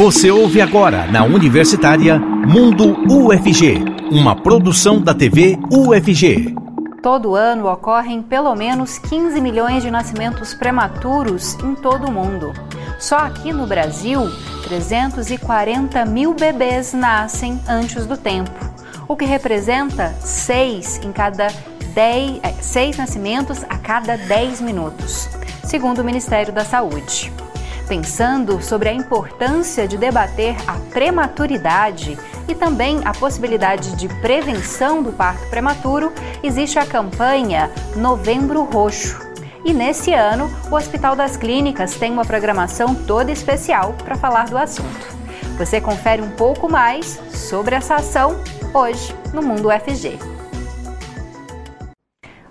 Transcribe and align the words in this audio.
Você 0.00 0.30
ouve 0.30 0.62
agora 0.62 1.06
na 1.08 1.24
Universitária 1.24 2.18
Mundo 2.18 2.96
UFG, 3.06 3.84
uma 4.10 4.34
produção 4.34 4.98
da 4.98 5.12
TV 5.12 5.58
UFG. 5.70 6.54
Todo 7.02 7.34
ano 7.34 7.70
ocorrem 7.70 8.22
pelo 8.22 8.54
menos 8.54 8.96
15 8.96 9.38
milhões 9.42 9.82
de 9.82 9.90
nascimentos 9.90 10.54
prematuros 10.54 11.52
em 11.62 11.74
todo 11.74 12.08
o 12.08 12.10
mundo. 12.10 12.50
Só 12.98 13.18
aqui 13.18 13.52
no 13.52 13.66
Brasil, 13.66 14.22
340 14.64 16.06
mil 16.06 16.32
bebês 16.32 16.94
nascem 16.94 17.60
antes 17.68 18.06
do 18.06 18.16
tempo, 18.16 18.50
o 19.06 19.14
que 19.14 19.26
representa 19.26 20.14
6 20.20 21.02
em 21.04 21.12
cada 21.12 21.48
10, 21.92 22.40
6 22.58 22.96
nascimentos 22.96 23.62
a 23.64 23.76
cada 23.76 24.16
10 24.16 24.62
minutos, 24.62 25.28
segundo 25.62 25.98
o 25.98 26.04
Ministério 26.04 26.54
da 26.54 26.64
Saúde. 26.64 27.30
Pensando 27.90 28.62
sobre 28.62 28.88
a 28.88 28.92
importância 28.92 29.88
de 29.88 29.98
debater 29.98 30.54
a 30.64 30.74
prematuridade 30.92 32.16
e 32.46 32.54
também 32.54 33.00
a 33.04 33.12
possibilidade 33.12 33.96
de 33.96 34.06
prevenção 34.20 35.02
do 35.02 35.12
parto 35.12 35.44
prematuro, 35.50 36.12
existe 36.40 36.78
a 36.78 36.86
campanha 36.86 37.68
Novembro 37.96 38.62
Roxo. 38.62 39.18
E 39.64 39.72
nesse 39.72 40.14
ano, 40.14 40.48
o 40.70 40.76
Hospital 40.76 41.16
das 41.16 41.36
Clínicas 41.36 41.96
tem 41.96 42.12
uma 42.12 42.24
programação 42.24 42.94
toda 42.94 43.32
especial 43.32 43.94
para 43.94 44.14
falar 44.14 44.48
do 44.48 44.56
assunto. 44.56 45.08
Você 45.58 45.80
confere 45.80 46.22
um 46.22 46.30
pouco 46.30 46.70
mais 46.70 47.20
sobre 47.32 47.74
essa 47.74 47.96
ação 47.96 48.40
hoje 48.72 49.12
no 49.34 49.42
Mundo 49.42 49.66
UFG. 49.66 50.39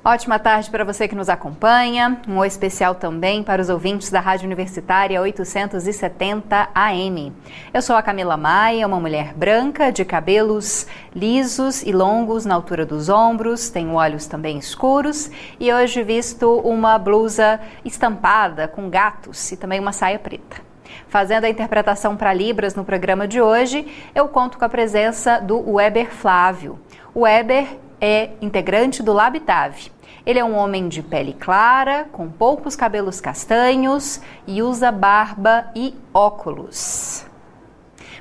Ótima 0.03 0.39
tarde 0.39 0.70
para 0.70 0.85
você 0.85 1.09
que 1.09 1.16
nos 1.16 1.27
acompanha. 1.27 2.21
Um 2.26 2.38
oi 2.38 2.48
especial 2.48 2.95
também 2.95 3.44
para 3.44 3.62
os 3.62 3.67
ouvintes 3.67 4.09
da 4.09 4.22
Rádio 4.22 4.45
Universitária 4.45 5.22
870 5.22 6.70
AM. 6.73 7.34
Eu 7.73 7.81
sou 7.81 7.98
a 7.98 8.02
Camila 8.02 8.38
Maia, 8.38 8.88
uma 8.88 8.98
mulher 8.98 9.34
branca 9.34 9.91
de 9.91 10.05
cabelos 10.05 10.88
lisos 11.13 11.83
e 11.83 11.91
longos 11.91 12.45
na 12.45 12.56
altura 12.56 12.86
dos 12.86 13.09
ombros, 13.09 13.69
tenho 13.69 13.94
olhos 13.95 14.25
também 14.25 14.58
escuros 14.58 15.30
e 15.59 15.72
hoje 15.72 16.02
visto 16.02 16.59
uma 16.59 16.97
blusa 16.97 17.59
estampada 17.84 18.69
com 18.69 18.89
gatos 18.89 19.52
e 19.52 19.58
também 19.58 19.81
uma 19.81 19.91
saia 19.91 20.17
preta. 20.17 20.61
Fazendo 21.09 21.44
a 21.44 21.50
interpretação 21.50 22.16
para 22.16 22.34
Libras 22.34 22.73
no 22.73 22.86
programa 22.86 23.28
de 23.28 23.41
hoje, 23.41 23.86
eu 24.16 24.30
conto 24.30 24.58
com 24.58 24.63
a 24.63 24.69
presença 24.69 25.39
do 25.39 25.73
Weber 25.73 26.09
Flávio. 26.09 26.80
Weber 27.13 27.89
é 28.02 28.31
integrante 28.42 29.03
do 29.03 29.14
Labitave 29.14 29.92
ele 30.30 30.38
é 30.38 30.45
um 30.45 30.55
homem 30.55 30.88
de 30.88 31.02
pele 31.02 31.33
clara, 31.33 32.08
com 32.11 32.30
poucos 32.30 32.75
cabelos 32.75 33.19
castanhos 33.19 34.22
e 34.45 34.61
usa 34.61 34.91
barba 34.91 35.72
e 35.75 35.95
óculos. 36.14 37.25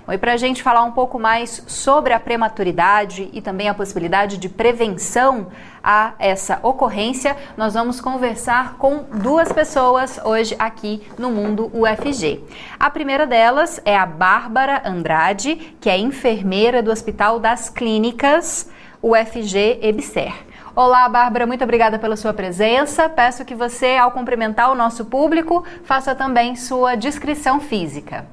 Bom, 0.06 0.14
e 0.14 0.16
para 0.16 0.32
a 0.32 0.36
gente 0.38 0.62
falar 0.62 0.84
um 0.84 0.92
pouco 0.92 1.18
mais 1.18 1.62
sobre 1.66 2.14
a 2.14 2.20
prematuridade 2.20 3.28
e 3.30 3.42
também 3.42 3.68
a 3.68 3.74
possibilidade 3.74 4.38
de 4.38 4.48
prevenção 4.48 5.48
a 5.84 6.14
essa 6.18 6.58
ocorrência, 6.62 7.36
nós 7.58 7.74
vamos 7.74 8.00
conversar 8.00 8.76
com 8.78 9.04
duas 9.12 9.52
pessoas 9.52 10.18
hoje 10.24 10.56
aqui 10.58 11.06
no 11.18 11.30
Mundo 11.30 11.70
UFG. 11.74 12.42
A 12.80 12.88
primeira 12.88 13.26
delas 13.26 13.82
é 13.84 13.94
a 13.94 14.06
Bárbara 14.06 14.80
Andrade, 14.82 15.76
que 15.78 15.90
é 15.90 15.98
enfermeira 15.98 16.82
do 16.82 16.90
Hospital 16.90 17.38
das 17.38 17.68
Clínicas 17.68 18.70
UFG 19.02 19.78
EBSER. 19.80 20.34
Olá, 20.74 21.08
Bárbara, 21.08 21.46
muito 21.46 21.62
obrigada 21.62 21.98
pela 21.98 22.16
sua 22.16 22.32
presença. 22.32 23.08
Peço 23.08 23.44
que 23.44 23.54
você, 23.54 23.96
ao 23.96 24.10
cumprimentar 24.10 24.70
o 24.70 24.74
nosso 24.74 25.04
público, 25.04 25.64
faça 25.84 26.14
também 26.14 26.56
sua 26.56 26.96
descrição 26.96 27.60
física. 27.60 28.26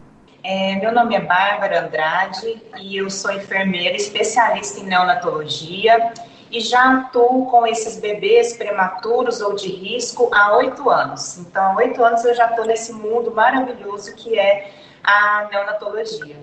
É, 0.43 0.75
meu 0.75 0.91
nome 0.91 1.15
é 1.15 1.21
Bárbara 1.21 1.85
Andrade 1.85 2.61
e 2.79 2.97
eu 2.97 3.09
sou 3.09 3.31
enfermeira 3.31 3.95
especialista 3.95 4.79
em 4.79 4.85
neonatologia 4.85 6.13
e 6.51 6.59
já 6.59 6.99
atuo 6.99 7.45
com 7.47 7.65
esses 7.65 7.99
bebês 7.99 8.55
prematuros 8.55 9.41
ou 9.41 9.55
de 9.55 9.67
risco 9.67 10.29
há 10.33 10.55
oito 10.57 10.89
anos. 10.89 11.37
Então, 11.37 11.63
há 11.63 11.75
oito 11.75 12.03
anos 12.03 12.23
eu 12.25 12.35
já 12.35 12.49
estou 12.49 12.65
nesse 12.65 12.91
mundo 12.93 13.31
maravilhoso 13.31 14.15
que 14.15 14.37
é 14.37 14.71
a 15.03 15.47
neonatologia. 15.51 16.37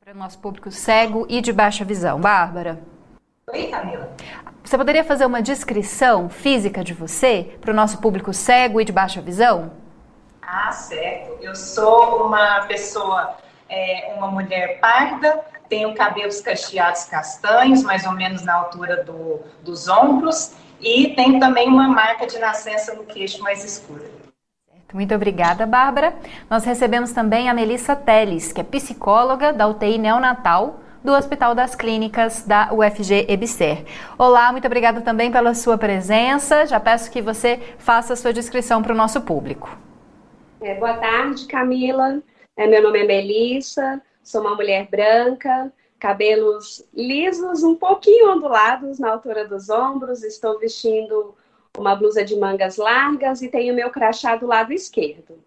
Para 0.00 0.14
o 0.14 0.16
nosso 0.16 0.38
público 0.38 0.70
cego 0.70 1.26
e 1.28 1.40
de 1.40 1.52
baixa 1.52 1.84
visão. 1.84 2.20
Bárbara. 2.20 2.91
Oi, 3.52 3.66
Camila. 3.66 4.08
Você 4.64 4.78
poderia 4.78 5.04
fazer 5.04 5.26
uma 5.26 5.42
descrição 5.42 6.30
física 6.30 6.82
de 6.82 6.94
você 6.94 7.54
para 7.60 7.70
o 7.70 7.74
nosso 7.74 7.98
público 7.98 8.32
cego 8.32 8.80
e 8.80 8.84
de 8.84 8.92
baixa 8.92 9.20
visão? 9.20 9.72
Ah, 10.40 10.72
certo. 10.72 11.36
Eu 11.42 11.54
sou 11.54 12.26
uma 12.26 12.62
pessoa, 12.62 13.36
é, 13.68 14.14
uma 14.16 14.28
mulher 14.28 14.80
parda, 14.80 15.38
tenho 15.68 15.94
cabelos 15.94 16.40
cacheados 16.40 17.04
castanhos, 17.04 17.82
mais 17.82 18.06
ou 18.06 18.12
menos 18.12 18.42
na 18.42 18.54
altura 18.54 19.04
do, 19.04 19.40
dos 19.62 19.86
ombros, 19.86 20.54
e 20.80 21.08
tenho 21.14 21.38
também 21.38 21.68
uma 21.68 21.88
marca 21.88 22.26
de 22.26 22.38
nascença 22.38 22.94
no 22.94 23.04
queixo 23.04 23.42
mais 23.42 23.62
escura. 23.62 24.10
Muito 24.94 25.14
obrigada, 25.14 25.66
Bárbara. 25.66 26.14
Nós 26.48 26.64
recebemos 26.64 27.12
também 27.12 27.50
a 27.50 27.54
Melissa 27.54 27.94
Teles, 27.94 28.50
que 28.50 28.62
é 28.62 28.64
psicóloga 28.64 29.52
da 29.52 29.66
UTI 29.66 29.98
neonatal 29.98 30.80
do 31.04 31.12
Hospital 31.12 31.54
das 31.54 31.74
Clínicas 31.74 32.44
da 32.44 32.72
UFG 32.72 33.26
EBSER. 33.28 33.84
Olá, 34.16 34.52
muito 34.52 34.66
obrigada 34.66 35.00
também 35.00 35.32
pela 35.32 35.52
sua 35.52 35.76
presença. 35.76 36.64
Já 36.64 36.78
peço 36.78 37.10
que 37.10 37.20
você 37.20 37.60
faça 37.78 38.12
a 38.12 38.16
sua 38.16 38.32
descrição 38.32 38.82
para 38.82 38.92
o 38.92 38.96
nosso 38.96 39.20
público. 39.20 39.76
É, 40.60 40.74
boa 40.76 40.94
tarde, 40.94 41.46
Camila. 41.46 42.22
É, 42.56 42.66
meu 42.66 42.82
nome 42.82 43.00
é 43.00 43.04
Melissa, 43.04 44.00
sou 44.22 44.42
uma 44.42 44.54
mulher 44.54 44.86
branca, 44.88 45.72
cabelos 45.98 46.86
lisos, 46.94 47.64
um 47.64 47.74
pouquinho 47.74 48.32
ondulados 48.32 48.98
na 49.00 49.10
altura 49.10 49.46
dos 49.46 49.68
ombros. 49.68 50.22
Estou 50.22 50.58
vestindo 50.58 51.34
uma 51.76 51.96
blusa 51.96 52.24
de 52.24 52.36
mangas 52.36 52.76
largas 52.76 53.42
e 53.42 53.48
tenho 53.48 53.74
meu 53.74 53.90
crachá 53.90 54.36
do 54.36 54.46
lado 54.46 54.72
esquerdo. 54.72 55.42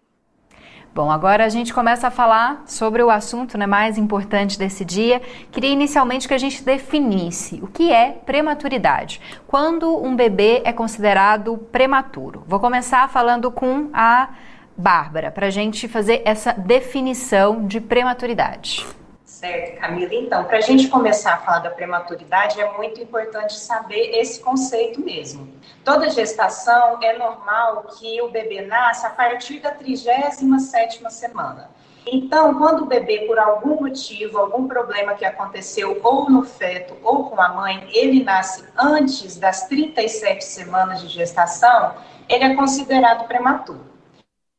Bom, 0.96 1.10
agora 1.10 1.44
a 1.44 1.48
gente 1.50 1.74
começa 1.74 2.06
a 2.08 2.10
falar 2.10 2.62
sobre 2.64 3.02
o 3.02 3.10
assunto 3.10 3.58
né, 3.58 3.66
mais 3.66 3.98
importante 3.98 4.58
desse 4.58 4.82
dia. 4.82 5.20
Queria 5.52 5.68
inicialmente 5.68 6.26
que 6.26 6.32
a 6.32 6.38
gente 6.38 6.64
definisse 6.64 7.60
o 7.62 7.66
que 7.66 7.92
é 7.92 8.12
prematuridade. 8.12 9.20
Quando 9.46 9.94
um 10.02 10.16
bebê 10.16 10.62
é 10.64 10.72
considerado 10.72 11.58
prematuro? 11.70 12.44
Vou 12.48 12.58
começar 12.58 13.10
falando 13.10 13.50
com 13.50 13.90
a 13.92 14.30
Bárbara, 14.74 15.30
para 15.30 15.48
a 15.48 15.50
gente 15.50 15.86
fazer 15.86 16.22
essa 16.24 16.54
definição 16.54 17.66
de 17.66 17.78
prematuridade. 17.78 18.86
Certo, 19.36 19.78
Camila. 19.78 20.14
Então, 20.14 20.44
para 20.44 20.56
a 20.56 20.60
gente 20.62 20.88
começar 20.88 21.34
a 21.34 21.36
falar 21.36 21.58
da 21.58 21.68
prematuridade, 21.68 22.58
é 22.58 22.72
muito 22.72 23.02
importante 23.02 23.52
saber 23.52 24.18
esse 24.18 24.40
conceito 24.40 24.98
mesmo. 24.98 25.46
Toda 25.84 26.08
gestação 26.08 26.98
é 27.02 27.18
normal 27.18 27.84
que 27.98 28.18
o 28.22 28.30
bebê 28.30 28.62
nasça 28.62 29.08
a 29.08 29.10
partir 29.10 29.58
da 29.58 29.74
37ª 29.74 31.10
semana. 31.10 31.70
Então, 32.06 32.54
quando 32.54 32.84
o 32.84 32.86
bebê, 32.86 33.26
por 33.26 33.38
algum 33.38 33.82
motivo, 33.82 34.38
algum 34.38 34.66
problema 34.66 35.12
que 35.12 35.24
aconteceu 35.26 36.00
ou 36.02 36.30
no 36.30 36.42
feto 36.42 36.96
ou 37.02 37.28
com 37.28 37.38
a 37.38 37.50
mãe, 37.50 37.86
ele 37.92 38.24
nasce 38.24 38.64
antes 38.74 39.36
das 39.36 39.68
37 39.68 40.42
semanas 40.44 41.02
de 41.02 41.08
gestação, 41.08 41.94
ele 42.26 42.44
é 42.44 42.54
considerado 42.54 43.28
prematuro. 43.28 43.95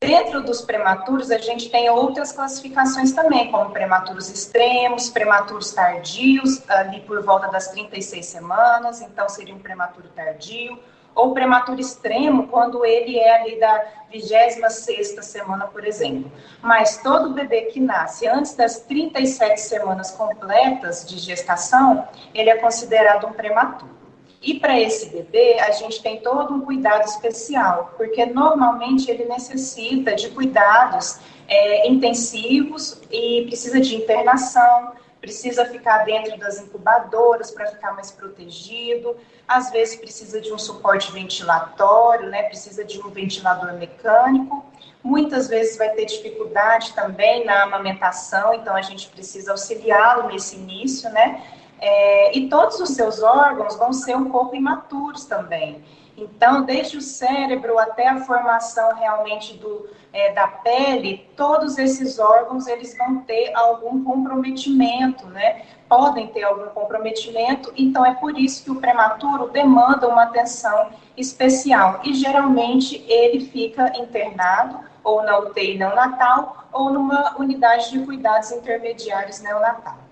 Dentro 0.00 0.44
dos 0.44 0.62
prematuros, 0.62 1.28
a 1.28 1.38
gente 1.38 1.68
tem 1.70 1.90
outras 1.90 2.30
classificações 2.30 3.10
também, 3.10 3.50
como 3.50 3.70
prematuros 3.70 4.30
extremos, 4.30 5.10
prematuros 5.10 5.72
tardios, 5.72 6.62
ali 6.70 7.00
por 7.00 7.20
volta 7.24 7.48
das 7.48 7.66
36 7.68 8.24
semanas, 8.24 9.02
então 9.02 9.28
seria 9.28 9.52
um 9.52 9.58
prematuro 9.58 10.08
tardio, 10.10 10.78
ou 11.16 11.34
prematuro 11.34 11.80
extremo, 11.80 12.46
quando 12.46 12.84
ele 12.84 13.18
é 13.18 13.40
ali 13.40 13.58
da 13.58 13.86
26ª 14.14 15.20
semana, 15.20 15.66
por 15.66 15.84
exemplo. 15.84 16.30
Mas 16.62 16.98
todo 17.02 17.34
bebê 17.34 17.62
que 17.62 17.80
nasce 17.80 18.28
antes 18.28 18.54
das 18.54 18.78
37 18.78 19.60
semanas 19.60 20.12
completas 20.12 21.04
de 21.04 21.18
gestação, 21.18 22.06
ele 22.32 22.50
é 22.50 22.56
considerado 22.56 23.26
um 23.26 23.32
prematuro. 23.32 23.97
E 24.40 24.60
para 24.60 24.78
esse 24.80 25.10
bebê, 25.10 25.58
a 25.58 25.72
gente 25.72 26.00
tem 26.00 26.20
todo 26.20 26.54
um 26.54 26.60
cuidado 26.60 27.04
especial, 27.04 27.92
porque 27.96 28.24
normalmente 28.24 29.10
ele 29.10 29.24
necessita 29.24 30.14
de 30.14 30.30
cuidados 30.30 31.18
é, 31.48 31.88
intensivos 31.88 33.00
e 33.10 33.44
precisa 33.46 33.80
de 33.80 33.96
internação, 33.96 34.92
precisa 35.20 35.64
ficar 35.66 36.04
dentro 36.04 36.38
das 36.38 36.60
incubadoras 36.60 37.50
para 37.50 37.66
ficar 37.66 37.92
mais 37.92 38.10
protegido, 38.10 39.16
às 39.46 39.70
vezes 39.70 39.96
precisa 39.96 40.40
de 40.40 40.52
um 40.52 40.58
suporte 40.58 41.10
ventilatório, 41.10 42.28
né, 42.28 42.44
precisa 42.44 42.84
de 42.84 43.00
um 43.00 43.10
ventilador 43.10 43.72
mecânico, 43.74 44.64
muitas 45.02 45.48
vezes 45.48 45.76
vai 45.76 45.90
ter 45.90 46.04
dificuldade 46.04 46.92
também 46.92 47.44
na 47.44 47.64
amamentação, 47.64 48.54
então 48.54 48.76
a 48.76 48.82
gente 48.82 49.08
precisa 49.08 49.50
auxiliá-lo 49.50 50.28
nesse 50.28 50.54
início, 50.54 51.10
né, 51.10 51.42
é, 51.80 52.36
e 52.36 52.48
todos 52.48 52.80
os 52.80 52.90
seus 52.90 53.22
órgãos 53.22 53.76
vão 53.76 53.92
ser 53.92 54.16
um 54.16 54.30
pouco 54.30 54.54
imaturos 54.54 55.24
também. 55.24 55.82
Então, 56.20 56.64
desde 56.64 56.96
o 56.96 57.00
cérebro 57.00 57.78
até 57.78 58.08
a 58.08 58.20
formação 58.22 58.92
realmente 58.94 59.56
do, 59.56 59.88
é, 60.12 60.32
da 60.32 60.48
pele, 60.48 61.30
todos 61.36 61.78
esses 61.78 62.18
órgãos 62.18 62.66
eles 62.66 62.96
vão 62.98 63.20
ter 63.20 63.54
algum 63.54 64.02
comprometimento, 64.02 65.26
né? 65.28 65.62
Podem 65.88 66.26
ter 66.26 66.42
algum 66.42 66.66
comprometimento, 66.70 67.72
então 67.76 68.04
é 68.04 68.14
por 68.14 68.36
isso 68.36 68.64
que 68.64 68.70
o 68.70 68.80
prematuro 68.80 69.48
demanda 69.48 70.08
uma 70.08 70.24
atenção 70.24 70.90
especial. 71.16 72.00
E 72.02 72.12
geralmente 72.12 73.04
ele 73.08 73.46
fica 73.46 73.96
internado 73.96 74.80
ou 75.04 75.22
na 75.22 75.38
UTI 75.38 75.78
neonatal 75.78 76.66
ou 76.72 76.90
numa 76.90 77.36
unidade 77.38 77.92
de 77.92 78.00
cuidados 78.00 78.50
intermediários 78.50 79.40
neonatal. 79.40 80.07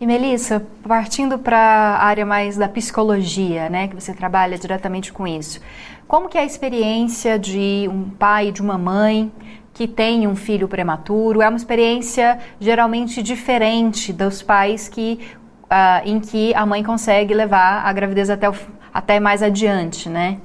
E 0.00 0.06
Melissa, 0.06 0.64
partindo 0.86 1.40
para 1.40 1.58
a 1.58 2.04
área 2.04 2.24
mais 2.24 2.56
da 2.56 2.68
psicologia, 2.68 3.68
né, 3.68 3.88
que 3.88 3.96
você 3.96 4.14
trabalha 4.14 4.56
diretamente 4.56 5.12
com 5.12 5.26
isso, 5.26 5.60
como 6.06 6.28
que 6.28 6.38
é 6.38 6.42
a 6.42 6.44
experiência 6.44 7.36
de 7.36 7.88
um 7.90 8.08
pai 8.08 8.52
de 8.52 8.62
uma 8.62 8.78
mãe 8.78 9.32
que 9.74 9.88
tem 9.88 10.28
um 10.28 10.36
filho 10.36 10.68
prematuro? 10.68 11.42
É 11.42 11.48
uma 11.48 11.56
experiência 11.56 12.38
geralmente 12.60 13.20
diferente 13.24 14.12
dos 14.12 14.40
pais 14.40 14.88
que, 14.88 15.18
uh, 15.64 16.08
em 16.08 16.20
que 16.20 16.54
a 16.54 16.64
mãe 16.64 16.84
consegue 16.84 17.34
levar 17.34 17.84
a 17.84 17.92
gravidez 17.92 18.30
até, 18.30 18.48
o, 18.48 18.54
até 18.94 19.18
mais 19.18 19.42
adiante, 19.42 20.08
né? 20.08 20.40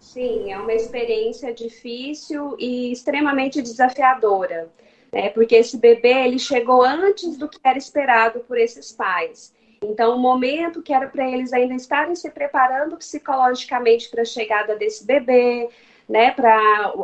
Sim, 0.00 0.50
é 0.50 0.58
uma 0.58 0.72
experiência 0.72 1.54
difícil 1.54 2.56
e 2.58 2.90
extremamente 2.90 3.62
desafiadora 3.62 4.68
né? 5.12 5.30
Porque 5.30 5.56
esse 5.56 5.76
bebê 5.76 6.24
ele 6.24 6.38
chegou 6.38 6.82
antes 6.82 7.36
do 7.36 7.48
que 7.48 7.58
era 7.62 7.78
esperado 7.78 8.40
por 8.40 8.58
esses 8.58 8.92
pais. 8.92 9.54
Então, 9.82 10.16
o 10.16 10.18
momento 10.18 10.82
que 10.82 10.92
era 10.92 11.06
para 11.08 11.28
eles 11.28 11.52
ainda 11.52 11.74
estarem 11.74 12.14
se 12.14 12.30
preparando 12.30 12.96
psicologicamente 12.96 14.08
para 14.10 14.22
a 14.22 14.24
chegada 14.24 14.74
desse 14.74 15.06
bebê, 15.06 15.68
né, 16.08 16.30
para 16.32 16.56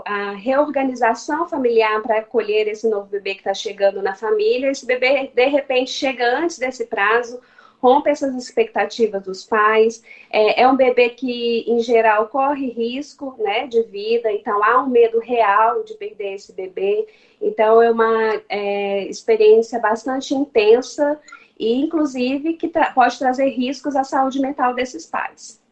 a 0.07 0.33
reorganização 0.33 1.47
familiar 1.47 2.01
para 2.03 2.19
acolher 2.19 2.67
esse 2.67 2.89
novo 2.89 3.07
bebê 3.07 3.35
que 3.35 3.41
está 3.41 3.53
chegando 3.53 4.03
na 4.03 4.15
família. 4.15 4.71
Esse 4.71 4.87
bebê, 4.87 5.31
de 5.33 5.47
repente, 5.47 5.91
chega 5.91 6.39
antes 6.39 6.59
desse 6.59 6.87
prazo, 6.87 7.41
rompe 7.85 8.09
essas 8.09 8.35
expectativas 8.35 9.23
dos 9.23 9.45
pais. 9.45 10.03
É, 10.31 10.63
é, 10.63 10.67
um 10.69 10.75
bebê 10.75 11.11
que, 11.11 11.67
em 11.69 11.81
geral, 11.81 12.29
corre 12.29 12.71
risco 12.71 13.37
né, 13.39 13.67
de 13.67 13.83
vida, 13.83 14.33
então 14.33 14.65
há 14.65 14.83
um 14.83 14.89
medo 14.89 15.19
real 15.19 15.85
de 15.85 15.93
perder 15.93 16.37
esse 16.37 16.55
bebê. 16.55 17.07
Então, 17.43 17.83
é 17.83 17.91
uma 17.91 18.41
é, 18.49 19.05
experiência 19.05 19.79
bastante 19.79 20.35
intensa 20.35 21.21
e, 21.61 21.75
inclusive, 21.75 22.55
que 22.55 22.69
tra 22.69 22.91
pode 22.91 23.19
trazer 23.19 23.51
riscos 23.51 23.95
à 23.95 24.03
saúde 24.03 24.41
mental 24.41 24.75
desses 24.75 25.05
pais. 25.05 25.63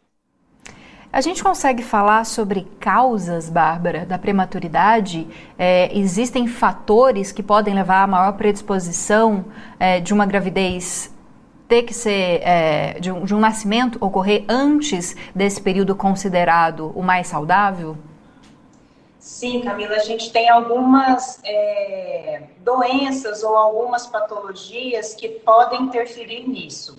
A 1.11 1.21
gente 1.21 1.43
consegue 1.43 1.83
falar 1.83 2.25
sobre 2.25 2.67
causas, 2.81 3.49
Bárbara, 3.49 4.05
da 4.05 4.19
prematuridade? 4.19 5.27
É, 5.59 5.91
existem 5.97 6.47
fatores 6.47 7.33
que 7.33 7.43
podem 7.43 7.75
levar 7.75 8.03
à 8.03 8.07
maior 8.07 8.33
predisposição 8.33 9.45
é, 9.79 10.01
de 10.01 10.15
uma 10.15 10.25
gravidez 10.25 11.12
ter 11.73 11.85
que 11.85 11.95
ser, 11.95 12.43
é, 12.43 13.01
de, 13.01 13.11
um, 13.11 13.25
de 13.25 13.35
um 13.35 13.41
nascimento 13.41 13.97
ocorrer 13.99 14.45
antes 14.47 15.17
desse 15.35 15.59
período 15.59 15.97
considerado 15.97 16.93
o 16.95 17.03
mais 17.03 17.29
saudável? 17.29 17.97
Sim, 19.19 19.63
Camila, 19.63 19.95
a 19.95 20.01
gente 20.01 20.31
tem 20.31 20.51
algumas 20.51 21.41
é, 21.43 22.43
doenças 22.59 23.43
ou 23.43 23.57
algumas 23.57 24.07
patologias 24.07 25.15
que 25.15 25.31
podem 25.31 25.85
interferir 25.85 26.47
nisso. 26.47 26.95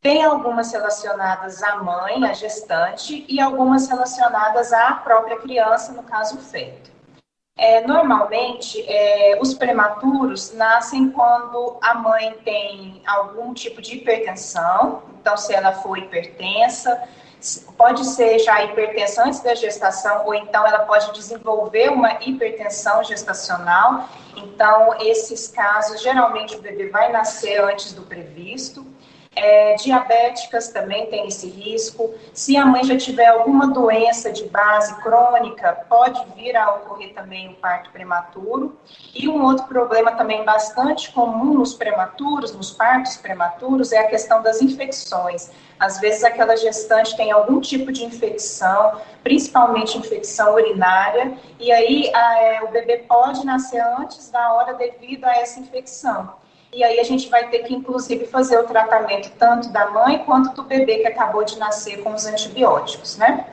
Tem 0.00 0.22
algumas 0.22 0.72
relacionadas 0.72 1.60
à 1.60 1.82
mãe, 1.82 2.24
à 2.24 2.32
gestante, 2.34 3.24
e 3.28 3.40
algumas 3.40 3.88
relacionadas 3.88 4.72
à 4.72 4.92
própria 4.92 5.40
criança, 5.40 5.90
no 5.90 6.04
caso 6.04 6.36
o 6.36 6.40
feto. 6.40 6.91
É, 7.56 7.86
normalmente, 7.86 8.82
é, 8.88 9.38
os 9.40 9.52
prematuros 9.54 10.52
nascem 10.54 11.10
quando 11.10 11.76
a 11.82 11.94
mãe 11.94 12.34
tem 12.44 13.02
algum 13.06 13.52
tipo 13.52 13.82
de 13.82 13.96
hipertensão, 13.96 15.02
então, 15.20 15.36
se 15.36 15.54
ela 15.54 15.72
for 15.72 15.96
hipertensa, 15.98 17.08
pode 17.76 18.04
ser 18.06 18.38
já 18.38 18.64
hipertensão 18.64 19.26
antes 19.26 19.40
da 19.40 19.54
gestação, 19.54 20.26
ou 20.26 20.34
então 20.34 20.66
ela 20.66 20.80
pode 20.80 21.12
desenvolver 21.12 21.90
uma 21.90 22.18
hipertensão 22.22 23.04
gestacional. 23.04 24.08
Então, 24.36 24.94
esses 25.00 25.48
casos, 25.48 26.00
geralmente 26.00 26.56
o 26.56 26.60
bebê 26.60 26.88
vai 26.88 27.12
nascer 27.12 27.60
antes 27.60 27.92
do 27.92 28.02
previsto. 28.02 28.86
É, 29.34 29.76
diabéticas 29.76 30.68
também 30.68 31.06
tem 31.06 31.26
esse 31.26 31.48
risco. 31.48 32.14
Se 32.34 32.54
a 32.56 32.66
mãe 32.66 32.84
já 32.84 32.96
tiver 32.98 33.26
alguma 33.26 33.66
doença 33.68 34.30
de 34.30 34.44
base 34.44 34.94
crônica, 35.02 35.72
pode 35.88 36.22
vir 36.36 36.54
a 36.54 36.74
ocorrer 36.74 37.14
também 37.14 37.48
o 37.48 37.54
parto 37.54 37.90
prematuro. 37.90 38.76
E 39.14 39.28
um 39.28 39.42
outro 39.42 39.64
problema 39.66 40.12
também 40.12 40.44
bastante 40.44 41.10
comum 41.12 41.54
nos 41.54 41.72
prematuros, 41.72 42.52
nos 42.52 42.72
partos 42.72 43.16
prematuros, 43.16 43.90
é 43.90 44.00
a 44.00 44.06
questão 44.06 44.42
das 44.42 44.60
infecções. 44.60 45.50
Às 45.80 45.98
vezes 45.98 46.22
aquela 46.22 46.54
gestante 46.54 47.16
tem 47.16 47.32
algum 47.32 47.58
tipo 47.58 47.90
de 47.90 48.04
infecção, 48.04 49.00
principalmente 49.24 49.96
infecção 49.96 50.54
urinária, 50.54 51.36
e 51.58 51.72
aí 51.72 52.10
a, 52.14 52.38
é, 52.38 52.62
o 52.62 52.68
bebê 52.68 52.98
pode 52.98 53.44
nascer 53.46 53.80
antes 53.98 54.30
da 54.30 54.52
hora 54.52 54.74
devido 54.74 55.24
a 55.24 55.32
essa 55.38 55.58
infecção. 55.58 56.34
E 56.72 56.82
aí 56.82 56.98
a 56.98 57.04
gente 57.04 57.28
vai 57.28 57.48
ter 57.50 57.60
que, 57.60 57.74
inclusive, 57.74 58.26
fazer 58.26 58.58
o 58.58 58.64
tratamento 58.64 59.30
tanto 59.38 59.68
da 59.68 59.90
mãe 59.90 60.18
quanto 60.24 60.54
do 60.54 60.62
bebê 60.62 60.98
que 60.98 61.06
acabou 61.06 61.44
de 61.44 61.58
nascer 61.58 62.02
com 62.02 62.14
os 62.14 62.24
antibióticos, 62.24 63.18
né? 63.18 63.46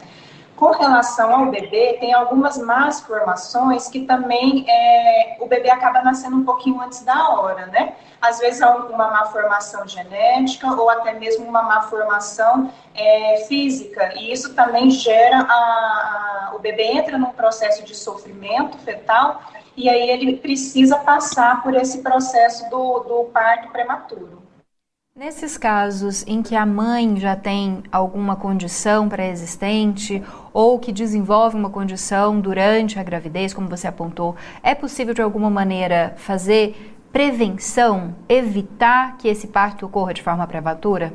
Com 0.56 0.72
relação 0.72 1.34
ao 1.34 1.52
bebê, 1.52 1.98
tem 2.00 2.14
algumas 2.14 2.58
más 2.58 3.02
formações 3.02 3.90
que 3.90 4.02
também 4.02 4.66
é, 4.70 5.38
o 5.40 5.48
bebê 5.48 5.70
acaba 5.70 6.02
nascendo 6.02 6.38
um 6.38 6.46
pouquinho 6.46 6.82
antes 6.82 7.02
da 7.02 7.30
hora, 7.30 7.66
né? 7.66 7.94
Às 8.22 8.40
vezes 8.40 8.62
há 8.62 8.74
uma 8.74 9.10
má 9.10 9.26
formação 9.26 9.86
genética 9.86 10.70
ou 10.72 10.90
até 10.90 11.14
mesmo 11.14 11.46
uma 11.46 11.64
má 11.64 11.82
formação 11.84 12.72
é, 12.94 13.46
física, 13.48 14.14
e 14.16 14.32
isso 14.32 14.54
também 14.54 14.90
gera 14.90 15.40
a, 15.40 16.52
a, 16.52 16.56
o 16.56 16.60
bebê 16.60 16.84
entra 16.84 17.18
num 17.18 17.32
processo 17.32 17.84
de 17.84 17.96
sofrimento 17.96 18.78
fetal 18.80 19.42
e 19.76 19.90
aí 19.90 20.10
ele 20.10 20.38
precisa 20.38 20.98
passar 20.98 21.62
por 21.64 21.74
esse 21.76 22.00
processo 22.00 22.70
do, 22.70 23.00
do 23.00 23.24
parto 23.26 23.70
prematuro. 23.70 24.40
Nesses 25.16 25.58
casos 25.58 26.26
em 26.26 26.42
que 26.42 26.56
a 26.56 26.66
mãe 26.66 27.18
já 27.18 27.36
tem 27.36 27.84
alguma 27.92 28.38
condição 28.38 29.10
pré-existente 29.10 30.24
ou 30.54 30.80
que 30.80 30.94
desenvolve 30.94 31.58
uma 31.58 31.70
condição 31.70 32.40
durante 32.40 32.98
a 32.98 33.04
gravidez, 33.04 33.54
como 33.54 33.68
você 33.68 33.88
apontou, 33.88 34.36
é 34.64 34.74
possível 34.74 35.14
de 35.14 35.22
alguma 35.22 35.50
maneira 35.50 36.14
fazer 36.16 36.96
prevenção, 37.12 38.16
evitar 38.30 39.18
que 39.18 39.28
esse 39.28 39.48
parto 39.48 39.86
ocorra 39.86 40.14
de 40.14 40.24
forma 40.24 40.48
prematura? 40.48 41.14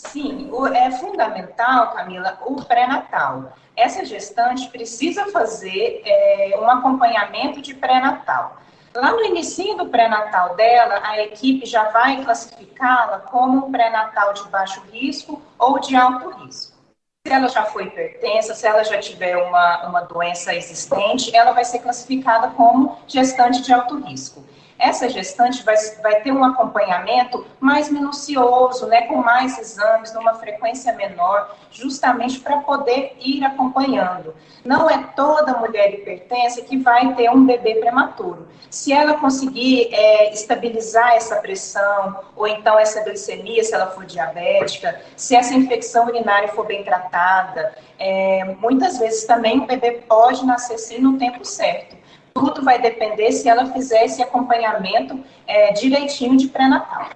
Sim, 0.00 0.50
é 0.74 0.90
fundamental, 0.92 1.92
Camila, 1.92 2.38
o 2.46 2.64
pré-natal. 2.64 3.52
Essa 3.76 4.02
gestante 4.04 4.68
precisa 4.70 5.26
fazer 5.26 6.02
é, 6.04 6.58
um 6.58 6.68
acompanhamento 6.68 7.60
de 7.60 7.74
pré-natal. 7.74 8.56
Lá 8.94 9.12
no 9.12 9.22
início 9.22 9.76
do 9.76 9.86
pré-natal 9.86 10.56
dela, 10.56 11.00
a 11.04 11.22
equipe 11.22 11.66
já 11.66 11.90
vai 11.90 12.24
classificá-la 12.24 13.20
como 13.20 13.66
um 13.66 13.70
pré-natal 13.70 14.32
de 14.32 14.48
baixo 14.48 14.82
risco 14.90 15.40
ou 15.58 15.78
de 15.78 15.94
alto 15.94 16.30
risco. 16.30 16.78
Se 17.26 17.32
ela 17.32 17.48
já 17.48 17.66
foi 17.66 17.84
hipertensa, 17.84 18.54
se 18.54 18.66
ela 18.66 18.82
já 18.82 18.98
tiver 18.98 19.36
uma, 19.36 19.86
uma 19.86 20.00
doença 20.00 20.54
existente, 20.54 21.36
ela 21.36 21.52
vai 21.52 21.64
ser 21.64 21.80
classificada 21.80 22.48
como 22.48 22.96
gestante 23.06 23.60
de 23.60 23.72
alto 23.72 24.00
risco 24.00 24.42
essa 24.80 25.08
gestante 25.08 25.62
vai, 25.62 25.76
vai 26.02 26.20
ter 26.22 26.32
um 26.32 26.42
acompanhamento 26.42 27.46
mais 27.60 27.90
minucioso, 27.90 28.86
né, 28.86 29.02
com 29.02 29.16
mais 29.16 29.58
exames, 29.58 30.12
numa 30.14 30.34
frequência 30.34 30.92
menor, 30.94 31.54
justamente 31.70 32.40
para 32.40 32.58
poder 32.58 33.16
ir 33.20 33.44
acompanhando. 33.44 34.34
Não 34.64 34.88
é 34.88 34.98
toda 35.14 35.58
mulher 35.58 35.92
hipertensa 35.94 36.62
que 36.62 36.78
vai 36.78 37.14
ter 37.14 37.30
um 37.30 37.44
bebê 37.44 37.76
prematuro. 37.76 38.48
Se 38.70 38.92
ela 38.92 39.14
conseguir 39.14 39.88
é, 39.92 40.32
estabilizar 40.32 41.14
essa 41.14 41.36
pressão, 41.36 42.20
ou 42.34 42.46
então 42.46 42.78
essa 42.78 43.02
glicemia, 43.02 43.62
se 43.62 43.74
ela 43.74 43.88
for 43.88 44.04
diabética, 44.04 45.00
se 45.16 45.36
essa 45.36 45.54
infecção 45.54 46.06
urinária 46.06 46.48
for 46.48 46.66
bem 46.66 46.82
tratada, 46.82 47.74
é, 47.98 48.44
muitas 48.58 48.98
vezes 48.98 49.24
também 49.24 49.58
o 49.60 49.66
bebê 49.66 50.02
pode 50.08 50.44
nascer 50.46 50.78
sim 50.78 50.98
no 50.98 51.18
tempo 51.18 51.44
certo. 51.44 51.99
Tudo 52.34 52.62
vai 52.62 52.80
depender 52.80 53.32
se 53.32 53.48
ela 53.48 53.66
fizer 53.66 54.04
esse 54.04 54.22
acompanhamento 54.22 55.18
é, 55.46 55.72
direitinho 55.72 56.36
de 56.36 56.48
pré-natal. 56.48 57.10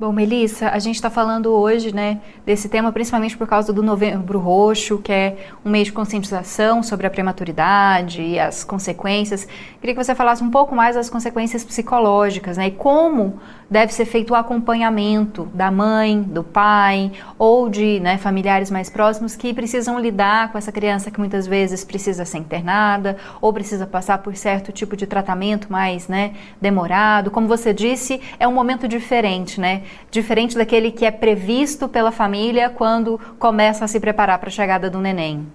Bom, 0.00 0.12
Melissa, 0.12 0.70
a 0.70 0.78
gente 0.78 0.94
está 0.94 1.10
falando 1.10 1.52
hoje, 1.52 1.94
né, 1.94 2.22
desse 2.46 2.70
tema 2.70 2.90
principalmente 2.90 3.36
por 3.36 3.46
causa 3.46 3.70
do 3.70 3.82
Novembro 3.82 4.38
Roxo, 4.38 4.96
que 4.96 5.12
é 5.12 5.36
um 5.62 5.68
mês 5.68 5.88
de 5.88 5.92
conscientização 5.92 6.82
sobre 6.82 7.06
a 7.06 7.10
prematuridade 7.10 8.22
e 8.22 8.38
as 8.38 8.64
consequências. 8.64 9.46
Queria 9.78 9.94
que 9.94 10.02
você 10.02 10.14
falasse 10.14 10.42
um 10.42 10.50
pouco 10.50 10.74
mais 10.74 10.96
das 10.96 11.10
consequências 11.10 11.62
psicológicas, 11.62 12.56
né, 12.56 12.68
e 12.68 12.70
como 12.70 13.38
deve 13.68 13.92
ser 13.92 14.06
feito 14.06 14.30
o 14.30 14.34
acompanhamento 14.34 15.44
da 15.52 15.70
mãe, 15.70 16.22
do 16.22 16.42
pai 16.42 17.12
ou 17.38 17.68
de 17.68 18.00
né, 18.00 18.16
familiares 18.16 18.70
mais 18.70 18.88
próximos 18.88 19.36
que 19.36 19.52
precisam 19.52 19.98
lidar 20.00 20.50
com 20.50 20.56
essa 20.56 20.72
criança 20.72 21.10
que 21.10 21.20
muitas 21.20 21.46
vezes 21.46 21.84
precisa 21.84 22.24
ser 22.24 22.38
internada 22.38 23.18
ou 23.38 23.52
precisa 23.52 23.86
passar 23.86 24.18
por 24.18 24.34
certo 24.34 24.72
tipo 24.72 24.96
de 24.96 25.06
tratamento 25.06 25.70
mais 25.70 26.08
né, 26.08 26.32
demorado. 26.60 27.30
Como 27.30 27.46
você 27.46 27.74
disse, 27.74 28.18
é 28.40 28.48
um 28.48 28.52
momento 28.52 28.88
diferente, 28.88 29.60
né? 29.60 29.82
Diferente 30.10 30.56
daquele 30.56 30.90
que 30.90 31.04
é 31.04 31.10
previsto 31.10 31.88
pela 31.88 32.10
família 32.10 32.68
quando 32.70 33.18
começa 33.38 33.84
a 33.84 33.88
se 33.88 34.00
preparar 34.00 34.38
para 34.38 34.48
a 34.48 34.52
chegada 34.52 34.90
do 34.90 34.98
neném. 35.00 35.46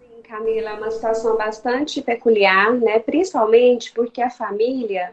Sim, 0.00 0.22
Camila, 0.22 0.70
é 0.70 0.74
uma 0.74 0.90
situação 0.90 1.36
bastante 1.36 2.02
peculiar, 2.02 2.72
né? 2.72 2.98
Principalmente 2.98 3.92
porque 3.92 4.20
a 4.20 4.30
família 4.30 5.12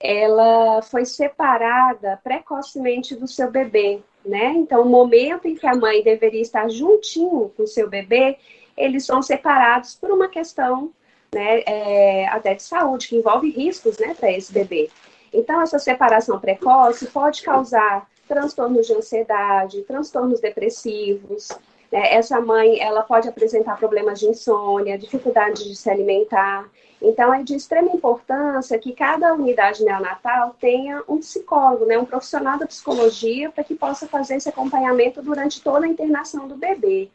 ela 0.00 0.80
foi 0.80 1.04
separada 1.04 2.18
precocemente 2.24 3.14
do 3.14 3.28
seu 3.28 3.50
bebê, 3.50 4.00
né? 4.24 4.54
Então, 4.56 4.82
o 4.82 4.88
momento 4.88 5.46
em 5.46 5.54
que 5.54 5.66
a 5.66 5.74
mãe 5.74 6.02
deveria 6.02 6.40
estar 6.40 6.70
juntinho 6.70 7.52
com 7.54 7.64
o 7.64 7.66
seu 7.66 7.88
bebê, 7.88 8.38
eles 8.76 9.04
são 9.04 9.20
separados 9.20 9.94
por 9.94 10.10
uma 10.10 10.28
questão, 10.28 10.90
né, 11.34 11.60
é, 11.66 12.26
até 12.28 12.54
de 12.54 12.62
saúde, 12.62 13.08
que 13.08 13.16
envolve 13.16 13.50
riscos, 13.50 13.98
né, 13.98 14.14
para 14.14 14.32
esse 14.32 14.50
bebê. 14.52 14.88
Então, 15.32 15.60
essa 15.60 15.78
separação 15.78 16.40
precoce 16.40 17.06
pode 17.06 17.42
causar 17.42 18.08
transtornos 18.30 18.86
de 18.86 18.94
ansiedade, 18.94 19.82
transtornos 19.82 20.38
depressivos. 20.38 21.48
Né? 21.90 22.14
Essa 22.14 22.40
mãe, 22.40 22.80
ela 22.80 23.02
pode 23.02 23.28
apresentar 23.28 23.76
problemas 23.76 24.20
de 24.20 24.26
insônia, 24.26 24.96
dificuldade 24.96 25.64
de 25.64 25.74
se 25.74 25.90
alimentar. 25.90 26.70
Então, 27.02 27.34
é 27.34 27.42
de 27.42 27.56
extrema 27.56 27.90
importância 27.92 28.78
que 28.78 28.92
cada 28.92 29.34
unidade 29.34 29.82
neonatal 29.82 30.54
tenha 30.60 31.02
um 31.08 31.18
psicólogo, 31.18 31.86
né, 31.86 31.98
um 31.98 32.04
profissional 32.04 32.56
da 32.56 32.66
psicologia, 32.66 33.50
para 33.50 33.64
que 33.64 33.74
possa 33.74 34.06
fazer 34.06 34.36
esse 34.36 34.48
acompanhamento 34.48 35.20
durante 35.20 35.60
toda 35.60 35.86
a 35.86 35.88
internação 35.88 36.46
do 36.46 36.54
bebê. 36.54 37.10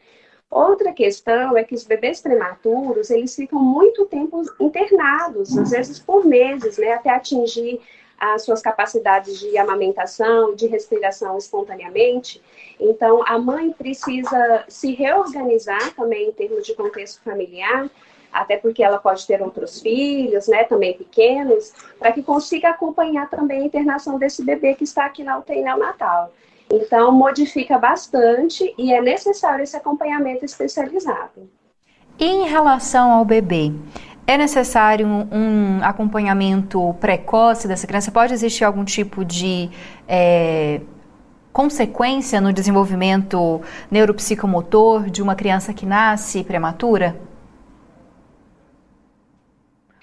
Outra 0.50 0.92
questão 0.92 1.56
é 1.56 1.64
que 1.64 1.74
os 1.74 1.84
bebês 1.84 2.20
prematuros, 2.20 3.10
eles 3.10 3.34
ficam 3.34 3.60
muito 3.60 4.04
tempo 4.04 4.42
internados, 4.60 5.56
às 5.56 5.70
vezes 5.70 5.98
por 5.98 6.26
meses, 6.26 6.76
né, 6.76 6.92
até 6.92 7.10
atingir 7.10 7.80
as 8.18 8.44
suas 8.44 8.62
capacidades 8.62 9.38
de 9.38 9.56
amamentação, 9.58 10.54
de 10.54 10.66
respiração 10.66 11.36
espontaneamente. 11.36 12.42
Então, 12.80 13.22
a 13.26 13.38
mãe 13.38 13.72
precisa 13.72 14.64
se 14.68 14.94
reorganizar 14.94 15.94
também 15.94 16.28
em 16.28 16.32
termos 16.32 16.66
de 16.66 16.74
contexto 16.74 17.22
familiar 17.22 17.90
até 18.32 18.58
porque 18.58 18.82
ela 18.82 18.98
pode 18.98 19.26
ter 19.26 19.40
outros 19.40 19.80
filhos, 19.80 20.46
né, 20.46 20.64
também 20.64 20.96
pequenos, 20.96 21.72
para 21.98 22.12
que 22.12 22.22
consiga 22.22 22.68
acompanhar 22.68 23.30
também 23.30 23.62
a 23.62 23.64
internação 23.64 24.18
desse 24.18 24.44
bebê 24.44 24.74
que 24.74 24.84
está 24.84 25.06
aqui 25.06 25.24
na 25.24 25.38
UTI 25.38 25.62
neonatal. 25.62 26.32
Então, 26.70 27.12
modifica 27.12 27.78
bastante 27.78 28.74
e 28.76 28.92
é 28.92 29.00
necessário 29.00 29.62
esse 29.62 29.76
acompanhamento 29.76 30.44
especializado. 30.44 31.48
E 32.18 32.24
em 32.24 32.48
relação 32.48 33.10
ao 33.12 33.24
bebê, 33.24 33.72
é 34.26 34.36
necessário 34.36 35.06
um, 35.06 35.82
acompanhamento 35.82 36.94
precoce 37.00 37.68
dessa 37.68 37.86
criança? 37.86 38.10
Pode 38.10 38.32
existir 38.32 38.64
algum 38.64 38.84
tipo 38.84 39.24
de 39.24 39.70
é, 40.08 40.80
consequência 41.52 42.40
no 42.40 42.52
desenvolvimento 42.52 43.62
neuropsicomotor 43.90 45.08
de 45.08 45.22
uma 45.22 45.34
criança 45.34 45.72
que 45.72 45.86
nasce 45.86 46.42
prematura? 46.42 47.16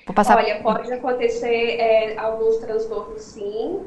Vou 0.05 0.13
passar... 0.13 0.37
Olha, 0.37 0.61
pode 0.61 0.91
acontecer 0.91 1.77
é, 1.79 2.17
alguns 2.17 2.57
transtornos, 2.57 3.21
sim, 3.21 3.81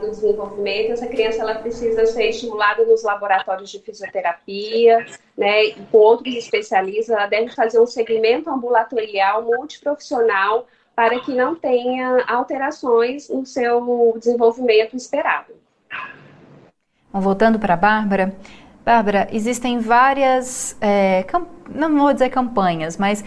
do 0.00 0.10
desenvolvimento. 0.10 0.92
Essa 0.92 1.06
criança 1.06 1.42
ela 1.42 1.56
precisa 1.56 2.06
ser 2.06 2.28
estimulada 2.28 2.84
nos 2.84 3.02
laboratórios 3.02 3.70
de 3.70 3.78
fisioterapia, 3.80 5.06
né, 5.36 5.70
com 5.90 5.98
outros 5.98 6.34
especialistas. 6.34 7.10
Ela 7.10 7.26
deve 7.26 7.54
fazer 7.54 7.80
um 7.80 7.86
segmento 7.86 8.50
ambulatorial 8.50 9.42
multiprofissional 9.42 10.66
para 10.94 11.18
que 11.20 11.32
não 11.32 11.54
tenha 11.54 12.24
alterações 12.26 13.28
no 13.28 13.44
seu 13.46 14.14
desenvolvimento 14.18 14.96
esperado. 14.96 15.52
Voltando 17.12 17.58
para 17.58 17.74
a 17.74 17.76
Bárbara, 17.76 18.36
Bárbara, 18.84 19.28
existem 19.30 19.78
várias, 19.78 20.76
é, 20.80 21.24
não 21.68 21.96
vou 21.96 22.12
dizer 22.12 22.30
campanhas, 22.30 22.96
mas 22.96 23.24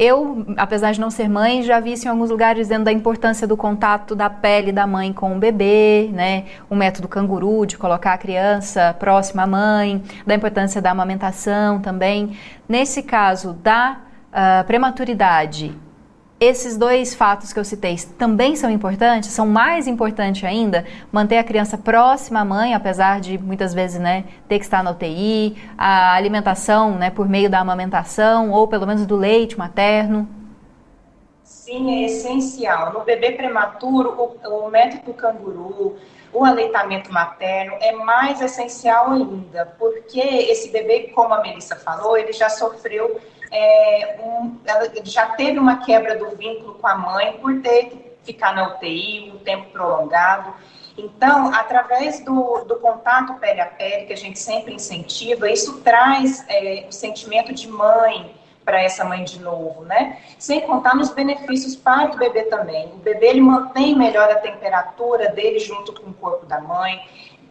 eu, 0.00 0.46
apesar 0.56 0.92
de 0.92 1.00
não 1.00 1.10
ser 1.10 1.28
mãe, 1.28 1.62
já 1.62 1.78
vi 1.78 1.92
isso 1.92 2.06
em 2.06 2.10
alguns 2.10 2.30
lugares 2.30 2.66
dizendo 2.66 2.84
da 2.84 2.92
importância 2.92 3.46
do 3.46 3.54
contato 3.54 4.16
da 4.16 4.30
pele 4.30 4.72
da 4.72 4.86
mãe 4.86 5.12
com 5.12 5.36
o 5.36 5.38
bebê, 5.38 6.08
né? 6.10 6.46
O 6.70 6.74
método 6.74 7.06
canguru 7.06 7.66
de 7.66 7.76
colocar 7.76 8.14
a 8.14 8.18
criança 8.18 8.96
próxima 8.98 9.42
à 9.42 9.46
mãe, 9.46 10.02
da 10.26 10.34
importância 10.34 10.80
da 10.80 10.90
amamentação 10.90 11.80
também. 11.80 12.34
Nesse 12.66 13.02
caso 13.02 13.52
da 13.52 13.98
uh, 14.32 14.64
prematuridade 14.66 15.76
esses 16.40 16.78
dois 16.78 17.14
fatos 17.14 17.52
que 17.52 17.58
eu 17.58 17.64
citei 17.64 17.96
também 18.18 18.56
são 18.56 18.70
importantes, 18.70 19.30
são 19.30 19.46
mais 19.46 19.86
importantes 19.86 20.42
ainda, 20.42 20.86
manter 21.12 21.36
a 21.36 21.44
criança 21.44 21.76
próxima 21.76 22.40
à 22.40 22.44
mãe, 22.44 22.72
apesar 22.72 23.20
de 23.20 23.36
muitas 23.36 23.74
vezes 23.74 24.00
né, 24.00 24.24
ter 24.48 24.58
que 24.58 24.64
estar 24.64 24.82
na 24.82 24.92
UTI, 24.92 25.54
a 25.76 26.14
alimentação 26.14 26.92
né, 26.92 27.10
por 27.10 27.28
meio 27.28 27.50
da 27.50 27.60
amamentação 27.60 28.50
ou 28.50 28.66
pelo 28.66 28.86
menos 28.86 29.04
do 29.04 29.16
leite 29.16 29.58
materno. 29.58 30.26
Sim, 31.44 32.02
é 32.02 32.06
essencial. 32.06 32.94
No 32.94 33.00
bebê 33.00 33.32
prematuro, 33.32 34.38
o, 34.42 34.66
o 34.66 34.70
método 34.70 35.12
canguru, 35.12 35.96
o 36.32 36.42
aleitamento 36.42 37.12
materno 37.12 37.74
é 37.80 37.92
mais 37.92 38.40
essencial 38.40 39.10
ainda, 39.12 39.66
porque 39.78 40.20
esse 40.20 40.70
bebê, 40.70 41.10
como 41.14 41.34
a 41.34 41.42
Melissa 41.42 41.76
falou, 41.76 42.16
ele 42.16 42.32
já 42.32 42.48
sofreu 42.48 43.20
é, 43.50 44.18
um, 44.22 44.56
ela 44.64 44.90
já 45.04 45.26
teve 45.30 45.58
uma 45.58 45.78
quebra 45.78 46.16
do 46.16 46.36
vínculo 46.36 46.74
com 46.74 46.86
a 46.86 46.96
mãe 46.96 47.38
por 47.38 47.60
ter 47.60 47.86
que 47.86 48.10
ficar 48.22 48.54
na 48.54 48.74
UTI 48.74 49.32
um 49.34 49.38
tempo 49.38 49.70
prolongado. 49.70 50.54
Então, 50.96 51.52
através 51.54 52.20
do, 52.20 52.64
do 52.64 52.76
contato 52.76 53.34
pele 53.34 53.60
a 53.60 53.66
pele, 53.66 54.06
que 54.06 54.12
a 54.12 54.16
gente 54.16 54.38
sempre 54.38 54.74
incentiva, 54.74 55.50
isso 55.50 55.80
traz 55.80 56.44
é, 56.48 56.86
o 56.88 56.92
sentimento 56.92 57.52
de 57.52 57.68
mãe 57.68 58.34
para 58.64 58.82
essa 58.82 59.04
mãe 59.04 59.24
de 59.24 59.40
novo, 59.40 59.84
né? 59.84 60.18
Sem 60.38 60.60
contar 60.60 60.94
nos 60.94 61.10
benefícios 61.10 61.74
para 61.74 62.12
o 62.12 62.18
bebê 62.18 62.42
também. 62.42 62.86
O 62.92 62.98
bebê 62.98 63.28
ele 63.28 63.40
mantém 63.40 63.96
melhor 63.96 64.30
a 64.30 64.36
temperatura 64.36 65.30
dele 65.30 65.58
junto 65.58 65.92
com 65.94 66.10
o 66.10 66.14
corpo 66.14 66.46
da 66.46 66.60
mãe, 66.60 67.00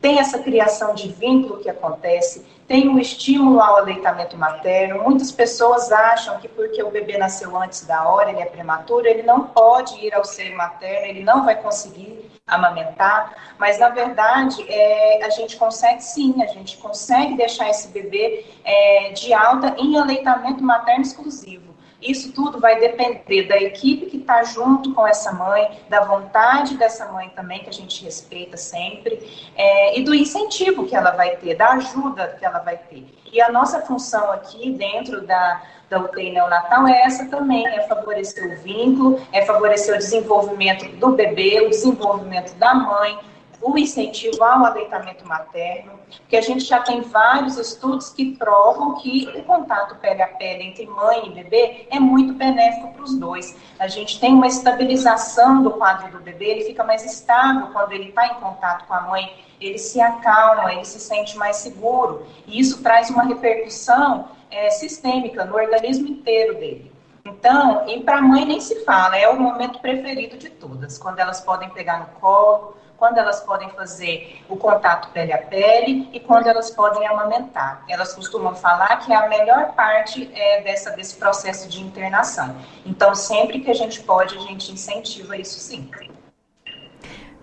tem 0.01 0.19
essa 0.19 0.39
criação 0.39 0.95
de 0.95 1.09
vínculo 1.09 1.59
que 1.59 1.69
acontece, 1.69 2.45
tem 2.69 2.87
um 2.87 2.99
estímulo 2.99 3.59
ao 3.59 3.77
aleitamento 3.77 4.37
materno. 4.37 5.03
Muitas 5.03 5.31
pessoas 5.31 5.91
acham 5.91 6.39
que 6.39 6.47
porque 6.47 6.83
o 6.83 6.91
bebê 6.91 7.17
nasceu 7.17 7.57
antes 7.57 7.83
da 7.83 8.07
hora, 8.07 8.29
ele 8.29 8.41
é 8.41 8.45
prematuro, 8.45 9.07
ele 9.07 9.23
não 9.23 9.47
pode 9.47 9.95
ir 10.05 10.13
ao 10.13 10.23
seio 10.23 10.55
materno, 10.55 11.07
ele 11.07 11.23
não 11.23 11.43
vai 11.43 11.59
conseguir 11.59 12.29
amamentar, 12.45 13.55
mas 13.57 13.79
na 13.79 13.89
verdade 13.89 14.63
é, 14.67 15.23
a 15.23 15.29
gente 15.31 15.57
consegue 15.57 16.03
sim, 16.03 16.41
a 16.43 16.47
gente 16.47 16.77
consegue 16.77 17.35
deixar 17.35 17.69
esse 17.69 17.87
bebê 17.89 18.45
é, 18.63 19.11
de 19.13 19.33
alta 19.33 19.75
em 19.77 19.97
aleitamento 19.97 20.63
materno 20.63 21.01
exclusivo. 21.01 21.68
Isso 22.01 22.31
tudo 22.31 22.59
vai 22.59 22.79
depender 22.79 23.43
da 23.43 23.57
equipe 23.57 24.05
que 24.05 24.17
está 24.17 24.43
junto 24.43 24.93
com 24.93 25.05
essa 25.05 25.33
mãe, 25.33 25.79
da 25.89 26.01
vontade 26.05 26.77
dessa 26.77 27.11
mãe 27.11 27.29
também, 27.35 27.59
que 27.59 27.69
a 27.69 27.73
gente 27.73 28.03
respeita 28.05 28.55
sempre, 28.55 29.49
é, 29.55 29.99
e 29.99 30.03
do 30.03 30.15
incentivo 30.15 30.85
que 30.85 30.95
ela 30.95 31.11
vai 31.11 31.35
ter, 31.37 31.55
da 31.55 31.71
ajuda 31.73 32.37
que 32.39 32.45
ela 32.45 32.59
vai 32.59 32.77
ter. 32.77 33.05
E 33.31 33.41
a 33.41 33.51
nossa 33.51 33.81
função 33.81 34.31
aqui 34.31 34.71
dentro 34.71 35.21
da, 35.21 35.61
da 35.89 35.99
UTI 35.99 36.31
neonatal 36.31 36.87
é 36.87 37.01
essa 37.01 37.25
também, 37.27 37.67
é 37.67 37.81
favorecer 37.81 38.45
o 38.45 38.61
vínculo, 38.63 39.21
é 39.31 39.45
favorecer 39.45 39.93
o 39.93 39.97
desenvolvimento 39.97 40.89
do 40.97 41.11
bebê, 41.11 41.61
o 41.65 41.69
desenvolvimento 41.69 42.53
da 42.55 42.73
mãe, 42.73 43.19
o 43.61 43.77
incentivo 43.77 44.43
ao 44.43 44.65
aleitamento 44.65 45.27
materno, 45.27 45.99
porque 46.21 46.37
a 46.37 46.41
gente 46.41 46.63
já 46.63 46.79
tem 46.79 47.01
vários 47.01 47.57
estudos 47.57 48.09
que 48.09 48.35
provam 48.35 48.95
que 48.95 49.27
o 49.35 49.43
contato 49.43 49.95
pele 49.95 50.21
a 50.21 50.27
pele 50.27 50.63
entre 50.63 50.85
mãe 50.85 51.27
e 51.27 51.29
bebê 51.31 51.87
é 51.89 51.99
muito 51.99 52.33
benéfico 52.33 52.93
para 52.93 53.03
os 53.03 53.17
dois. 53.17 53.55
A 53.77 53.87
gente 53.87 54.19
tem 54.19 54.33
uma 54.33 54.47
estabilização 54.47 55.61
do 55.61 55.71
quadro 55.71 56.11
do 56.11 56.23
bebê, 56.23 56.45
ele 56.45 56.63
fica 56.65 56.83
mais 56.83 57.03
estável 57.03 57.67
quando 57.73 57.91
ele 57.91 58.09
está 58.09 58.27
em 58.27 58.35
contato 58.35 58.87
com 58.87 58.93
a 58.93 59.01
mãe, 59.01 59.43
ele 59.59 59.77
se 59.77 59.99
acalma, 59.99 60.71
ele 60.73 60.85
se 60.85 60.99
sente 60.99 61.37
mais 61.37 61.57
seguro, 61.57 62.25
e 62.47 62.59
isso 62.59 62.81
traz 62.81 63.09
uma 63.09 63.23
repercussão 63.23 64.29
é, 64.49 64.69
sistêmica 64.69 65.43
no 65.43 65.55
organismo 65.55 66.07
inteiro 66.07 66.55
dele. 66.55 66.91
Então, 67.25 67.87
e 67.87 67.99
para 68.01 68.17
a 68.17 68.21
mãe 68.21 68.45
nem 68.45 68.59
se 68.59 68.83
fala, 68.85 69.17
é 69.17 69.27
o 69.27 69.39
momento 69.39 69.79
preferido 69.79 70.37
de 70.37 70.49
todas, 70.49 70.97
quando 70.97 71.19
elas 71.19 71.41
podem 71.41 71.69
pegar 71.69 71.99
no 71.99 72.05
colo, 72.19 72.75
quando 72.99 73.17
elas 73.17 73.39
podem 73.39 73.69
fazer 73.69 74.43
o 74.49 74.57
contato 74.57 75.09
pele 75.11 75.31
a 75.31 75.37
pele 75.37 76.09
e 76.11 76.19
quando 76.19 76.47
elas 76.47 76.69
podem 76.69 77.07
amamentar. 77.07 77.83
Elas 77.87 78.13
costumam 78.13 78.53
falar 78.53 78.97
que 78.97 79.13
é 79.13 79.15
a 79.15 79.29
melhor 79.29 79.73
parte 79.73 80.29
é, 80.35 80.61
dessa, 80.61 80.91
desse 80.91 81.15
processo 81.15 81.69
de 81.69 81.81
internação. 81.81 82.55
Então, 82.85 83.15
sempre 83.15 83.61
que 83.61 83.71
a 83.71 83.73
gente 83.73 84.01
pode, 84.01 84.37
a 84.37 84.41
gente 84.41 84.71
incentiva 84.71 85.37
isso 85.37 85.59
sim. 85.59 85.89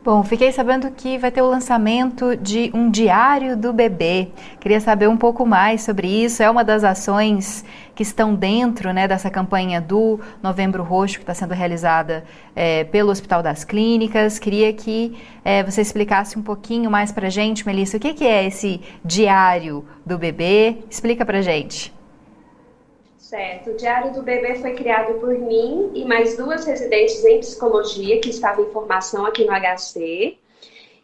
Bom, 0.06 0.22
fiquei 0.22 0.52
sabendo 0.52 0.88
que 0.92 1.18
vai 1.18 1.32
ter 1.32 1.42
o 1.42 1.48
lançamento 1.48 2.36
de 2.36 2.70
um 2.72 2.88
diário 2.88 3.56
do 3.56 3.72
bebê. 3.72 4.28
Queria 4.60 4.78
saber 4.78 5.08
um 5.08 5.16
pouco 5.16 5.44
mais 5.44 5.82
sobre 5.82 6.06
isso. 6.06 6.44
É 6.44 6.48
uma 6.48 6.62
das 6.62 6.84
ações 6.84 7.64
que 7.92 8.04
estão 8.04 8.32
dentro 8.32 8.92
né, 8.92 9.08
dessa 9.08 9.28
campanha 9.28 9.80
do 9.80 10.20
Novembro 10.40 10.84
Roxo, 10.84 11.16
que 11.16 11.24
está 11.24 11.34
sendo 11.34 11.54
realizada 11.54 12.22
é, 12.54 12.84
pelo 12.84 13.10
Hospital 13.10 13.42
das 13.42 13.64
Clínicas. 13.64 14.38
Queria 14.38 14.72
que 14.72 15.18
é, 15.44 15.64
você 15.64 15.80
explicasse 15.80 16.38
um 16.38 16.42
pouquinho 16.42 16.88
mais 16.88 17.10
para 17.10 17.28
gente, 17.28 17.66
Melissa, 17.66 17.96
o 17.96 18.00
que, 18.00 18.14
que 18.14 18.24
é 18.24 18.46
esse 18.46 18.80
diário 19.04 19.84
do 20.06 20.16
bebê? 20.16 20.84
Explica 20.88 21.26
para 21.26 21.42
gente. 21.42 21.95
Certo. 23.36 23.68
O 23.72 23.76
Diário 23.76 24.14
do 24.14 24.22
Bebê 24.22 24.54
foi 24.54 24.72
criado 24.72 25.20
por 25.20 25.38
mim 25.38 25.90
e 25.94 26.06
mais 26.06 26.38
duas 26.38 26.64
residentes 26.64 27.22
em 27.22 27.38
psicologia 27.38 28.18
que 28.18 28.30
estavam 28.30 28.64
em 28.64 28.70
formação 28.70 29.26
aqui 29.26 29.44
no 29.44 29.52
HC. 29.52 30.38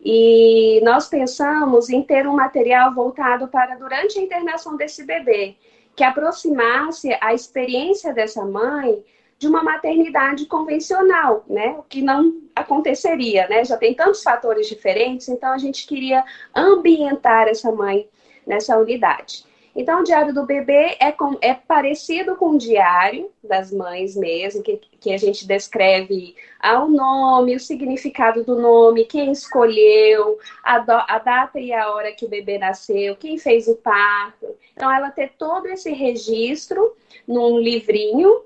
E 0.02 0.80
nós 0.82 1.08
pensamos 1.10 1.90
em 1.90 2.02
ter 2.02 2.26
um 2.26 2.32
material 2.32 2.94
voltado 2.94 3.48
para 3.48 3.74
durante 3.74 4.18
a 4.18 4.22
internação 4.22 4.78
desse 4.78 5.04
bebê, 5.04 5.56
que 5.94 6.02
aproximasse 6.02 7.14
a 7.20 7.34
experiência 7.34 8.14
dessa 8.14 8.42
mãe 8.46 9.04
de 9.38 9.46
uma 9.46 9.62
maternidade 9.62 10.46
convencional, 10.46 11.44
né? 11.46 11.76
O 11.78 11.82
que 11.82 12.00
não 12.00 12.40
aconteceria, 12.56 13.46
né? 13.46 13.62
Já 13.62 13.76
tem 13.76 13.92
tantos 13.92 14.22
fatores 14.22 14.66
diferentes, 14.66 15.28
então 15.28 15.52
a 15.52 15.58
gente 15.58 15.86
queria 15.86 16.24
ambientar 16.56 17.46
essa 17.46 17.70
mãe 17.70 18.08
nessa 18.46 18.78
unidade. 18.78 19.51
Então, 19.74 20.00
o 20.00 20.04
diário 20.04 20.34
do 20.34 20.44
bebê 20.44 20.96
é, 21.00 21.10
com, 21.10 21.38
é 21.40 21.54
parecido 21.54 22.36
com 22.36 22.50
o 22.50 22.58
diário 22.58 23.30
das 23.42 23.72
mães 23.72 24.14
mesmo, 24.14 24.62
que, 24.62 24.78
que 25.00 25.12
a 25.12 25.16
gente 25.16 25.46
descreve 25.46 26.36
o 26.62 26.88
nome, 26.88 27.56
o 27.56 27.60
significado 27.60 28.44
do 28.44 28.60
nome, 28.60 29.06
quem 29.06 29.32
escolheu, 29.32 30.38
a, 30.62 30.78
do, 30.78 30.92
a 30.92 31.18
data 31.18 31.58
e 31.58 31.72
a 31.72 31.90
hora 31.90 32.12
que 32.12 32.26
o 32.26 32.28
bebê 32.28 32.58
nasceu, 32.58 33.16
quem 33.16 33.38
fez 33.38 33.66
o 33.66 33.76
parto. 33.76 34.46
Então, 34.74 34.92
ela 34.92 35.10
ter 35.10 35.32
todo 35.38 35.66
esse 35.66 35.90
registro 35.90 36.94
num 37.26 37.58
livrinho 37.58 38.42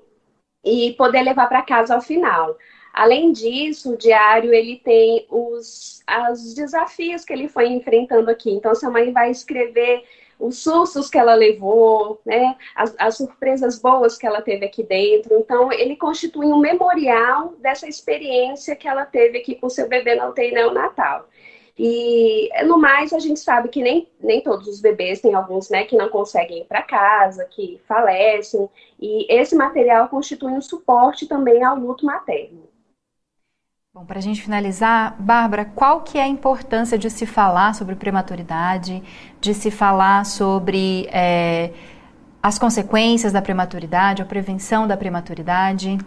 e 0.63 0.93
poder 0.93 1.23
levar 1.23 1.47
para 1.47 1.61
casa 1.61 1.93
ao 1.93 2.01
final. 2.01 2.57
Além 2.93 3.31
disso, 3.31 3.93
o 3.93 3.97
diário 3.97 4.53
ele 4.53 4.77
tem 4.77 5.27
os, 5.29 6.01
os 6.31 6.53
desafios 6.55 7.23
que 7.23 7.31
ele 7.31 7.47
foi 7.47 7.67
enfrentando 7.67 8.31
aqui. 8.31 8.49
Então, 8.49 8.73
sua 8.73 8.89
mãe 8.89 9.11
vai 9.11 9.29
escrever 9.29 10.03
os 10.39 10.61
sustos 10.61 11.09
que 11.09 11.17
ela 11.17 11.33
levou, 11.33 12.21
né, 12.25 12.55
as, 12.75 12.93
as, 12.97 13.17
surpresas 13.17 13.79
boas 13.79 14.17
que 14.17 14.27
ela 14.27 14.41
teve 14.41 14.65
aqui 14.65 14.83
dentro. 14.83 15.35
Então, 15.37 15.71
ele 15.71 15.95
constitui 15.95 16.45
um 16.45 16.59
memorial 16.59 17.53
dessa 17.59 17.87
experiência 17.87 18.75
que 18.75 18.87
ela 18.87 19.05
teve 19.05 19.39
aqui 19.39 19.55
com 19.55 19.69
seu 19.69 19.87
bebê 19.87 20.15
na 20.15 20.29
UTI 20.29 20.51
neonatal. 20.51 21.27
E, 21.79 22.49
no 22.65 22.79
mais, 22.79 23.13
a 23.13 23.19
gente 23.19 23.39
sabe 23.39 23.69
que 23.69 23.83
nem, 23.83 24.07
nem 24.19 24.41
todos 24.41 24.67
os 24.67 24.81
bebês, 24.81 25.21
tem 25.21 25.35
alguns 25.35 25.69
né, 25.69 25.83
que 25.83 25.95
não 25.95 26.09
conseguem 26.09 26.61
ir 26.61 26.65
para 26.65 26.81
casa, 26.81 27.45
que 27.45 27.79
falecem, 27.87 28.67
e 28.99 29.31
esse 29.31 29.55
material 29.55 30.07
constitui 30.09 30.51
um 30.51 30.61
suporte 30.61 31.27
também 31.27 31.63
ao 31.63 31.77
luto 31.77 32.05
materno. 32.05 32.66
Bom, 33.97 34.05
para 34.05 34.19
a 34.19 34.21
gente 34.21 34.43
finalizar, 34.43 35.15
Bárbara, 35.17 35.65
qual 35.65 36.01
que 36.01 36.19
é 36.19 36.21
a 36.21 36.27
importância 36.27 36.99
de 36.99 37.09
se 37.09 37.25
falar 37.25 37.73
sobre 37.73 37.95
prematuridade, 37.95 39.03
de 39.41 39.55
se 39.55 39.71
falar 39.71 40.23
sobre 40.23 41.09
é, 41.11 41.73
as 42.43 42.59
consequências 42.59 43.33
da 43.33 43.41
prematuridade, 43.41 44.21
a 44.21 44.25
prevenção 44.25 44.87
da 44.87 44.95
prematuridade? 44.95 45.97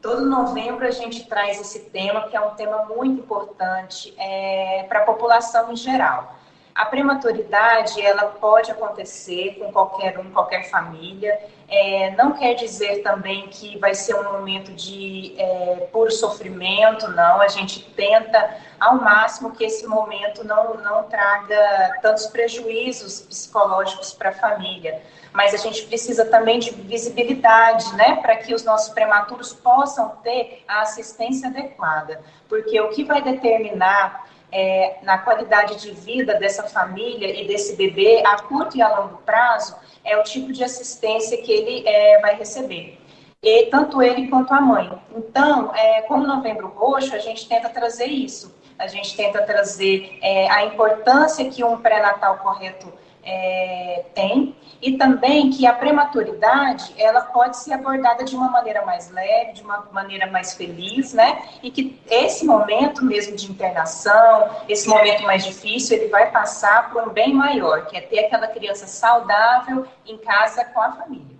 Todo 0.00 0.24
novembro 0.24 0.86
a 0.86 0.90
gente 0.90 1.28
traz 1.28 1.60
esse 1.60 1.80
tema, 1.90 2.22
que 2.22 2.34
é 2.34 2.40
um 2.40 2.54
tema 2.54 2.86
muito 2.86 3.20
importante 3.20 4.14
é, 4.16 4.86
para 4.88 5.00
a 5.00 5.04
população 5.04 5.70
em 5.70 5.76
geral. 5.76 6.38
A 6.74 6.86
prematuridade, 6.86 8.00
ela 8.00 8.24
pode 8.24 8.70
acontecer 8.70 9.58
com 9.58 9.70
qualquer 9.70 10.18
um, 10.18 10.30
qualquer 10.30 10.70
família. 10.70 11.38
É, 11.72 12.10
não 12.16 12.32
quer 12.32 12.54
dizer 12.54 13.00
também 13.04 13.46
que 13.46 13.78
vai 13.78 13.94
ser 13.94 14.16
um 14.16 14.24
momento 14.24 14.72
de 14.72 15.36
é, 15.38 15.88
puro 15.92 16.10
sofrimento, 16.10 17.06
não. 17.12 17.40
A 17.40 17.46
gente 17.46 17.88
tenta 17.92 18.56
ao 18.80 18.96
máximo 18.96 19.52
que 19.52 19.62
esse 19.62 19.86
momento 19.86 20.42
não, 20.42 20.74
não 20.74 21.04
traga 21.04 21.98
tantos 22.02 22.26
prejuízos 22.26 23.20
psicológicos 23.20 24.12
para 24.12 24.30
a 24.30 24.32
família. 24.32 25.00
Mas 25.32 25.54
a 25.54 25.58
gente 25.58 25.86
precisa 25.86 26.24
também 26.24 26.58
de 26.58 26.72
visibilidade, 26.72 27.94
né, 27.94 28.16
para 28.16 28.34
que 28.34 28.52
os 28.52 28.64
nossos 28.64 28.92
prematuros 28.92 29.52
possam 29.52 30.08
ter 30.24 30.64
a 30.66 30.80
assistência 30.80 31.48
adequada. 31.48 32.20
Porque 32.48 32.80
o 32.80 32.88
que 32.88 33.04
vai 33.04 33.22
determinar 33.22 34.26
é, 34.50 34.96
na 35.02 35.18
qualidade 35.18 35.76
de 35.76 35.92
vida 35.92 36.34
dessa 36.34 36.64
família 36.64 37.40
e 37.40 37.46
desse 37.46 37.76
bebê 37.76 38.24
a 38.26 38.42
curto 38.42 38.76
e 38.76 38.82
a 38.82 38.88
longo 38.88 39.18
prazo 39.18 39.76
é 40.04 40.16
o 40.16 40.22
tipo 40.22 40.52
de 40.52 40.64
assistência 40.64 41.40
que 41.42 41.52
ele 41.52 41.86
é, 41.86 42.20
vai 42.20 42.36
receber. 42.36 42.98
E 43.42 43.66
tanto 43.66 44.02
ele 44.02 44.28
quanto 44.28 44.52
a 44.52 44.60
mãe. 44.60 44.90
Então, 45.16 45.74
é, 45.74 46.02
como 46.02 46.26
Novembro 46.26 46.68
Roxo, 46.68 47.14
a 47.14 47.18
gente 47.18 47.48
tenta 47.48 47.70
trazer 47.70 48.06
isso. 48.06 48.54
A 48.78 48.86
gente 48.86 49.16
tenta 49.16 49.42
trazer 49.42 50.18
é, 50.22 50.50
a 50.50 50.64
importância 50.64 51.48
que 51.50 51.64
um 51.64 51.78
pré-natal 51.78 52.38
correto 52.38 52.92
é, 53.22 54.04
tem 54.14 54.54
e 54.82 54.96
também 54.96 55.50
que 55.50 55.66
a 55.66 55.72
prematuridade 55.72 56.94
ela 56.96 57.20
pode 57.20 57.58
ser 57.58 57.74
abordada 57.74 58.24
de 58.24 58.34
uma 58.34 58.50
maneira 58.50 58.84
mais 58.84 59.10
leve, 59.10 59.52
de 59.52 59.62
uma 59.62 59.86
maneira 59.92 60.26
mais 60.26 60.54
feliz, 60.54 61.12
né? 61.12 61.42
E 61.62 61.70
que 61.70 62.00
esse 62.08 62.46
momento 62.46 63.04
mesmo 63.04 63.36
de 63.36 63.50
internação, 63.50 64.48
esse 64.68 64.88
momento 64.88 65.22
mais 65.24 65.44
difícil, 65.44 65.98
ele 65.98 66.08
vai 66.08 66.30
passar 66.30 66.90
por 66.90 67.08
um 67.08 67.10
bem 67.10 67.34
maior, 67.34 67.86
que 67.86 67.96
é 67.96 68.00
ter 68.00 68.20
aquela 68.20 68.46
criança 68.46 68.86
saudável 68.86 69.86
em 70.06 70.16
casa 70.16 70.64
com 70.64 70.80
a 70.80 70.92
família. 70.92 71.39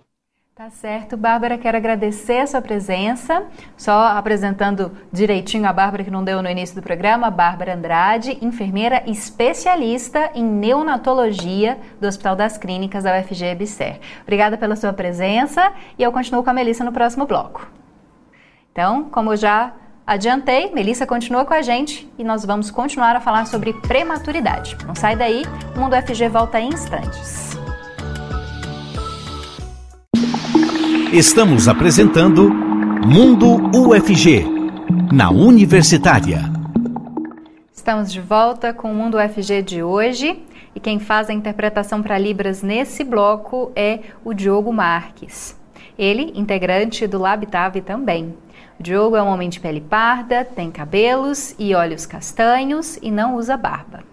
Tá 0.53 0.69
certo, 0.69 1.15
Bárbara, 1.15 1.57
quero 1.57 1.77
agradecer 1.77 2.39
a 2.39 2.45
sua 2.45 2.61
presença. 2.61 3.45
Só 3.77 4.07
apresentando 4.07 4.91
direitinho 5.11 5.65
a 5.65 5.71
Bárbara 5.71 6.03
que 6.03 6.11
não 6.11 6.25
deu 6.25 6.41
no 6.41 6.49
início 6.49 6.75
do 6.75 6.81
programa, 6.81 7.31
Bárbara 7.31 7.73
Andrade, 7.73 8.37
enfermeira 8.41 9.01
especialista 9.09 10.29
em 10.35 10.43
neonatologia 10.43 11.79
do 12.01 12.07
Hospital 12.07 12.35
das 12.35 12.57
Clínicas 12.57 13.05
da 13.05 13.17
UFG 13.17 13.55
Bisser. 13.55 14.01
Obrigada 14.23 14.57
pela 14.57 14.75
sua 14.75 14.91
presença 14.91 15.71
e 15.97 16.03
eu 16.03 16.11
continuo 16.11 16.43
com 16.43 16.49
a 16.49 16.53
Melissa 16.53 16.83
no 16.83 16.91
próximo 16.91 17.25
bloco. 17.25 17.65
Então, 18.73 19.05
como 19.05 19.31
eu 19.31 19.37
já 19.37 19.71
adiantei, 20.05 20.69
Melissa 20.73 21.07
continua 21.07 21.45
com 21.45 21.53
a 21.53 21.61
gente 21.61 22.11
e 22.17 22.25
nós 22.25 22.43
vamos 22.43 22.69
continuar 22.69 23.15
a 23.15 23.21
falar 23.21 23.47
sobre 23.47 23.71
prematuridade. 23.71 24.77
Não 24.85 24.95
sai 24.95 25.15
daí, 25.15 25.43
o 25.73 25.79
Mundo 25.79 25.95
UFG 25.95 26.27
volta 26.27 26.59
em 26.59 26.67
instantes. 26.67 27.60
Estamos 31.13 31.67
apresentando 31.67 32.49
Mundo 32.49 33.57
UFG, 33.75 34.45
na 35.11 35.29
Universitária. 35.29 36.39
Estamos 37.73 38.13
de 38.13 38.21
volta 38.21 38.73
com 38.73 38.89
o 38.89 38.95
Mundo 38.95 39.17
UFG 39.17 39.61
de 39.61 39.83
hoje 39.83 40.41
e 40.73 40.79
quem 40.79 40.99
faz 40.99 41.29
a 41.29 41.33
interpretação 41.33 42.01
para 42.01 42.17
Libras 42.17 42.63
nesse 42.63 43.03
bloco 43.03 43.73
é 43.75 43.99
o 44.23 44.33
Diogo 44.33 44.71
Marques. 44.71 45.59
Ele, 45.99 46.31
integrante 46.33 47.05
do 47.05 47.19
Labitave 47.19 47.81
também. 47.81 48.33
O 48.79 48.83
Diogo 48.83 49.17
é 49.17 49.21
um 49.21 49.27
homem 49.27 49.49
de 49.49 49.59
pele 49.59 49.81
parda, 49.81 50.45
tem 50.45 50.71
cabelos 50.71 51.53
e 51.59 51.75
olhos 51.75 52.05
castanhos 52.05 52.97
e 53.01 53.11
não 53.11 53.35
usa 53.35 53.57
barba. 53.57 54.10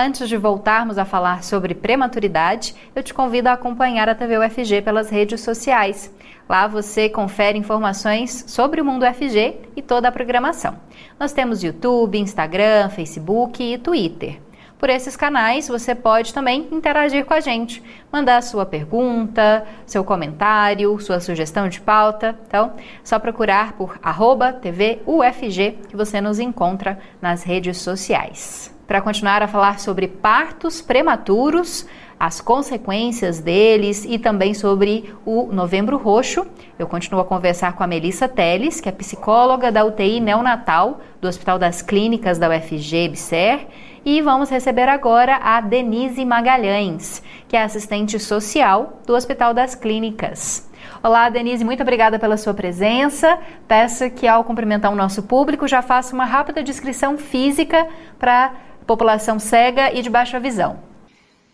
Antes 0.00 0.28
de 0.28 0.36
voltarmos 0.36 0.96
a 0.96 1.04
falar 1.04 1.42
sobre 1.42 1.74
prematuridade, 1.74 2.72
eu 2.94 3.02
te 3.02 3.12
convido 3.12 3.48
a 3.48 3.54
acompanhar 3.54 4.08
a 4.08 4.14
TV 4.14 4.38
UFG 4.38 4.80
pelas 4.80 5.10
redes 5.10 5.40
sociais. 5.40 6.14
Lá 6.48 6.68
você 6.68 7.08
confere 7.08 7.58
informações 7.58 8.44
sobre 8.46 8.80
o 8.80 8.84
mundo 8.84 9.04
UFG 9.04 9.56
e 9.74 9.82
toda 9.82 10.06
a 10.06 10.12
programação. 10.12 10.76
Nós 11.18 11.32
temos 11.32 11.64
YouTube, 11.64 12.16
Instagram, 12.16 12.90
Facebook 12.90 13.60
e 13.60 13.76
Twitter. 13.76 14.40
Por 14.78 14.88
esses 14.88 15.16
canais 15.16 15.66
você 15.66 15.96
pode 15.96 16.32
também 16.32 16.68
interagir 16.70 17.24
com 17.24 17.34
a 17.34 17.40
gente, 17.40 17.82
mandar 18.12 18.40
sua 18.44 18.64
pergunta, 18.64 19.66
seu 19.84 20.04
comentário, 20.04 20.96
sua 21.00 21.18
sugestão 21.18 21.68
de 21.68 21.80
pauta. 21.80 22.38
Então, 22.46 22.74
só 23.02 23.18
procurar 23.18 23.72
por 23.72 23.98
arroba 24.00 24.52
TV 24.52 25.00
UFG 25.04 25.76
que 25.88 25.96
você 25.96 26.20
nos 26.20 26.38
encontra 26.38 27.00
nas 27.20 27.42
redes 27.42 27.78
sociais. 27.78 28.77
Para 28.88 29.02
continuar 29.02 29.42
a 29.42 29.46
falar 29.46 29.78
sobre 29.80 30.08
partos 30.08 30.80
prematuros, 30.80 31.86
as 32.18 32.40
consequências 32.40 33.38
deles 33.38 34.06
e 34.06 34.18
também 34.18 34.54
sobre 34.54 35.14
o 35.26 35.52
Novembro 35.52 35.98
Roxo. 35.98 36.46
Eu 36.78 36.86
continuo 36.86 37.20
a 37.20 37.24
conversar 37.26 37.74
com 37.74 37.84
a 37.84 37.86
Melissa 37.86 38.26
Teles, 38.26 38.80
que 38.80 38.88
é 38.88 38.92
psicóloga 38.92 39.70
da 39.70 39.84
UTI 39.84 40.20
neonatal 40.20 41.00
do 41.20 41.28
Hospital 41.28 41.58
das 41.58 41.82
Clínicas 41.82 42.38
da 42.38 42.48
UFG 42.48 43.10
BSER, 43.10 43.66
e 44.06 44.22
vamos 44.22 44.48
receber 44.48 44.88
agora 44.88 45.36
a 45.36 45.60
Denise 45.60 46.24
Magalhães, 46.24 47.22
que 47.46 47.58
é 47.58 47.62
assistente 47.62 48.18
social 48.18 49.02
do 49.06 49.14
Hospital 49.14 49.52
das 49.52 49.74
Clínicas. 49.74 50.66
Olá, 51.02 51.28
Denise, 51.28 51.62
muito 51.62 51.82
obrigada 51.82 52.18
pela 52.18 52.38
sua 52.38 52.54
presença. 52.54 53.38
Peço 53.68 54.08
que, 54.10 54.26
ao 54.26 54.44
cumprimentar 54.44 54.90
o 54.90 54.96
nosso 54.96 55.24
público, 55.24 55.68
já 55.68 55.82
faça 55.82 56.14
uma 56.14 56.24
rápida 56.24 56.62
descrição 56.62 57.18
física 57.18 57.86
para 58.18 58.52
população 58.88 59.38
cega 59.38 59.92
e 59.92 60.00
de 60.00 60.08
baixa 60.08 60.40
visão. 60.40 60.82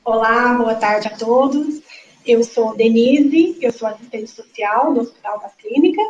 Olá, 0.05 0.55
boa 0.55 0.77
tarde 0.77 1.09
a 1.09 1.17
todos. 1.17 1.83
Eu 2.25 2.45
sou 2.45 2.77
Denise, 2.77 3.59
eu 3.61 3.73
sou 3.73 3.89
assistente 3.89 4.31
social 4.31 4.95
do 4.95 5.01
Hospital 5.01 5.41
das 5.41 5.53
Clínicas. 5.57 6.07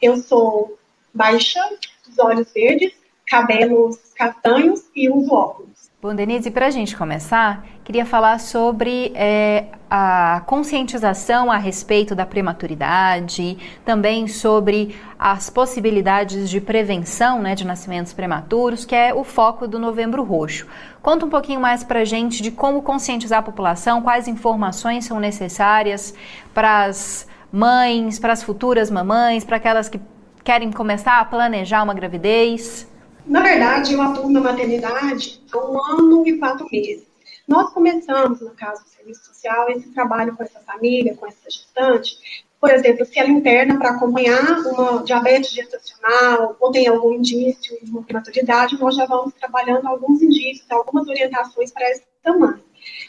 Eu 0.00 0.16
sou 0.16 0.78
baixa, 1.12 1.60
os 2.08 2.18
olhos 2.18 2.50
verdes, 2.54 2.94
cabelos 3.26 3.98
castanhos 4.16 4.84
e 4.96 5.10
uso 5.10 5.34
óculos. 5.34 5.90
Bom, 6.00 6.14
Denise, 6.14 6.50
para 6.50 6.68
a 6.68 6.70
gente 6.70 6.96
começar, 6.96 7.66
queria 7.84 8.06
falar 8.06 8.38
sobre 8.38 9.12
é, 9.14 9.66
a 9.90 10.42
conscientização 10.46 11.50
a 11.50 11.56
respeito 11.56 12.14
da 12.14 12.24
prematuridade, 12.24 13.58
também 13.84 14.26
sobre 14.28 14.96
as 15.18 15.50
possibilidades 15.50 16.48
de 16.48 16.60
prevenção 16.60 17.42
né, 17.42 17.54
de 17.54 17.66
nascimentos 17.66 18.12
prematuros, 18.12 18.84
que 18.84 18.94
é 18.94 19.12
o 19.12 19.24
foco 19.24 19.66
do 19.66 19.78
Novembro 19.78 20.22
Roxo. 20.22 20.66
Conta 21.02 21.26
um 21.26 21.30
pouquinho 21.30 21.60
mais 21.60 21.82
para 21.82 22.00
a 22.00 22.04
gente 22.04 22.42
de 22.42 22.50
como 22.50 22.82
conscientizar 22.82 23.40
a 23.40 23.42
população, 23.42 24.00
quais 24.02 24.28
informações 24.28 25.04
são 25.04 25.18
necessárias 25.18 26.14
para 26.54 26.84
as 26.84 27.26
mães, 27.52 28.18
para 28.18 28.32
as 28.32 28.42
futuras 28.42 28.90
mamães, 28.90 29.44
para 29.44 29.56
aquelas 29.56 29.88
que 29.88 30.00
querem 30.44 30.72
começar 30.72 31.20
a 31.20 31.24
planejar 31.24 31.82
uma 31.82 31.94
gravidez. 31.94 32.88
Na 33.26 33.40
verdade, 33.40 33.92
eu 33.92 34.02
atuo 34.02 34.30
na 34.30 34.40
maternidade 34.40 35.40
há 35.52 35.58
um 35.58 35.78
ano 35.84 36.26
e 36.26 36.38
quatro 36.38 36.66
meses. 36.72 37.11
Nós 37.46 37.72
começamos, 37.72 38.40
no 38.40 38.50
caso 38.50 38.82
do 38.84 38.88
serviço 38.88 39.26
social, 39.26 39.68
esse 39.70 39.88
trabalho 39.90 40.36
com 40.36 40.42
essa 40.42 40.60
família, 40.60 41.16
com 41.16 41.26
essa 41.26 41.50
gestante, 41.50 42.16
por 42.62 42.70
exemplo, 42.70 43.04
se 43.04 43.18
ela 43.18 43.28
interna 43.28 43.76
para 43.76 43.90
acompanhar 43.90 44.60
uma 44.66 45.02
diabetes 45.02 45.50
gestacional 45.50 46.56
ou 46.60 46.70
tem 46.70 46.86
algum 46.86 47.12
indício 47.14 47.76
de 47.82 47.90
uma 47.90 48.04
prematuridade, 48.04 48.78
nós 48.78 48.94
já 48.94 49.04
vamos 49.04 49.34
trabalhando 49.34 49.88
alguns 49.88 50.22
indícios, 50.22 50.70
algumas 50.70 51.08
orientações 51.08 51.72
para 51.72 51.90
essa 51.90 52.38
mãe. 52.38 52.62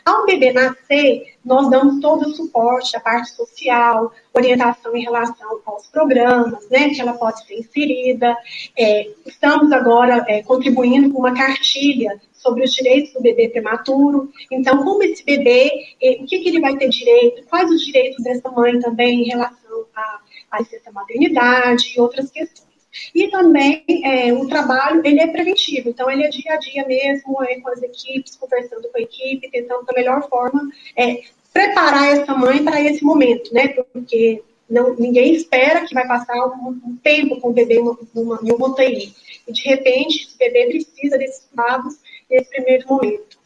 Ao 0.05 0.25
bebê 0.25 0.51
nascer, 0.51 1.33
nós 1.45 1.69
damos 1.69 2.01
todo 2.01 2.27
o 2.27 2.35
suporte, 2.35 2.95
a 2.95 2.99
parte 2.99 3.31
social, 3.31 4.13
orientação 4.33 4.95
em 4.95 5.03
relação 5.03 5.61
aos 5.65 5.87
programas, 5.87 6.67
né, 6.69 6.89
que 6.89 7.01
ela 7.01 7.13
pode 7.13 7.45
ser 7.45 7.59
inserida. 7.59 8.35
É, 8.77 9.09
estamos 9.25 9.71
agora 9.71 10.25
é, 10.27 10.43
contribuindo 10.43 11.11
com 11.11 11.19
uma 11.19 11.33
cartilha 11.33 12.19
sobre 12.33 12.65
os 12.65 12.73
direitos 12.73 13.13
do 13.13 13.21
bebê 13.21 13.47
prematuro. 13.47 14.29
Então, 14.51 14.83
como 14.83 15.01
esse 15.03 15.23
bebê, 15.23 15.71
é, 16.01 16.17
o 16.21 16.25
que, 16.25 16.39
que, 16.39 16.49
ele 16.49 16.59
vai 16.59 16.75
ter 16.75 16.89
direito, 16.89 17.45
quais 17.47 17.71
os 17.71 17.85
direitos 17.85 18.21
dessa 18.23 18.51
mãe 18.51 18.77
também 18.79 19.21
em 19.21 19.27
relação 19.29 19.85
à, 19.95 20.59
licença 20.59 20.91
maternidade 20.91 21.93
e 21.95 21.99
outras 21.99 22.29
questões. 22.29 22.72
E 23.13 23.27
também 23.29 23.83
é, 24.03 24.33
o 24.33 24.47
trabalho, 24.47 25.01
ele 25.03 25.19
é 25.19 25.27
preventivo, 25.27 25.89
então 25.89 26.09
ele 26.09 26.23
é 26.23 26.29
dia 26.29 26.53
a 26.53 26.57
dia 26.57 26.85
mesmo, 26.85 27.43
é 27.43 27.59
com 27.59 27.69
as 27.69 27.81
equipes, 27.81 28.35
conversando 28.35 28.87
com 28.89 28.97
a 28.97 29.01
equipe, 29.01 29.49
tentando 29.49 29.85
da 29.85 29.93
melhor 29.93 30.27
forma 30.29 30.69
é, 30.95 31.21
preparar 31.51 32.17
essa 32.17 32.33
mãe 32.35 32.63
para 32.63 32.81
esse 32.81 33.03
momento, 33.03 33.53
né? 33.53 33.69
Porque 33.91 34.43
não, 34.69 34.95
ninguém 34.95 35.35
espera 35.35 35.85
que 35.85 35.93
vai 35.93 36.07
passar 36.07 36.35
um, 36.47 36.69
um 36.69 36.97
tempo 37.03 37.39
com 37.39 37.49
o 37.49 37.53
bebê 37.53 37.75
numa, 37.75 37.99
numa, 38.13 38.39
em 38.43 38.51
UTI. 38.51 39.13
E 39.47 39.51
de 39.51 39.61
repente, 39.63 40.23
esse 40.23 40.37
bebê 40.37 40.67
precisa 40.67 41.17
desses 41.17 41.45
cuidados 41.45 41.95
nesse 42.29 42.49
primeiro 42.49 42.87
momento. 42.87 43.42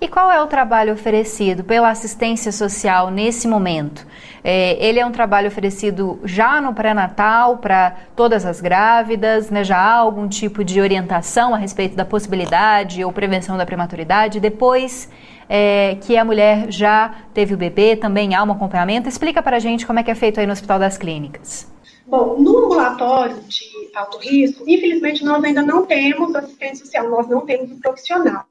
E 0.00 0.08
qual 0.08 0.30
é 0.30 0.42
o 0.42 0.46
trabalho 0.48 0.92
oferecido 0.92 1.62
pela 1.62 1.88
assistência 1.88 2.50
social 2.50 3.10
nesse 3.10 3.46
momento? 3.46 4.04
É, 4.42 4.76
ele 4.84 4.98
é 4.98 5.06
um 5.06 5.12
trabalho 5.12 5.46
oferecido 5.46 6.18
já 6.24 6.60
no 6.60 6.74
pré-natal 6.74 7.58
para 7.58 7.96
todas 8.16 8.44
as 8.44 8.60
grávidas, 8.60 9.48
né? 9.48 9.62
já 9.62 9.78
há 9.78 9.94
algum 9.94 10.28
tipo 10.28 10.64
de 10.64 10.80
orientação 10.80 11.54
a 11.54 11.58
respeito 11.58 11.94
da 11.94 12.04
possibilidade 12.04 13.04
ou 13.04 13.12
prevenção 13.12 13.56
da 13.56 13.64
prematuridade? 13.64 14.40
Depois 14.40 15.08
é, 15.48 15.96
que 16.00 16.16
a 16.16 16.24
mulher 16.24 16.66
já 16.70 17.14
teve 17.32 17.54
o 17.54 17.56
bebê, 17.56 17.94
também 17.94 18.34
há 18.34 18.42
um 18.42 18.50
acompanhamento? 18.50 19.08
Explica 19.08 19.40
para 19.42 19.56
a 19.56 19.60
gente 19.60 19.86
como 19.86 20.00
é 20.00 20.02
que 20.02 20.10
é 20.10 20.14
feito 20.14 20.40
aí 20.40 20.46
no 20.46 20.52
Hospital 20.52 20.80
das 20.80 20.98
Clínicas. 20.98 21.70
Bom, 22.04 22.36
no 22.38 22.66
ambulatório 22.66 23.36
de 23.48 23.90
alto 23.94 24.18
risco, 24.18 24.64
infelizmente 24.66 25.24
nós 25.24 25.42
ainda 25.42 25.62
não 25.62 25.86
temos 25.86 26.34
assistente 26.34 26.78
social, 26.78 27.08
nós 27.10 27.28
não 27.28 27.40
temos 27.40 27.70
um 27.70 27.80
profissional 27.80 28.44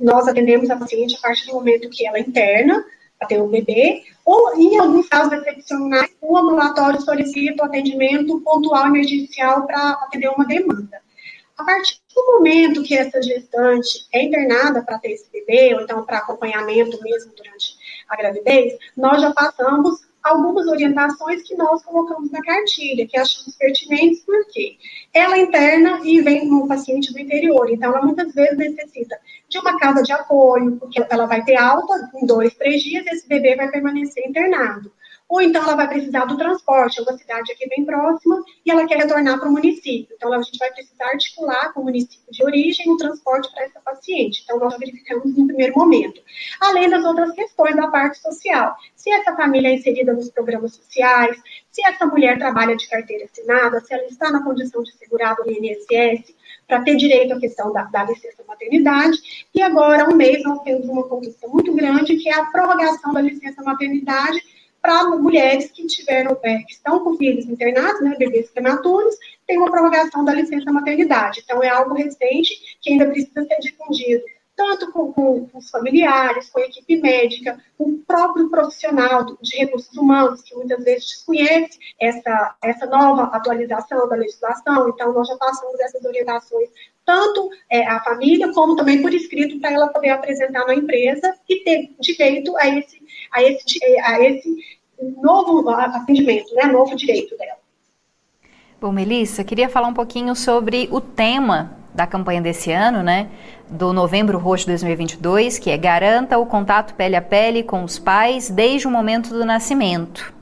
nós 0.00 0.28
atendemos 0.28 0.70
a 0.70 0.76
paciente 0.76 1.16
a 1.16 1.20
partir 1.20 1.46
do 1.46 1.54
momento 1.54 1.88
que 1.90 2.06
ela 2.06 2.18
interna 2.18 2.84
para 3.18 3.28
ter 3.28 3.42
o 3.42 3.48
bebê, 3.48 4.04
ou 4.24 4.56
em 4.56 4.78
alguns 4.78 5.08
casos 5.08 5.32
excepcionais, 5.32 6.10
o 6.20 6.36
ambulatório 6.36 7.00
solicita 7.00 7.62
o 7.62 7.66
atendimento 7.66 8.40
pontual 8.40 8.86
emergencial 8.86 9.66
para 9.66 9.90
atender 9.92 10.28
uma 10.28 10.46
demanda. 10.46 11.00
A 11.56 11.64
partir 11.64 11.98
do 12.14 12.24
momento 12.34 12.84
que 12.84 12.96
essa 12.96 13.20
gestante 13.20 14.06
é 14.12 14.22
internada 14.22 14.82
para 14.82 14.98
ter 14.98 15.12
esse 15.12 15.28
bebê, 15.32 15.74
ou 15.74 15.80
então 15.80 16.04
para 16.04 16.18
acompanhamento 16.18 17.02
mesmo 17.02 17.32
durante 17.36 17.76
a 18.08 18.16
gravidez, 18.16 18.78
nós 18.96 19.20
já 19.20 19.32
passamos 19.32 20.06
algumas 20.22 20.66
orientações 20.66 21.42
que 21.42 21.56
nós 21.56 21.82
colocamos 21.82 22.30
na 22.30 22.40
cartilha, 22.42 23.06
que 23.06 23.18
achamos 23.18 23.56
pertinentes, 23.56 24.20
porque 24.24 24.76
ela 25.12 25.38
interna 25.38 26.00
e 26.04 26.20
vem 26.20 26.52
um 26.52 26.68
paciente 26.68 27.12
do 27.12 27.18
interior, 27.18 27.70
então 27.70 27.90
ela 27.90 28.04
muitas 28.04 28.32
vezes 28.34 28.56
necessita 28.56 29.18
de 29.48 29.58
uma 29.58 29.78
casa 29.78 30.02
de 30.02 30.12
apoio, 30.12 30.76
porque 30.76 31.04
ela 31.08 31.26
vai 31.26 31.42
ter 31.44 31.56
alta 31.56 32.10
em 32.14 32.26
dois, 32.26 32.54
três 32.54 32.82
dias, 32.82 33.06
e 33.06 33.10
esse 33.10 33.28
bebê 33.28 33.56
vai 33.56 33.70
permanecer 33.70 34.26
internado 34.26 34.92
ou 35.28 35.42
então 35.42 35.62
ela 35.62 35.76
vai 35.76 35.86
precisar 35.86 36.24
do 36.24 36.38
transporte, 36.38 36.98
é 36.98 37.02
uma 37.02 37.16
cidade 37.16 37.52
aqui 37.52 37.68
bem 37.68 37.84
próxima, 37.84 38.42
e 38.64 38.70
ela 38.70 38.86
quer 38.86 38.96
retornar 38.96 39.38
para 39.38 39.48
o 39.48 39.52
município. 39.52 40.16
Então, 40.16 40.32
a 40.32 40.40
gente 40.40 40.58
vai 40.58 40.72
precisar 40.72 41.04
articular 41.04 41.72
com 41.74 41.82
o 41.82 41.84
município 41.84 42.32
de 42.32 42.42
origem 42.42 42.90
o 42.90 42.96
transporte 42.96 43.52
para 43.52 43.64
essa 43.64 43.78
paciente. 43.80 44.40
Então, 44.42 44.58
nós 44.58 44.78
verificamos 44.78 45.36
no 45.36 45.46
primeiro 45.46 45.74
momento. 45.76 46.20
Além 46.60 46.88
das 46.88 47.04
outras 47.04 47.32
questões 47.32 47.76
da 47.76 47.88
parte 47.88 48.18
social. 48.18 48.74
Se 48.96 49.10
essa 49.10 49.36
família 49.36 49.68
é 49.68 49.74
inserida 49.74 50.14
nos 50.14 50.30
programas 50.30 50.74
sociais, 50.74 51.36
se 51.70 51.86
essa 51.86 52.06
mulher 52.06 52.38
trabalha 52.38 52.74
de 52.74 52.88
carteira 52.88 53.26
assinada, 53.26 53.80
se 53.80 53.92
ela 53.92 54.04
está 54.04 54.30
na 54.30 54.42
condição 54.42 54.82
de 54.82 54.92
segurado 54.96 55.44
no 55.44 55.52
INSS, 55.52 56.34
para 56.68 56.82
ter 56.82 56.96
direito 56.96 57.32
à 57.32 57.40
questão 57.40 57.72
da, 57.72 57.84
da, 57.84 58.04
licença 58.04 58.44
maternidade. 58.46 59.18
E 59.54 59.62
agora, 59.62 60.08
um 60.08 60.14
mês, 60.14 60.42
nós 60.44 60.62
temos 60.62 60.86
uma 60.86 61.02
conquista 61.08 61.48
muito 61.48 61.74
grande, 61.74 62.16
que 62.16 62.28
é 62.28 62.34
a 62.34 62.44
prorrogação 62.44 63.12
da 63.12 63.22
licença 63.22 63.62
maternidade 63.62 64.38
para 64.80 65.08
mulheres 65.08 65.72
que 65.72 65.86
tiveram, 65.86 66.38
é, 66.42 66.58
que 66.58 66.72
estão 66.72 67.02
com 67.02 67.16
filhos 67.16 67.46
internados, 67.46 68.00
né, 68.00 68.14
bebês 68.16 68.48
prematuros, 68.50 69.16
tem 69.46 69.58
uma 69.58 69.70
prorrogação 69.70 70.24
da 70.24 70.34
licença 70.34 70.70
maternidade. 70.70 71.40
Então, 71.42 71.62
é 71.62 71.68
algo 71.68 71.94
recente 71.94 72.78
que 72.80 72.90
ainda 72.90 73.06
precisa 73.06 73.44
ser 73.44 73.58
difundido, 73.60 74.22
tanto 74.58 74.90
com, 74.90 75.12
com, 75.12 75.48
os 75.54 75.70
familiares, 75.70 76.50
com 76.50 76.58
a 76.58 76.64
equipe 76.64 77.00
médica, 77.00 77.62
com 77.78 77.84
o 77.84 77.98
próprio 77.98 78.50
profissional 78.50 79.24
de 79.40 79.56
recursos 79.56 79.96
humanos, 79.96 80.42
que 80.42 80.52
muitas 80.56 80.82
vezes 80.82 81.10
desconhece 81.10 81.78
essa, 82.00 82.56
essa 82.60 82.86
nova 82.86 83.22
atualização 83.36 84.08
da 84.08 84.16
legislação. 84.16 84.88
Então, 84.88 85.12
nós 85.12 85.28
já 85.28 85.36
passamos 85.36 85.78
essas 85.78 86.04
orientações 86.04 86.68
tanto 87.06 87.48
é, 87.70 87.86
à 87.86 88.00
família, 88.00 88.52
como 88.52 88.74
também 88.74 89.00
por 89.00 89.14
escrito, 89.14 89.60
para 89.60 89.70
ela 89.70 89.88
poder 89.88 90.10
apresentar 90.10 90.66
na 90.66 90.74
empresa 90.74 91.34
e 91.48 91.62
ter 91.62 91.94
direito 92.00 92.54
a 92.58 92.68
esse, 92.68 93.00
a 93.32 93.42
esse, 93.42 93.78
a 94.02 94.20
esse 94.20 94.56
novo 95.22 95.70
atendimento, 95.70 96.52
né, 96.56 96.64
novo 96.64 96.96
direito 96.96 97.38
dela. 97.38 97.56
Bom, 98.80 98.90
Melissa, 98.90 99.44
queria 99.44 99.68
falar 99.68 99.86
um 99.86 99.94
pouquinho 99.94 100.34
sobre 100.34 100.88
o 100.90 101.00
tema 101.00 101.78
da 101.94 102.06
campanha 102.06 102.40
desse 102.40 102.70
ano, 102.70 103.02
né, 103.02 103.30
do 103.70 103.92
Novembro 103.92 104.38
Roxo 104.38 104.66
2022, 104.66 105.58
que 105.58 105.70
é 105.70 105.76
Garanta 105.76 106.38
o 106.38 106.46
contato 106.46 106.94
pele 106.94 107.16
a 107.16 107.22
pele 107.22 107.62
com 107.62 107.84
os 107.84 107.98
pais 107.98 108.48
desde 108.48 108.86
o 108.86 108.90
momento 108.90 109.30
do 109.30 109.44
nascimento. 109.44 110.32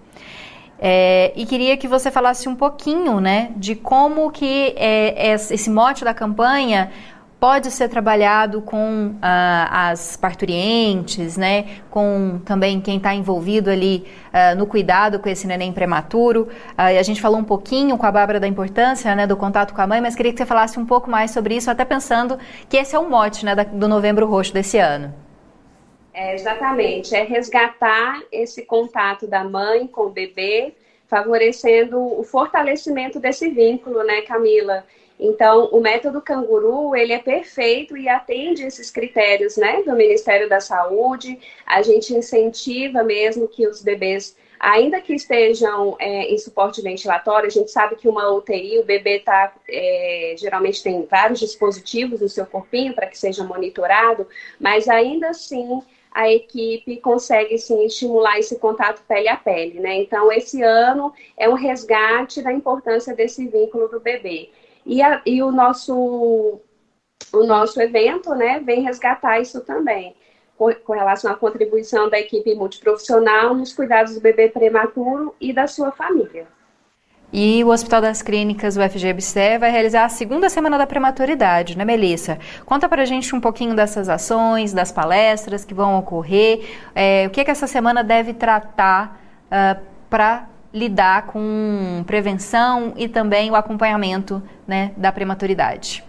É, 0.79 1.33
e 1.35 1.47
queria 1.47 1.77
que 1.77 1.89
você 1.89 2.11
falasse 2.11 2.49
um 2.49 2.55
pouquinho, 2.55 3.21
né, 3.21 3.51
de 3.57 3.75
como 3.75 4.31
que 4.31 4.75
é, 4.77 5.33
esse 5.33 5.71
mote 5.71 6.05
da 6.05 6.13
campanha 6.13 6.91
pode 7.39 7.71
ser 7.71 7.89
trabalhado 7.89 8.63
com 8.63 9.15
ah, 9.21 9.91
as 9.91 10.17
parturientes, 10.17 11.37
né, 11.37 11.81
com 11.91 12.41
também 12.45 12.81
quem 12.81 12.97
está 12.97 13.15
envolvido 13.15 13.71
ali 13.71 14.07
ah, 14.33 14.55
no 14.55 14.67
cuidado 14.67 15.19
com 15.19 15.29
esse 15.29 15.47
neném 15.47 15.73
prematuro. 15.73 16.49
Ah, 16.77 16.87
a 16.87 17.03
gente 17.03 17.21
falou 17.21 17.39
um 17.39 17.45
pouquinho 17.45 17.99
com 17.99 18.07
a 18.07 18.13
Bárbara 18.13 18.41
da 18.41 18.47
importância 18.47 19.15
né, 19.15 19.27
do 19.27 19.37
contato 19.37 19.75
com 19.75 19.81
a 19.81 19.87
mãe, 19.87 20.01
mas 20.01 20.15
queria 20.15 20.33
que 20.33 20.39
você 20.39 20.47
falasse 20.47 20.79
um 20.79 20.87
pouco 20.87 21.11
mais 21.11 21.31
sobre 21.31 21.57
isso, 21.57 21.71
até 21.71 21.85
pensando 21.85 22.39
que 22.69 22.77
esse 22.77 22.97
é 22.97 22.99
o 22.99 23.09
mote 23.09 23.45
né, 23.45 23.55
da, 23.55 23.65
do 23.65 23.87
Novembro 23.87 24.27
Roxo 24.27 24.53
desse 24.53 24.79
ano. 24.79 25.15
É, 26.15 26.35
exatamente, 26.35 27.15
é 27.15 27.23
resgatar 27.23 28.23
esse 28.33 28.65
contato 28.65 29.27
da 29.27 29.45
mãe 29.45 29.87
com 29.87 30.07
o 30.07 30.11
bebê, 30.11 30.75
favorecendo 31.07 31.99
o 31.99 32.25
fortalecimento 32.25 33.21
desse 33.21 33.51
vínculo, 33.51 34.03
né, 34.03 34.23
Camila? 34.23 34.83
Então, 35.19 35.67
o 35.73 35.81
método 35.81 36.21
canguru, 36.21 36.95
ele 36.95 37.13
é 37.13 37.19
perfeito 37.19 37.97
e 37.97 38.09
atende 38.09 38.65
esses 38.65 38.91
critérios, 38.91 39.57
né, 39.57 39.83
do 39.83 39.95
Ministério 39.95 40.49
da 40.49 40.61
Saúde. 40.61 41.39
A 41.65 41.81
gente 41.83 42.15
incentiva 42.15 43.03
mesmo 43.03 43.49
que 43.49 43.67
os 43.67 43.83
bebês, 43.83 44.37
ainda 44.61 45.01
que 45.01 45.15
estejam 45.15 45.97
é, 45.99 46.33
em 46.33 46.37
suporte 46.37 46.83
ventilatório, 46.83 47.47
a 47.47 47.51
gente 47.51 47.71
sabe 47.71 47.97
que 47.97 48.09
uma 48.09 48.31
UTI, 48.31 48.79
o 48.79 48.85
bebê 48.85 49.21
tá, 49.21 49.55
é, 49.69 50.35
geralmente 50.39 50.83
tem 50.83 51.07
vários 51.07 51.41
dispositivos 51.41 52.21
no 52.21 52.29
seu 52.29 52.45
corpinho 52.45 52.95
para 52.95 53.07
que 53.07 53.19
seja 53.19 53.43
monitorado, 53.43 54.27
mas 54.61 54.87
ainda 54.87 55.31
assim 55.31 55.81
a 56.13 56.33
equipe 56.33 56.97
consegue 56.97 57.59
sim 57.59 57.85
estimular 57.85 58.39
esse 58.39 58.59
contato 58.59 59.03
pele 59.07 59.29
a 59.29 59.37
pele, 59.37 59.81
né? 59.81 59.97
Então, 59.97 60.33
esse 60.33 60.63
ano 60.63 61.13
é 61.37 61.47
um 61.47 61.53
resgate 61.53 62.41
da 62.41 62.51
importância 62.51 63.15
desse 63.15 63.47
vínculo 63.47 63.87
do 63.89 64.01
bebê. 64.01 64.49
E, 64.87 65.03
a, 65.03 65.21
e 65.27 65.43
o, 65.43 65.51
nosso, 65.51 66.61
o 67.33 67.45
nosso 67.45 67.81
evento 67.81 68.35
né, 68.37 68.61
vem 68.61 68.83
resgatar 68.83 69.41
isso 69.41 69.61
também, 69.61 70.15
com, 70.57 70.73
com 70.73 70.93
relação 70.93 71.33
à 71.33 71.35
contribuição 71.35 72.09
da 72.09 72.21
equipe 72.21 72.55
multiprofissional 72.55 73.53
nos 73.53 73.73
cuidados 73.73 74.15
do 74.15 74.21
bebê 74.21 74.49
prematuro 74.49 75.35
e 75.41 75.53
da 75.53 75.67
sua 75.67 75.91
família. 75.91 76.47
E 77.33 77.65
o 77.65 77.69
Hospital 77.69 78.01
das 78.01 78.23
Clínicas, 78.23 78.77
o 78.77 78.81
FGBC, 78.81 79.59
vai 79.59 79.71
realizar 79.71 80.05
a 80.05 80.09
segunda 80.09 80.49
semana 80.49 80.79
da 80.79 80.87
prematuridade, 80.87 81.77
né, 81.77 81.85
Melissa? 81.85 82.39
Conta 82.65 82.89
pra 82.89 83.05
gente 83.05 83.35
um 83.35 83.41
pouquinho 83.41 83.75
dessas 83.75 84.09
ações, 84.09 84.73
das 84.73 84.93
palestras 84.93 85.65
que 85.65 85.75
vão 85.75 85.99
ocorrer, 85.99 86.65
é, 86.95 87.27
o 87.27 87.31
que, 87.31 87.41
é 87.41 87.45
que 87.45 87.51
essa 87.51 87.67
semana 87.67 88.05
deve 88.05 88.33
tratar 88.33 89.21
uh, 89.47 89.49
ah, 89.51 89.77
para 90.09 90.49
lidar 90.73 91.27
com 91.27 92.05
prevenção 92.07 92.93
e 92.97 93.09
também 93.09 93.51
o 93.51 93.55
acompanhamento 93.55 94.43
né, 94.67 94.93
da 94.97 95.11
prematuridade. 95.11 96.05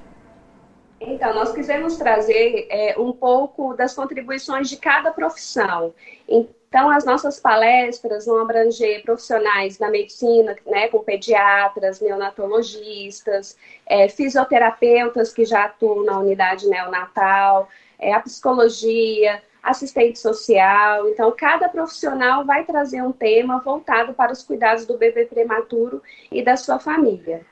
Então, 1.00 1.34
nós 1.34 1.52
quisemos 1.52 1.96
trazer 1.98 2.68
é, 2.70 2.96
um 2.98 3.14
pouco 3.14 3.74
das 3.76 3.94
contribuições 3.94 4.68
de 4.68 4.78
cada 4.78 5.12
profissão. 5.12 5.94
Então, 6.28 6.90
as 6.90 7.06
nossssas 7.06 7.40
palestras 7.40 8.26
vão 8.26 8.42
abranger 8.42 9.04
profissionais 9.04 9.78
da 9.78 9.90
medicina, 9.90 10.56
né, 10.66 10.88
com 10.88 11.00
pediatras, 11.00 12.02
neonatologistas, 12.02 13.56
é, 13.86 14.10
fisioterapeutas 14.10 15.32
que 15.32 15.46
já 15.46 15.66
atuam 15.66 16.04
na 16.04 16.20
unidade 16.20 16.68
neonatal, 16.68 17.70
é, 18.00 18.14
a 18.14 18.20
psicologia, 18.20 19.42
assistente 19.70 20.18
social. 20.18 21.08
Então, 21.10 21.34
cada 21.36 21.68
profissional 21.70 22.46
vai 22.46 22.64
trazer 22.64 23.02
um 23.02 23.12
tema 23.12 23.60
voltado 23.60 24.14
para 24.14 24.32
os 24.32 24.44
cuidados 24.44 24.86
do 24.86 24.98
bebê 24.98 25.26
prematuro 25.26 26.02
e 26.32 26.44
da 26.44 26.56
sua 26.56 26.80
família. 26.80 27.46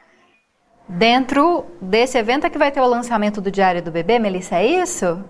Dentro 0.88 1.66
desse 1.82 2.18
evento 2.18 2.46
é 2.46 2.50
que 2.50 2.58
vai 2.58 2.72
ter 2.72 2.82
o 2.82 2.88
lançamento 2.88 3.42
do 3.42 3.52
Diário 3.52 3.82
do 3.82 3.92
Bebê, 3.92 4.20
Melissa, 4.20 4.58
é 4.58 4.66
isso? 4.66 5.24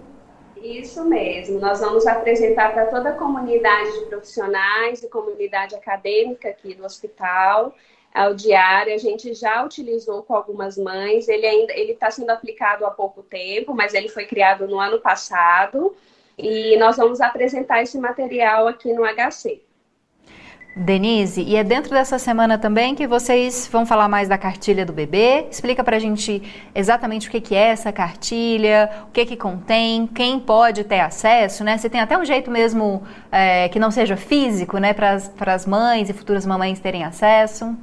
Isso 0.57 1.05
mesmo. 1.05 1.59
Nós 1.59 1.79
vamos 1.79 2.05
apresentar 2.05 2.73
para 2.73 2.87
toda 2.87 3.09
a 3.09 3.13
comunidade 3.13 3.99
de 3.99 4.05
profissionais 4.05 5.01
e 5.01 5.07
comunidade 5.07 5.75
acadêmica 5.75 6.49
aqui 6.49 6.73
do 6.73 6.83
hospital 6.83 7.73
o 8.23 8.33
diário. 8.33 8.93
A 8.93 8.97
gente 8.97 9.33
já 9.33 9.63
utilizou 9.63 10.23
com 10.23 10.35
algumas 10.35 10.77
mães. 10.77 11.27
Ele 11.27 11.45
ainda 11.45 11.73
ele 11.73 11.91
está 11.91 12.09
sendo 12.09 12.29
aplicado 12.29 12.85
há 12.85 12.91
pouco 12.91 13.21
tempo, 13.21 13.73
mas 13.73 13.93
ele 13.93 14.07
foi 14.07 14.25
criado 14.25 14.67
no 14.67 14.79
ano 14.79 14.99
passado. 14.99 15.95
E 16.37 16.77
nós 16.77 16.97
vamos 16.97 17.21
apresentar 17.21 17.81
esse 17.81 17.97
material 17.97 18.67
aqui 18.67 18.93
no 18.93 19.03
HC. 19.03 19.61
Denise, 20.77 21.41
e 21.41 21.55
é 21.55 21.63
dentro 21.63 21.91
dessa 21.91 22.19
semana 22.19 22.57
também 22.57 22.95
que 22.95 23.07
vocês 23.07 23.65
vão 23.71 23.85
falar 23.85 24.09
mais 24.09 24.27
da 24.27 24.37
cartilha 24.37 24.85
do 24.85 24.91
bebê. 24.91 25.47
Explica 25.49 25.81
pra 25.85 25.97
gente 25.99 26.43
exatamente 26.75 27.29
o 27.29 27.31
que, 27.31 27.39
que 27.39 27.55
é 27.55 27.67
essa 27.67 27.93
cartilha, 27.93 28.89
o 29.07 29.11
que, 29.11 29.25
que 29.25 29.37
contém, 29.37 30.05
quem 30.05 30.37
pode 30.37 30.83
ter 30.83 30.99
acesso, 30.99 31.63
né? 31.63 31.77
Você 31.77 31.89
tem 31.89 32.01
até 32.01 32.17
um 32.17 32.25
jeito 32.25 32.51
mesmo 32.51 33.03
é, 33.31 33.69
que 33.69 33.79
não 33.79 33.89
seja 33.89 34.17
físico, 34.17 34.77
né, 34.77 34.93
para 34.93 35.53
as 35.53 35.65
mães 35.65 36.09
e 36.09 36.13
futuras 36.13 36.45
mamães 36.45 36.77
terem 36.77 37.05
acesso. 37.05 37.73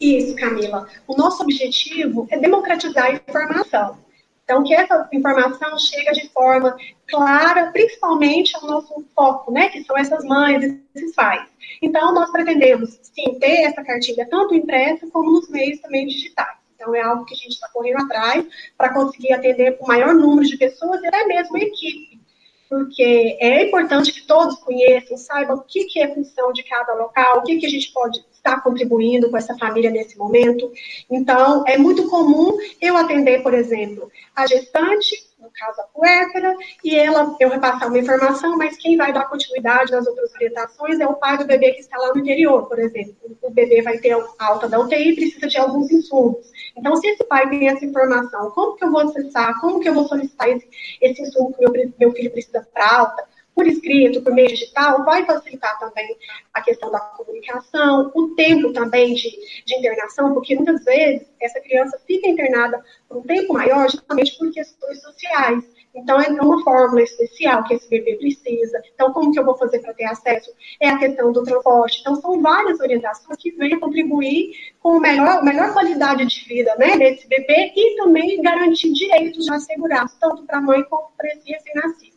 Isso, 0.00 0.34
Camila. 0.34 0.88
O 1.06 1.16
nosso 1.16 1.44
objetivo 1.44 2.26
é 2.28 2.36
democratizar 2.36 3.04
a 3.04 3.12
informação. 3.12 3.98
Então, 4.44 4.64
que 4.64 4.74
essa 4.74 5.08
informação 5.12 5.78
chega 5.78 6.12
de 6.12 6.28
forma 6.30 6.76
clara, 7.08 7.70
principalmente 7.70 8.54
ao 8.56 8.66
nosso 8.66 9.04
foco, 9.14 9.52
né, 9.52 9.68
que 9.68 9.84
são 9.84 9.96
essas 9.96 10.24
mães, 10.24 10.78
esses 10.94 11.14
pais. 11.14 11.48
Então, 11.80 12.12
nós 12.12 12.30
pretendemos, 12.30 12.98
sim, 13.02 13.38
ter 13.38 13.62
essa 13.64 13.82
cartilha 13.82 14.26
tanto 14.28 14.54
impressa 14.54 15.08
como 15.10 15.30
nos 15.30 15.48
meios 15.48 15.80
também 15.80 16.06
digitais. 16.06 16.56
Então, 16.74 16.94
é 16.94 17.00
algo 17.00 17.24
que 17.24 17.34
a 17.34 17.36
gente 17.36 17.52
está 17.52 17.68
correndo 17.68 18.02
atrás 18.02 18.44
para 18.76 18.92
conseguir 18.92 19.32
atender 19.32 19.78
o 19.80 19.86
maior 19.86 20.14
número 20.14 20.46
de 20.46 20.56
pessoas 20.56 21.00
e 21.02 21.06
até 21.06 21.24
mesmo 21.24 21.56
a 21.56 21.60
equipe. 21.60 22.20
Porque 22.68 23.36
é 23.40 23.66
importante 23.66 24.12
que 24.12 24.26
todos 24.26 24.58
conheçam, 24.60 25.16
saibam 25.16 25.56
o 25.56 25.62
que, 25.62 25.84
que 25.84 26.00
é 26.00 26.12
função 26.12 26.52
de 26.52 26.64
cada 26.64 26.94
local, 26.94 27.38
o 27.38 27.42
que, 27.42 27.58
que 27.58 27.66
a 27.66 27.70
gente 27.70 27.92
pode 27.92 28.20
está 28.44 28.60
contribuindo 28.60 29.30
com 29.30 29.36
essa 29.36 29.56
família 29.56 29.90
nesse 29.90 30.18
momento. 30.18 30.70
Então, 31.08 31.64
é 31.66 31.78
muito 31.78 32.08
comum 32.10 32.58
eu 32.80 32.96
atender, 32.96 33.42
por 33.42 33.54
exemplo, 33.54 34.10
a 34.34 34.46
gestante, 34.46 35.14
no 35.38 35.48
caso 35.50 35.80
a 35.80 35.84
puérpera, 35.84 36.54
e 36.84 36.96
ela, 36.96 37.36
eu 37.38 37.48
repassar 37.48 37.88
uma 37.88 37.98
informação, 37.98 38.56
mas 38.56 38.76
quem 38.76 38.96
vai 38.96 39.12
dar 39.12 39.28
continuidade 39.28 39.92
nas 39.92 40.06
outras 40.06 40.32
orientações 40.34 41.00
é 41.00 41.06
o 41.06 41.14
pai 41.14 41.38
do 41.38 41.46
bebê 41.46 41.72
que 41.72 41.80
está 41.80 41.96
lá 41.96 42.12
no 42.12 42.20
interior, 42.20 42.68
por 42.68 42.78
exemplo. 42.78 43.14
O 43.40 43.50
bebê 43.50 43.80
vai 43.82 43.98
ter 43.98 44.16
alta 44.38 44.68
da 44.68 44.80
UTI 44.80 45.10
e 45.10 45.14
precisa 45.14 45.46
de 45.46 45.58
alguns 45.58 45.90
insumos. 45.90 46.50
Então, 46.76 46.96
se 46.96 47.06
esse 47.06 47.24
pai 47.24 47.48
tem 47.48 47.68
essa 47.68 47.84
informação, 47.84 48.50
como 48.50 48.76
que 48.76 48.84
eu 48.84 48.90
vou 48.90 49.00
acessar, 49.00 49.60
como 49.60 49.80
que 49.80 49.88
eu 49.88 49.94
vou 49.94 50.06
solicitar 50.06 50.48
esse, 50.48 50.68
esse 51.00 51.22
insumo 51.22 51.52
que 51.52 51.60
meu, 51.60 51.92
meu 51.98 52.12
filho 52.12 52.30
precisa 52.30 52.66
para 52.72 52.98
alta? 52.98 53.31
Por 53.54 53.66
escrito, 53.66 54.22
por 54.22 54.32
meio 54.32 54.48
digital, 54.48 55.04
vai 55.04 55.24
facilitar 55.24 55.78
também 55.78 56.16
a 56.52 56.62
questão 56.62 56.90
da 56.90 57.00
comunicação, 57.00 58.10
o 58.14 58.34
tempo 58.34 58.72
também 58.72 59.14
de, 59.14 59.30
de 59.64 59.78
internação, 59.78 60.32
porque 60.34 60.54
muitas 60.54 60.84
vezes 60.84 61.26
essa 61.40 61.60
criança 61.60 62.00
fica 62.06 62.28
internada 62.28 62.82
por 63.08 63.18
um 63.18 63.22
tempo 63.22 63.52
maior 63.52 63.90
justamente 63.90 64.36
por 64.38 64.50
questões 64.52 65.00
sociais. 65.02 65.64
Então, 65.94 66.18
é 66.18 66.28
uma 66.28 66.62
fórmula 66.64 67.02
especial 67.02 67.64
que 67.64 67.74
esse 67.74 67.88
bebê 67.88 68.16
precisa. 68.16 68.82
Então, 68.94 69.12
como 69.12 69.30
que 69.30 69.38
eu 69.38 69.44
vou 69.44 69.56
fazer 69.58 69.78
para 69.80 69.92
ter 69.92 70.04
acesso? 70.04 70.50
É 70.80 70.88
a 70.88 70.98
questão 70.98 71.32
do 71.32 71.42
transporte. 71.42 72.00
Então, 72.00 72.16
são 72.16 72.40
várias 72.40 72.80
orientações 72.80 73.36
que 73.38 73.50
vêm 73.50 73.78
contribuir 73.78 74.52
com 74.80 74.96
a 74.96 75.00
melhor, 75.00 75.44
melhor 75.44 75.72
qualidade 75.74 76.24
de 76.24 76.44
vida 76.46 76.74
né, 76.76 76.96
desse 76.96 77.28
bebê 77.28 77.72
e 77.76 77.96
também 77.96 78.40
garantir 78.40 78.90
direitos 78.92 79.44
já 79.44 79.56
assegurados, 79.56 80.14
tanto 80.18 80.44
para 80.44 80.58
a 80.58 80.62
mãe 80.62 80.82
como 80.84 81.08
para 81.16 81.28
esse 81.28 81.50
recém-nascido. 81.50 82.11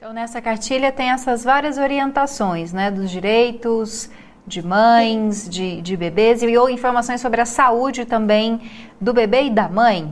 Então, 0.00 0.14
nessa 0.14 0.40
cartilha 0.40 0.90
tem 0.90 1.10
essas 1.10 1.44
várias 1.44 1.76
orientações, 1.76 2.72
né, 2.72 2.90
dos 2.90 3.10
direitos 3.10 4.08
de 4.46 4.66
mães, 4.66 5.46
de, 5.46 5.82
de 5.82 5.94
bebês 5.94 6.42
e 6.42 6.56
ou 6.56 6.70
informações 6.70 7.20
sobre 7.20 7.42
a 7.42 7.44
saúde 7.44 8.06
também 8.06 8.62
do 8.98 9.12
bebê 9.12 9.42
e 9.42 9.50
da 9.50 9.68
mãe. 9.68 10.10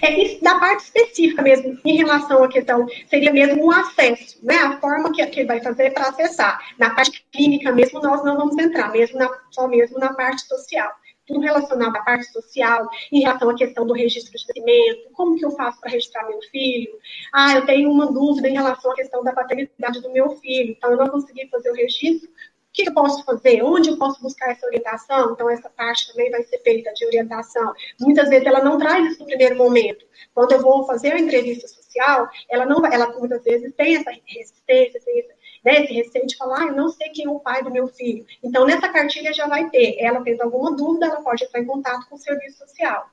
É 0.00 0.38
da 0.40 0.60
parte 0.60 0.84
específica 0.84 1.42
mesmo, 1.42 1.76
em 1.84 1.96
relação 1.96 2.44
à 2.44 2.48
questão, 2.48 2.86
seria 3.08 3.32
mesmo 3.32 3.66
um 3.66 3.70
acesso, 3.72 4.38
né? 4.44 4.54
A 4.54 4.78
forma 4.78 5.12
que, 5.12 5.26
que 5.26 5.44
vai 5.44 5.60
fazer 5.60 5.90
para 5.90 6.10
acessar. 6.10 6.60
Na 6.78 6.90
parte 6.90 7.26
clínica 7.32 7.72
mesmo, 7.72 8.00
nós 8.00 8.22
não 8.22 8.36
vamos 8.36 8.56
entrar, 8.58 8.92
mesmo 8.92 9.18
na, 9.18 9.28
só 9.50 9.66
mesmo 9.66 9.98
na 9.98 10.12
parte 10.12 10.42
social 10.46 10.88
tudo 11.30 11.40
relacionado 11.40 11.96
à 11.96 12.02
parte 12.02 12.26
social, 12.32 12.88
em 13.12 13.20
relação 13.20 13.48
à 13.50 13.54
questão 13.54 13.86
do 13.86 13.94
registro 13.94 14.36
de 14.36 14.46
nascimento, 14.46 15.10
como 15.12 15.36
que 15.36 15.44
eu 15.44 15.52
faço 15.52 15.80
para 15.80 15.90
registrar 15.90 16.26
meu 16.26 16.40
filho? 16.50 16.90
Ah, 17.32 17.54
eu 17.54 17.66
tenho 17.66 17.90
uma 17.90 18.12
dúvida 18.12 18.48
em 18.48 18.54
relação 18.54 18.90
à 18.90 18.94
questão 18.94 19.22
da 19.22 19.32
paternidade 19.32 20.00
do 20.00 20.10
meu 20.10 20.30
filho, 20.36 20.72
então 20.72 20.90
eu 20.90 20.96
não 20.96 21.08
consegui 21.08 21.48
fazer 21.48 21.70
o 21.70 21.74
registro, 21.74 22.28
o 22.28 22.72
que 22.72 22.88
eu 22.88 22.94
posso 22.94 23.24
fazer? 23.24 23.62
Onde 23.64 23.90
eu 23.90 23.98
posso 23.98 24.22
buscar 24.22 24.50
essa 24.50 24.64
orientação? 24.64 25.32
Então, 25.32 25.50
essa 25.50 25.68
parte 25.68 26.08
também 26.08 26.30
vai 26.30 26.42
ser 26.44 26.58
feita 26.58 26.92
de 26.92 27.04
orientação. 27.04 27.72
Muitas 28.00 28.28
vezes 28.28 28.46
ela 28.46 28.62
não 28.62 28.78
traz 28.78 29.10
isso 29.10 29.20
no 29.20 29.26
primeiro 29.26 29.56
momento. 29.56 30.06
Quando 30.32 30.52
eu 30.52 30.62
vou 30.62 30.86
fazer 30.86 31.12
a 31.12 31.18
entrevista 31.18 31.66
social, 31.66 32.28
ela 32.48 32.64
não 32.64 32.86
ela 32.86 33.10
muitas 33.18 33.42
vezes 33.42 33.74
tem 33.74 33.96
essa 33.96 34.10
resistência, 34.10 35.00
tem 35.04 35.20
essa 35.20 35.34
né, 35.64 35.82
esse 35.82 35.92
receio 35.92 36.26
de 36.26 36.36
falar, 36.36 36.62
ah, 36.62 36.72
não 36.72 36.88
sei 36.88 37.08
quem 37.10 37.26
é 37.26 37.30
o 37.30 37.40
pai 37.40 37.62
do 37.62 37.70
meu 37.70 37.88
filho. 37.88 38.24
Então, 38.42 38.66
nessa 38.66 38.88
cartilha 38.88 39.32
já 39.32 39.46
vai 39.46 39.68
ter. 39.70 39.96
Ela 39.98 40.22
tendo 40.22 40.42
alguma 40.42 40.74
dúvida, 40.74 41.06
ela 41.06 41.22
pode 41.22 41.44
entrar 41.44 41.60
em 41.60 41.66
contato 41.66 42.08
com 42.08 42.16
o 42.16 42.18
serviço 42.18 42.58
social. 42.58 43.10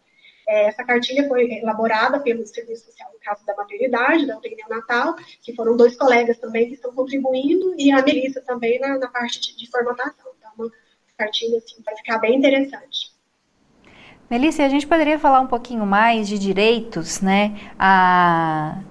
É, 0.47 0.67
essa 0.67 0.83
cartilha 0.83 1.27
foi 1.27 1.51
elaborada 1.51 2.21
pelo 2.21 2.45
Serviço 2.47 2.85
Social, 2.85 3.11
no 3.11 3.19
caso 3.19 3.45
da 3.45 3.53
maternidade, 3.53 4.25
da 4.25 4.37
UTI 4.37 4.55
neonatal, 4.55 5.15
que 5.41 5.53
foram 5.53 5.75
dois 5.75 5.97
colegas 5.97 6.37
também 6.37 6.67
que 6.67 6.75
estão 6.75 6.93
contribuindo, 6.93 7.75
e 7.77 7.91
a 7.91 8.01
Melissa 8.01 8.39
também 8.41 8.79
na, 8.79 8.97
na 8.97 9.09
parte 9.09 9.41
de, 9.41 9.57
de 9.57 9.69
formatação. 9.69 10.31
Então, 10.37 10.51
uma 10.57 10.71
cartilha 11.17 11.57
assim, 11.57 11.75
vai 11.83 11.97
ficar 11.97 12.19
bem 12.19 12.37
interessante. 12.37 13.11
Melissa, 14.29 14.63
a 14.63 14.69
gente 14.69 14.87
poderia 14.87 15.19
falar 15.19 15.41
um 15.41 15.47
pouquinho 15.47 15.85
mais 15.85 16.29
de 16.29 16.39
direitos, 16.39 17.19
né? 17.19 17.73
A 17.77 18.81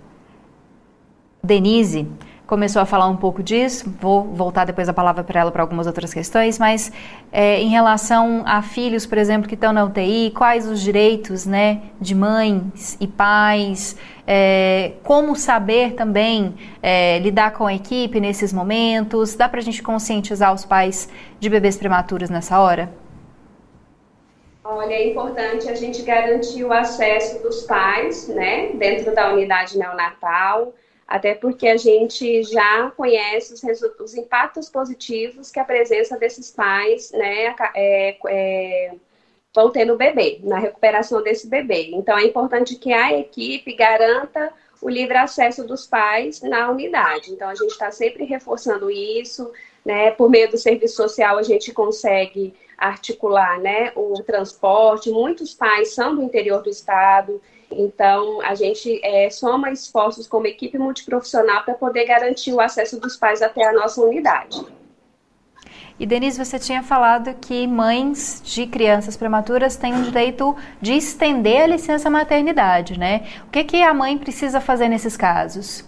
Denise 1.42 2.06
começou 2.46 2.80
a 2.80 2.86
falar 2.86 3.08
um 3.08 3.16
pouco 3.16 3.42
disso, 3.42 3.92
vou 4.00 4.22
voltar 4.22 4.64
depois 4.64 4.88
a 4.88 4.92
palavra 4.92 5.24
para 5.24 5.40
ela 5.40 5.50
para 5.50 5.62
algumas 5.62 5.86
outras 5.86 6.14
questões, 6.14 6.58
mas 6.58 6.92
é, 7.32 7.60
em 7.60 7.68
relação 7.68 8.42
a 8.46 8.62
filhos, 8.62 9.04
por 9.04 9.18
exemplo, 9.18 9.48
que 9.48 9.54
estão 9.54 9.72
na 9.72 9.84
UTI, 9.84 10.30
quais 10.30 10.68
os 10.68 10.80
direitos 10.80 11.44
né, 11.44 11.82
de 12.00 12.14
mães 12.14 12.96
e 13.00 13.06
pais, 13.06 13.96
é, 14.26 14.92
como 15.02 15.34
saber 15.34 15.94
também 15.94 16.54
é, 16.80 17.18
lidar 17.18 17.50
com 17.52 17.66
a 17.66 17.74
equipe 17.74 18.20
nesses 18.20 18.52
momentos, 18.52 19.34
dá 19.34 19.48
para 19.48 19.58
a 19.58 19.62
gente 19.62 19.82
conscientizar 19.82 20.54
os 20.54 20.64
pais 20.64 21.08
de 21.40 21.50
bebês 21.50 21.76
prematuros 21.76 22.30
nessa 22.30 22.60
hora? 22.60 22.92
Olha, 24.62 24.94
é 24.94 25.10
importante 25.10 25.68
a 25.68 25.74
gente 25.74 26.02
garantir 26.02 26.64
o 26.64 26.72
acesso 26.72 27.42
dos 27.42 27.62
pais, 27.62 28.28
né, 28.28 28.70
dentro 28.74 29.14
da 29.14 29.32
unidade 29.32 29.76
neonatal, 29.78 30.72
até 31.06 31.34
porque 31.34 31.68
a 31.68 31.76
gente 31.76 32.42
já 32.42 32.90
conhece 32.90 33.54
os, 33.54 33.62
os 34.00 34.14
impactos 34.14 34.68
positivos 34.68 35.50
que 35.50 35.60
a 35.60 35.64
presença 35.64 36.18
desses 36.18 36.50
pais 36.50 37.12
né, 37.12 37.54
é, 37.74 38.16
é, 38.28 38.94
vão 39.54 39.70
ter 39.70 39.84
no 39.84 39.96
bebê, 39.96 40.40
na 40.42 40.58
recuperação 40.58 41.22
desse 41.22 41.48
bebê. 41.48 41.90
Então, 41.92 42.18
é 42.18 42.24
importante 42.24 42.74
que 42.76 42.92
a 42.92 43.16
equipe 43.16 43.74
garanta 43.74 44.52
o 44.82 44.90
livre 44.90 45.16
acesso 45.16 45.64
dos 45.64 45.86
pais 45.86 46.42
na 46.42 46.70
unidade. 46.70 47.32
Então, 47.32 47.48
a 47.48 47.54
gente 47.54 47.70
está 47.70 47.90
sempre 47.90 48.24
reforçando 48.24 48.90
isso, 48.90 49.50
né? 49.84 50.10
Por 50.10 50.28
meio 50.28 50.50
do 50.50 50.58
serviço 50.58 50.96
social, 50.96 51.38
a 51.38 51.42
gente 51.42 51.72
consegue 51.72 52.52
articular 52.76 53.58
né, 53.58 53.92
o 53.96 54.22
transporte. 54.22 55.10
Muitos 55.10 55.54
pais 55.54 55.94
são 55.94 56.14
do 56.14 56.22
interior 56.22 56.62
do 56.62 56.68
estado, 56.68 57.40
então, 57.70 58.40
a 58.42 58.54
gente 58.54 59.00
é, 59.04 59.28
soma 59.30 59.70
esforços 59.70 60.26
como 60.26 60.46
equipe 60.46 60.78
multiprofissional 60.78 61.64
para 61.64 61.74
poder 61.74 62.06
garantir 62.06 62.52
o 62.52 62.60
acesso 62.60 63.00
dos 63.00 63.16
pais 63.16 63.42
até 63.42 63.66
a 63.66 63.72
nossa 63.72 64.00
unidade. 64.00 64.64
E 65.98 66.04
Denise, 66.04 66.42
você 66.42 66.58
tinha 66.58 66.82
falado 66.82 67.34
que 67.40 67.66
mães 67.66 68.42
de 68.44 68.66
crianças 68.66 69.16
prematuras 69.16 69.76
têm 69.76 69.94
o 69.94 70.02
direito 70.02 70.54
de 70.80 70.92
estender 70.92 71.62
a 71.62 71.66
licença 71.66 72.10
maternidade, 72.10 72.98
né? 72.98 73.26
O 73.46 73.50
que, 73.50 73.64
que 73.64 73.82
a 73.82 73.94
mãe 73.94 74.18
precisa 74.18 74.60
fazer 74.60 74.88
nesses 74.88 75.16
casos? 75.16 75.84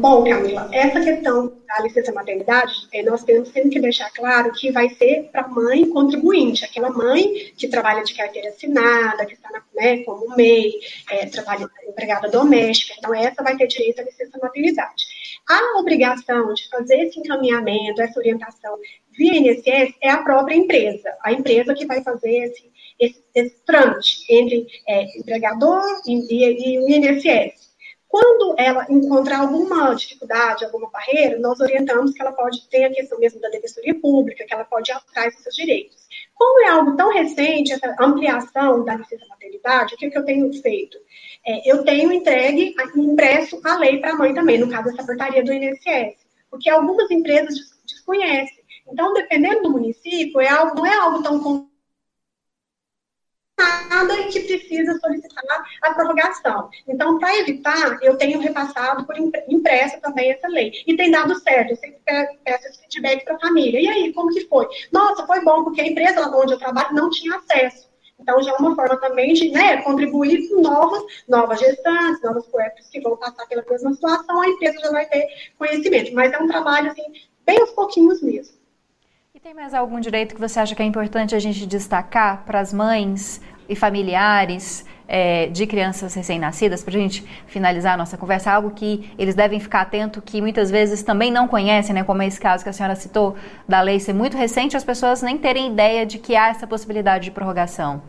Bom, 0.00 0.22
Camila, 0.22 0.70
essa 0.72 1.00
questão 1.00 1.52
da 1.66 1.82
licença 1.82 2.12
maternidade, 2.12 2.72
é, 2.92 3.02
nós 3.02 3.24
temos 3.24 3.50
que 3.50 3.80
deixar 3.80 4.08
claro 4.12 4.52
que 4.52 4.70
vai 4.70 4.90
ser 4.90 5.28
para 5.32 5.42
a 5.42 5.48
mãe 5.48 5.84
contribuinte, 5.90 6.64
aquela 6.64 6.88
mãe 6.88 7.52
que 7.56 7.66
trabalha 7.66 8.04
de 8.04 8.14
carteira 8.14 8.50
assinada, 8.50 9.26
que 9.26 9.34
está 9.34 9.50
na, 9.50 9.60
né, 9.74 10.04
como 10.04 10.36
MEI, 10.36 10.72
é, 11.10 11.26
trabalha 11.26 11.68
empregada 11.84 12.28
doméstica, 12.28 12.94
então 12.96 13.12
essa 13.12 13.42
vai 13.42 13.56
ter 13.56 13.66
direito 13.66 13.98
à 13.98 14.04
licença 14.04 14.38
maternidade. 14.40 15.04
A 15.48 15.80
obrigação 15.80 16.54
de 16.54 16.68
fazer 16.68 17.00
esse 17.00 17.18
encaminhamento, 17.18 18.00
essa 18.00 18.20
orientação 18.20 18.78
via 19.10 19.36
INSS 19.36 19.96
é 20.00 20.10
a 20.10 20.22
própria 20.22 20.54
empresa, 20.54 21.12
a 21.24 21.32
empresa 21.32 21.74
que 21.74 21.86
vai 21.86 22.04
fazer 22.04 22.44
esse, 22.44 22.70
esse, 23.00 23.24
esse 23.34 23.56
trâmite 23.66 24.24
entre 24.30 24.64
é, 24.86 25.18
empregador 25.18 25.82
e, 26.06 26.12
e, 26.32 26.74
e 26.74 26.78
o 26.78 26.88
INSS. 26.88 27.67
Quando 28.08 28.54
ela 28.58 28.86
encontrar 28.88 29.40
alguma 29.40 29.94
dificuldade, 29.94 30.64
alguma 30.64 30.90
barreira, 30.90 31.38
nós 31.38 31.60
orientamos 31.60 32.12
que 32.12 32.22
ela 32.22 32.32
pode 32.32 32.66
ter 32.68 32.84
a 32.84 32.90
questão 32.90 33.18
mesmo 33.18 33.38
da 33.40 33.50
defensoria 33.50 33.94
pública, 34.00 34.46
que 34.46 34.54
ela 34.54 34.64
pode 34.64 34.90
atrás 34.90 35.34
dos 35.34 35.42
seus 35.42 35.54
direitos. 35.54 35.96
Como 36.34 36.64
é 36.64 36.68
algo 36.70 36.96
tão 36.96 37.12
recente, 37.12 37.72
essa 37.72 37.94
ampliação 38.00 38.82
da 38.84 38.94
licença 38.94 39.26
maternidade, 39.26 39.94
o 39.94 39.98
que, 39.98 40.08
que 40.08 40.16
eu 40.16 40.24
tenho 40.24 40.50
feito? 40.62 40.96
É, 41.46 41.70
eu 41.70 41.84
tenho 41.84 42.10
entregue, 42.10 42.74
impresso 42.96 43.60
a 43.62 43.76
lei 43.78 43.98
para 43.98 44.12
a 44.12 44.16
mãe 44.16 44.32
também, 44.32 44.58
no 44.58 44.70
caso 44.70 44.90
dessa 44.90 45.04
portaria 45.04 45.44
do 45.44 45.52
INSS, 45.52 46.16
porque 46.50 46.70
algumas 46.70 47.10
empresas 47.10 47.56
desconhecem. 47.86 48.58
Então, 48.90 49.12
dependendo 49.12 49.64
do 49.64 49.70
município, 49.72 50.40
é 50.40 50.48
algo, 50.48 50.76
não 50.76 50.86
é 50.86 50.94
algo 50.94 51.22
tão 51.22 51.68
nada 53.98 54.20
e 54.20 54.28
que 54.28 54.40
precisa 54.40 54.98
solicitar 54.98 55.64
a 55.82 55.94
prorrogação. 55.94 56.68
Então, 56.86 57.18
para 57.18 57.36
evitar, 57.38 57.98
eu 58.02 58.16
tenho 58.16 58.38
repassado 58.40 59.04
por 59.04 59.16
impressa 59.48 59.98
também 60.00 60.30
essa 60.30 60.48
lei. 60.48 60.72
E 60.86 60.96
tem 60.96 61.10
dado 61.10 61.38
certo, 61.40 61.70
eu 61.70 61.76
sempre 61.76 62.00
peço 62.04 62.68
esse 62.68 62.80
feedback 62.82 63.24
para 63.24 63.36
a 63.36 63.40
família. 63.40 63.80
E 63.80 63.88
aí, 63.88 64.12
como 64.12 64.32
que 64.32 64.46
foi? 64.46 64.66
Nossa, 64.92 65.26
foi 65.26 65.42
bom, 65.44 65.64
porque 65.64 65.80
a 65.80 65.86
empresa 65.86 66.20
lá 66.20 66.36
onde 66.36 66.52
eu 66.52 66.58
trabalho 66.58 66.94
não 66.94 67.10
tinha 67.10 67.36
acesso. 67.36 67.88
Então, 68.20 68.42
já 68.42 68.52
é 68.52 68.56
uma 68.56 68.74
forma 68.74 68.96
também 69.00 69.32
de 69.32 69.50
né, 69.50 69.80
contribuir 69.82 70.48
com 70.48 70.60
novas, 70.60 71.02
novas 71.28 71.60
gestantes, 71.60 72.20
novos 72.22 72.46
puérperos 72.46 72.88
que 72.88 73.00
vão 73.00 73.16
passar 73.16 73.46
pela 73.46 73.64
mesma 73.68 73.92
situação, 73.94 74.40
a 74.40 74.48
empresa 74.48 74.80
já 74.80 74.90
vai 74.90 75.06
ter 75.06 75.26
conhecimento. 75.56 76.12
Mas 76.14 76.32
é 76.32 76.38
um 76.38 76.48
trabalho, 76.48 76.90
assim, 76.90 77.04
bem 77.46 77.60
aos 77.60 77.70
pouquinhos 77.70 78.20
mesmo. 78.20 78.58
E 79.32 79.38
tem 79.38 79.54
mais 79.54 79.72
algum 79.72 80.00
direito 80.00 80.34
que 80.34 80.40
você 80.40 80.58
acha 80.58 80.74
que 80.74 80.82
é 80.82 80.84
importante 80.84 81.32
a 81.32 81.38
gente 81.38 81.64
destacar 81.64 82.44
para 82.44 82.58
as 82.58 82.72
mães 82.72 83.40
e 83.68 83.76
familiares 83.76 84.84
é, 85.08 85.46
de 85.46 85.66
crianças 85.66 86.14
recém-nascidas, 86.14 86.82
para 86.82 86.94
a 86.94 87.00
gente 87.00 87.24
finalizar 87.46 87.94
a 87.94 87.96
nossa 87.96 88.16
conversa, 88.16 88.52
algo 88.52 88.70
que 88.70 89.10
eles 89.18 89.34
devem 89.34 89.58
ficar 89.58 89.80
atento, 89.80 90.20
que 90.20 90.40
muitas 90.40 90.70
vezes 90.70 91.02
também 91.02 91.30
não 91.32 91.48
conhecem, 91.48 91.94
né, 91.94 92.04
como 92.04 92.22
é 92.22 92.26
esse 92.26 92.38
caso 92.38 92.62
que 92.62 92.68
a 92.68 92.72
senhora 92.72 92.94
citou, 92.94 93.34
da 93.66 93.80
lei 93.80 93.98
ser 93.98 94.12
muito 94.12 94.36
recente, 94.36 94.76
as 94.76 94.84
pessoas 94.84 95.22
nem 95.22 95.38
terem 95.38 95.72
ideia 95.72 96.04
de 96.04 96.18
que 96.18 96.36
há 96.36 96.48
essa 96.48 96.66
possibilidade 96.66 97.24
de 97.24 97.30
prorrogação. 97.30 98.02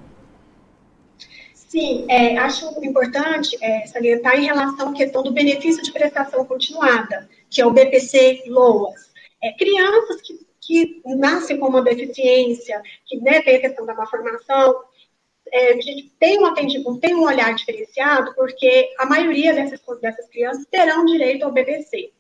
Sim, 1.54 2.06
é, 2.10 2.38
acho 2.38 2.66
importante 2.84 3.56
é, 3.62 3.86
salientar 3.86 4.38
em 4.38 4.46
relação 4.46 4.90
à 4.90 4.94
questão 4.94 5.22
do 5.22 5.32
benefício 5.32 5.84
de 5.84 5.92
prestação 5.92 6.44
continuada, 6.44 7.30
que 7.50 7.62
é 7.62 7.66
o 7.66 7.72
BPC 7.72 8.44
LOAS. 8.48 9.10
É, 9.42 9.54
crianças 9.54 10.22
que 10.22 10.50
que 10.70 11.02
nascem 11.04 11.58
com 11.58 11.68
uma 11.68 11.82
deficiência, 11.82 12.80
que 13.08 13.18
né, 13.18 13.42
tem 13.42 13.56
a 13.56 13.62
questão 13.62 13.88
da 13.88 13.96
malformação, 13.96 14.84
é, 15.52 15.74
a 15.74 15.82
gente 15.82 16.12
tem 16.20 16.40
um 16.40 17.00
tem 17.00 17.16
um 17.16 17.24
olhar 17.24 17.54
diferenciado, 17.54 18.34
porque 18.36 18.90
a 18.98 19.06
maioria 19.06 19.54
dessas, 19.54 19.80
dessas 20.02 20.28
crianças 20.30 20.66
terão 20.70 21.06
direito 21.06 21.44
ao 21.44 21.52
BPC. 21.52 22.12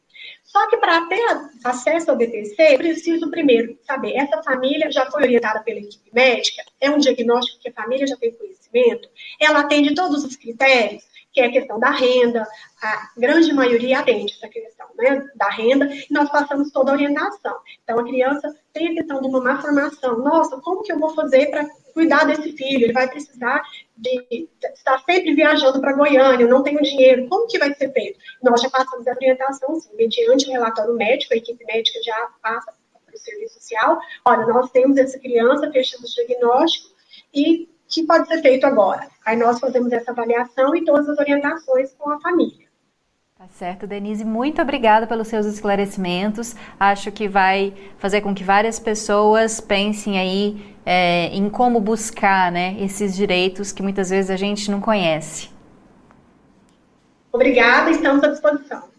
Só 0.43 0.67
que 0.67 0.77
para 0.77 1.05
ter 1.05 1.21
acesso 1.63 2.09
ao 2.09 2.17
BPC, 2.17 2.77
preciso 2.77 3.29
primeiro 3.29 3.77
saber, 3.83 4.15
essa 4.15 4.41
família 4.41 4.91
já 4.91 5.09
foi 5.11 5.23
orientada 5.23 5.59
pela 5.61 5.79
equipe 5.79 6.09
médica, 6.11 6.63
é 6.81 6.89
um 6.89 6.97
diagnóstico 6.97 7.59
que 7.59 7.69
a 7.69 7.73
família 7.73 8.07
já 8.07 8.17
tem 8.17 8.31
conhecimento, 8.31 9.07
ela 9.39 9.59
atende 9.59 9.93
todos 9.93 10.23
os 10.23 10.35
critérios, 10.35 11.03
que 11.31 11.41
é 11.41 11.45
a 11.45 11.51
questão 11.51 11.79
da 11.79 11.91
renda, 11.91 12.45
a 12.81 13.11
grande 13.17 13.53
maioria 13.53 13.99
atende 13.99 14.33
essa 14.33 14.47
questão 14.47 14.87
né, 14.97 15.27
da 15.35 15.49
renda, 15.49 15.85
e 15.85 16.07
nós 16.11 16.29
passamos 16.29 16.71
toda 16.71 16.91
a 16.91 16.95
orientação. 16.95 17.55
Então, 17.83 17.99
a 17.99 18.03
criança 18.03 18.55
tem 18.73 18.89
a 18.89 18.93
questão 18.95 19.21
de 19.21 19.27
uma 19.27 19.41
má 19.41 19.61
formação. 19.61 20.19
Nossa, 20.19 20.59
como 20.61 20.83
que 20.83 20.91
eu 20.91 20.99
vou 20.99 21.13
fazer 21.13 21.47
para 21.47 21.65
cuidar 21.93 22.25
desse 22.25 22.51
filho? 22.53 22.85
Ele 22.85 22.93
vai 22.93 23.07
precisar 23.07 23.61
de 23.95 24.47
estar 24.75 24.99
sempre 24.99 25.33
viajando 25.35 25.79
para 25.79 25.93
Goiânia, 25.93 26.45
eu 26.45 26.49
não 26.49 26.63
tenho 26.63 26.81
dinheiro, 26.81 27.27
como 27.27 27.47
que 27.47 27.59
vai 27.59 27.73
ser 27.73 27.91
feito? 27.91 28.19
Nós 28.41 28.61
já 28.61 28.69
passamos 28.69 29.07
a 29.07 29.11
orientação, 29.11 29.79
sim, 29.79 29.89
mediante 29.95 30.47
o 30.47 30.51
relatório 30.51 30.93
médico, 30.95 31.33
a 31.33 31.37
equipe 31.37 31.63
médica 31.65 31.99
já 32.03 32.29
passa 32.41 32.73
para 33.05 33.15
o 33.15 33.17
serviço 33.17 33.55
social, 33.55 33.99
olha, 34.23 34.45
nós 34.47 34.71
temos 34.71 34.97
essa 34.97 35.19
criança, 35.19 35.71
fechamos 35.71 36.11
o 36.11 36.15
diagnóstico, 36.15 36.89
e 37.33 37.69
que 37.89 38.03
pode 38.03 38.27
ser 38.27 38.41
feito 38.41 38.65
agora? 38.65 39.07
Aí 39.25 39.35
nós 39.35 39.59
fazemos 39.59 39.91
essa 39.91 40.11
avaliação 40.11 40.75
e 40.75 40.85
todas 40.85 41.09
as 41.09 41.17
orientações 41.17 41.93
com 41.97 42.09
a 42.09 42.19
família. 42.19 42.69
Tá 43.37 43.47
certo, 43.47 43.87
Denise. 43.87 44.25
Muito 44.25 44.61
obrigada 44.61 45.07
pelos 45.07 45.27
seus 45.29 45.45
esclarecimentos. 45.45 46.55
Acho 46.79 47.09
que 47.11 47.27
vai 47.27 47.73
fazer 47.97 48.21
com 48.21 48.35
que 48.35 48.43
várias 48.43 48.79
pessoas 48.79 49.61
pensem 49.61 50.19
aí 50.19 50.75
é, 50.85 51.27
em 51.27 51.49
como 51.49 51.79
buscar 51.79 52.51
né, 52.51 52.75
esses 52.79 53.15
direitos 53.15 53.71
que 53.71 53.81
muitas 53.81 54.09
vezes 54.09 54.29
a 54.29 54.35
gente 54.35 54.69
não 54.69 54.81
conhece. 54.81 55.49
Obrigada, 57.31 57.91
estamos 57.91 58.23
à 58.23 58.27
disposição. 58.27 58.89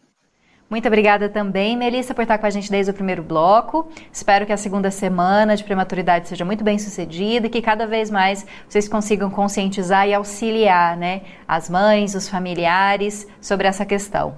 Muito 0.70 0.86
obrigada 0.86 1.28
também, 1.28 1.76
Melissa, 1.76 2.14
por 2.14 2.22
estar 2.22 2.38
com 2.38 2.46
a 2.46 2.50
gente 2.50 2.70
desde 2.70 2.92
o 2.92 2.94
primeiro 2.94 3.24
bloco. 3.24 3.88
Espero 4.12 4.46
que 4.46 4.52
a 4.52 4.56
segunda 4.56 4.88
semana 4.88 5.56
de 5.56 5.64
prematuridade 5.64 6.28
seja 6.28 6.44
muito 6.44 6.62
bem 6.62 6.78
sucedida 6.78 7.48
e 7.48 7.50
que 7.50 7.60
cada 7.60 7.88
vez 7.88 8.08
mais 8.08 8.46
vocês 8.68 8.88
consigam 8.88 9.28
conscientizar 9.32 10.06
e 10.06 10.14
auxiliar 10.14 10.96
né, 10.96 11.22
as 11.48 11.68
mães, 11.68 12.14
os 12.14 12.28
familiares 12.28 13.26
sobre 13.40 13.66
essa 13.66 13.84
questão. 13.84 14.36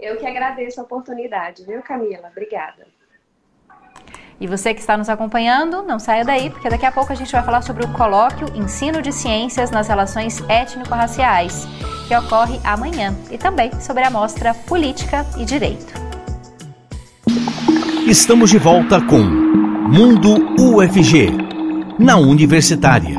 Eu 0.00 0.16
que 0.16 0.26
agradeço 0.26 0.80
a 0.80 0.82
oportunidade, 0.82 1.64
viu, 1.64 1.80
Camila? 1.82 2.28
Obrigada. 2.32 2.95
E 4.38 4.46
você 4.46 4.74
que 4.74 4.80
está 4.80 4.98
nos 4.98 5.08
acompanhando, 5.08 5.82
não 5.82 5.98
saia 5.98 6.22
daí, 6.22 6.50
porque 6.50 6.68
daqui 6.68 6.84
a 6.84 6.92
pouco 6.92 7.10
a 7.10 7.16
gente 7.16 7.32
vai 7.32 7.42
falar 7.42 7.62
sobre 7.62 7.84
o 7.86 7.88
colóquio 7.94 8.46
Ensino 8.54 9.00
de 9.00 9.10
Ciências 9.10 9.70
nas 9.70 9.88
Relações 9.88 10.42
Étnico-Raciais, 10.46 11.66
que 12.06 12.14
ocorre 12.14 12.60
amanhã, 12.62 13.16
e 13.30 13.38
também 13.38 13.70
sobre 13.80 14.02
a 14.02 14.10
mostra 14.10 14.52
Política 14.52 15.24
e 15.38 15.44
Direito. 15.46 15.94
Estamos 18.06 18.50
de 18.50 18.58
volta 18.58 19.00
com 19.00 19.18
Mundo 19.18 20.54
UFG, 20.60 21.30
na 21.98 22.18
Universitária. 22.18 23.18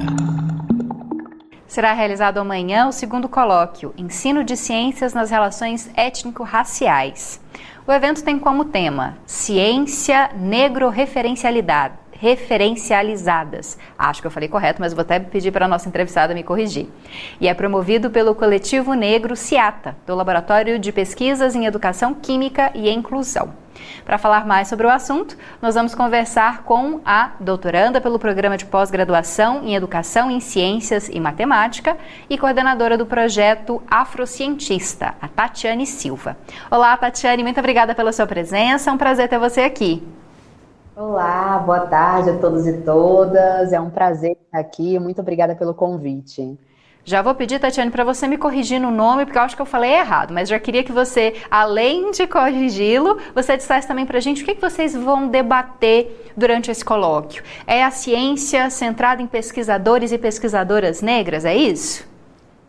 Será 1.68 1.94
realizado 1.94 2.40
amanhã 2.40 2.88
o 2.88 2.92
segundo 2.92 3.28
colóquio 3.28 3.92
Ensino 3.98 4.44
de 4.44 4.56
Ciências 4.56 5.14
nas 5.14 5.32
Relações 5.32 5.90
Étnico-Raciais. 5.96 7.42
O 7.88 7.92
evento 7.94 8.22
tem 8.22 8.38
como 8.38 8.66
tema 8.66 9.18
Ciência 9.26 10.32
Negro-Referencialidade 10.36 11.94
referencializadas. 12.12 13.78
Acho 13.98 14.22
que 14.22 14.28
eu 14.28 14.32
falei 14.32 14.50
correto, 14.50 14.82
mas 14.82 14.92
vou 14.92 15.04
até 15.04 15.20
pedir 15.20 15.52
para 15.52 15.66
a 15.66 15.68
nossa 15.68 15.88
entrevistada 15.88 16.34
me 16.34 16.44
corrigir. 16.44 16.88
E 17.40 17.48
é 17.48 17.54
promovido 17.54 18.10
pelo 18.10 18.36
Coletivo 18.36 18.94
Negro 18.94 19.36
CIATA, 19.36 19.96
do 20.06 20.16
Laboratório 20.16 20.80
de 20.80 20.92
Pesquisas 20.92 21.56
em 21.56 21.66
Educação 21.66 22.16
Química 22.16 22.72
e 22.74 22.90
Inclusão. 22.90 23.54
Para 24.06 24.18
falar 24.18 24.46
mais 24.46 24.68
sobre 24.68 24.88
o 24.88 24.90
assunto, 24.90 25.38
nós 25.62 25.76
vamos 25.76 25.94
conversar 25.94 26.64
com 26.64 27.02
a 27.06 27.32
doutoranda 27.40 28.00
pelo 28.00 28.20
programa 28.20 28.58
de 28.58 28.66
pós-graduação 28.66 29.64
em 29.64 29.76
Educação 29.76 30.30
em 30.32 30.40
Ciências 30.40 31.10
e 31.10 31.20
Matemática 31.20 31.98
e 32.30 32.38
coordenadora 32.38 32.98
do 32.98 33.06
projeto 33.06 33.82
Afrocientista, 33.90 35.16
a 35.22 35.28
Tatiane 35.28 35.86
Silva. 35.86 36.38
Olá, 36.72 36.96
Tatiane, 36.98 37.44
muito 37.44 37.60
obrigada 37.60 37.94
pela 37.94 38.12
sua 38.12 38.26
presença. 38.26 38.90
É 38.90 38.94
um 38.94 38.98
prazer 38.98 39.28
ter 39.28 39.40
você 39.40 39.62
aqui. 39.62 40.06
Olá, 40.96 41.60
boa 41.60 41.82
tarde 41.82 42.32
a 42.32 42.38
todos 42.40 42.66
e 42.66 42.82
todas. 42.82 43.72
É 43.72 43.80
um 43.80 43.92
prazer 43.92 44.32
estar 44.32 44.60
aqui. 44.60 44.98
Muito 44.98 45.22
obrigada 45.22 45.56
pelo 45.56 45.74
convite. 45.74 46.58
Já 47.08 47.22
vou 47.22 47.34
pedir, 47.34 47.58
Tatiane, 47.58 47.90
para 47.90 48.04
você 48.04 48.28
me 48.28 48.38
corrigir 48.38 48.82
no 48.82 48.92
nome, 48.92 49.24
porque 49.24 49.38
eu 49.38 49.42
acho 49.42 49.56
que 49.56 49.62
eu 49.62 49.66
falei 49.66 49.94
errado, 49.94 50.34
mas 50.34 50.50
já 50.50 50.60
queria 50.60 50.84
que 50.84 50.92
você, 50.92 51.36
além 51.50 52.12
de 52.12 52.28
corrigi-lo, 52.28 53.18
você 53.34 53.56
dissesse 53.56 53.88
também 53.88 54.06
para 54.06 54.18
a 54.18 54.20
gente 54.20 54.44
o 54.44 54.46
que, 54.46 54.54
que 54.54 54.60
vocês 54.60 54.94
vão 54.94 55.30
debater 55.30 56.34
durante 56.36 56.70
esse 56.70 56.84
colóquio. 56.84 57.42
É 57.66 57.82
a 57.82 57.92
ciência 57.92 58.70
centrada 58.70 59.22
em 59.22 59.26
pesquisadores 59.26 60.12
e 60.12 60.18
pesquisadoras 60.18 61.02
negras, 61.02 61.46
é 61.46 61.56
isso? 61.56 62.06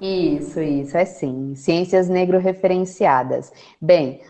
Isso, 0.00 0.60
isso, 0.60 0.96
é 0.96 1.04
sim. 1.04 1.56
Ciências 1.56 2.08
negro-referenciadas. 2.08 3.52
Bem, 3.80 4.20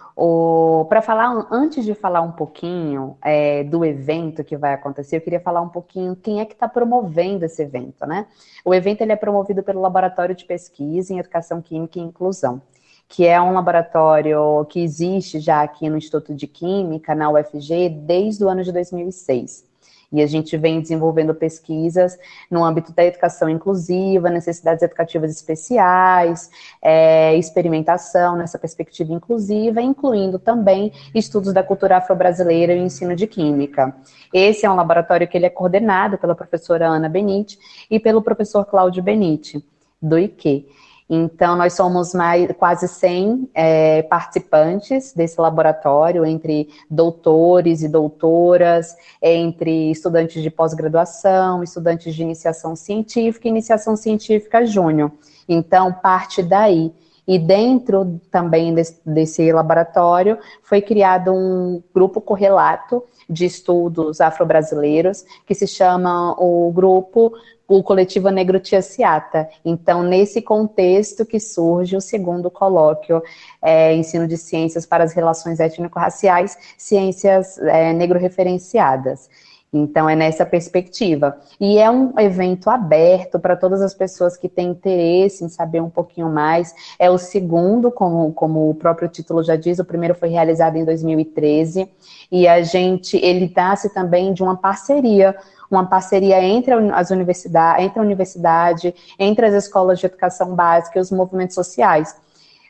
para 0.88 1.00
falar, 1.00 1.46
antes 1.48 1.84
de 1.84 1.94
falar 1.94 2.22
um 2.22 2.32
pouquinho 2.32 3.16
é, 3.22 3.62
do 3.62 3.84
evento 3.84 4.42
que 4.42 4.56
vai 4.56 4.74
acontecer, 4.74 5.16
eu 5.16 5.20
queria 5.20 5.38
falar 5.38 5.60
um 5.60 5.68
pouquinho 5.68 6.16
quem 6.16 6.40
é 6.40 6.44
que 6.44 6.54
está 6.54 6.66
promovendo 6.66 7.44
esse 7.44 7.62
evento, 7.62 8.04
né? 8.04 8.26
O 8.64 8.74
evento 8.74 9.02
ele 9.02 9.12
é 9.12 9.16
promovido 9.16 9.62
pelo 9.62 9.80
Laboratório 9.80 10.34
de 10.34 10.44
Pesquisa 10.44 11.14
em 11.14 11.20
Educação 11.20 11.62
Química 11.62 12.00
e 12.00 12.02
Inclusão, 12.02 12.60
que 13.06 13.26
é 13.26 13.40
um 13.40 13.52
laboratório 13.52 14.66
que 14.68 14.80
existe 14.80 15.38
já 15.38 15.62
aqui 15.62 15.88
no 15.88 15.96
Instituto 15.96 16.34
de 16.34 16.48
Química, 16.48 17.14
na 17.14 17.30
UFG, 17.30 17.88
desde 17.88 18.44
o 18.44 18.48
ano 18.48 18.64
de 18.64 18.72
2006. 18.72 19.67
E 20.10 20.22
a 20.22 20.26
gente 20.26 20.56
vem 20.56 20.80
desenvolvendo 20.80 21.34
pesquisas 21.34 22.18
no 22.50 22.64
âmbito 22.64 22.92
da 22.92 23.04
educação 23.04 23.48
inclusiva, 23.48 24.30
necessidades 24.30 24.82
educativas 24.82 25.30
especiais, 25.30 26.50
é, 26.80 27.36
experimentação 27.36 28.34
nessa 28.34 28.58
perspectiva 28.58 29.12
inclusiva, 29.12 29.82
incluindo 29.82 30.38
também 30.38 30.92
estudos 31.14 31.52
da 31.52 31.62
cultura 31.62 31.98
afro-brasileira 31.98 32.72
e 32.72 32.78
ensino 32.78 33.14
de 33.14 33.26
química. 33.26 33.94
Esse 34.32 34.64
é 34.64 34.70
um 34.70 34.76
laboratório 34.76 35.28
que 35.28 35.36
ele 35.36 35.46
é 35.46 35.50
coordenado 35.50 36.16
pela 36.16 36.34
professora 36.34 36.88
Ana 36.88 37.08
Benite 37.08 37.58
e 37.90 38.00
pelo 38.00 38.22
professor 38.22 38.64
Cláudio 38.64 39.02
Benite, 39.02 39.62
do 40.00 40.18
IQ. 40.18 40.64
Então, 41.10 41.56
nós 41.56 41.72
somos 41.72 42.12
mais, 42.12 42.52
quase 42.58 42.86
100 42.86 43.48
é, 43.54 44.02
participantes 44.02 45.14
desse 45.14 45.40
laboratório, 45.40 46.26
entre 46.26 46.68
doutores 46.90 47.82
e 47.82 47.88
doutoras, 47.88 48.94
entre 49.22 49.90
estudantes 49.90 50.42
de 50.42 50.50
pós-graduação, 50.50 51.62
estudantes 51.62 52.14
de 52.14 52.22
iniciação 52.22 52.76
científica 52.76 53.48
e 53.48 53.50
iniciação 53.50 53.96
científica 53.96 54.66
júnior. 54.66 55.10
Então, 55.48 55.92
parte 55.92 56.42
daí. 56.42 56.92
E 57.26 57.38
dentro 57.38 58.18
também 58.30 58.74
desse, 58.74 59.00
desse 59.04 59.52
laboratório 59.52 60.38
foi 60.62 60.80
criado 60.80 61.30
um 61.32 61.82
grupo 61.94 62.22
correlato 62.22 63.02
de 63.28 63.44
estudos 63.44 64.20
afro-brasileiros 64.20 65.24
que 65.46 65.54
se 65.54 65.66
chama 65.66 66.34
o 66.38 66.72
Grupo 66.72 67.34
o 67.68 67.82
coletivo 67.82 68.30
Negro 68.30 68.58
Tia 68.58 68.80
Ciata. 68.80 69.46
Então, 69.62 70.02
nesse 70.02 70.40
contexto 70.40 71.26
que 71.26 71.38
surge 71.38 71.94
o 71.94 72.00
segundo 72.00 72.50
colóquio, 72.50 73.22
é, 73.60 73.94
Ensino 73.94 74.26
de 74.26 74.38
Ciências 74.38 74.86
para 74.86 75.04
as 75.04 75.12
Relações 75.12 75.60
Étnico-Raciais, 75.60 76.56
Ciências 76.78 77.58
é, 77.58 77.92
Negro-Referenciadas. 77.92 79.28
Então, 79.72 80.08
é 80.08 80.16
nessa 80.16 80.46
perspectiva. 80.46 81.36
E 81.60 81.78
é 81.78 81.90
um 81.90 82.18
evento 82.18 82.70
aberto 82.70 83.38
para 83.38 83.54
todas 83.54 83.82
as 83.82 83.92
pessoas 83.92 84.36
que 84.36 84.48
têm 84.48 84.70
interesse 84.70 85.44
em 85.44 85.48
saber 85.48 85.82
um 85.82 85.90
pouquinho 85.90 86.30
mais. 86.30 86.74
É 86.98 87.10
o 87.10 87.18
segundo, 87.18 87.90
como, 87.90 88.32
como 88.32 88.70
o 88.70 88.74
próprio 88.74 89.08
título 89.08 89.42
já 89.42 89.56
diz, 89.56 89.78
o 89.78 89.84
primeiro 89.84 90.14
foi 90.14 90.30
realizado 90.30 90.76
em 90.76 90.84
2013. 90.84 91.88
E 92.32 92.48
a 92.48 92.62
gente, 92.62 93.18
ele 93.18 93.52
nasce 93.54 93.92
também 93.92 94.32
de 94.32 94.42
uma 94.42 94.56
parceria 94.56 95.36
uma 95.70 95.84
parceria 95.84 96.42
entre 96.42 96.72
as 96.72 97.10
universidades, 97.10 97.84
entre 97.84 97.98
a 97.98 98.02
universidade, 98.02 98.94
entre 99.18 99.44
as 99.44 99.52
escolas 99.52 99.98
de 99.98 100.06
educação 100.06 100.54
básica 100.54 100.98
e 100.98 101.02
os 101.02 101.10
movimentos 101.10 101.54
sociais 101.54 102.16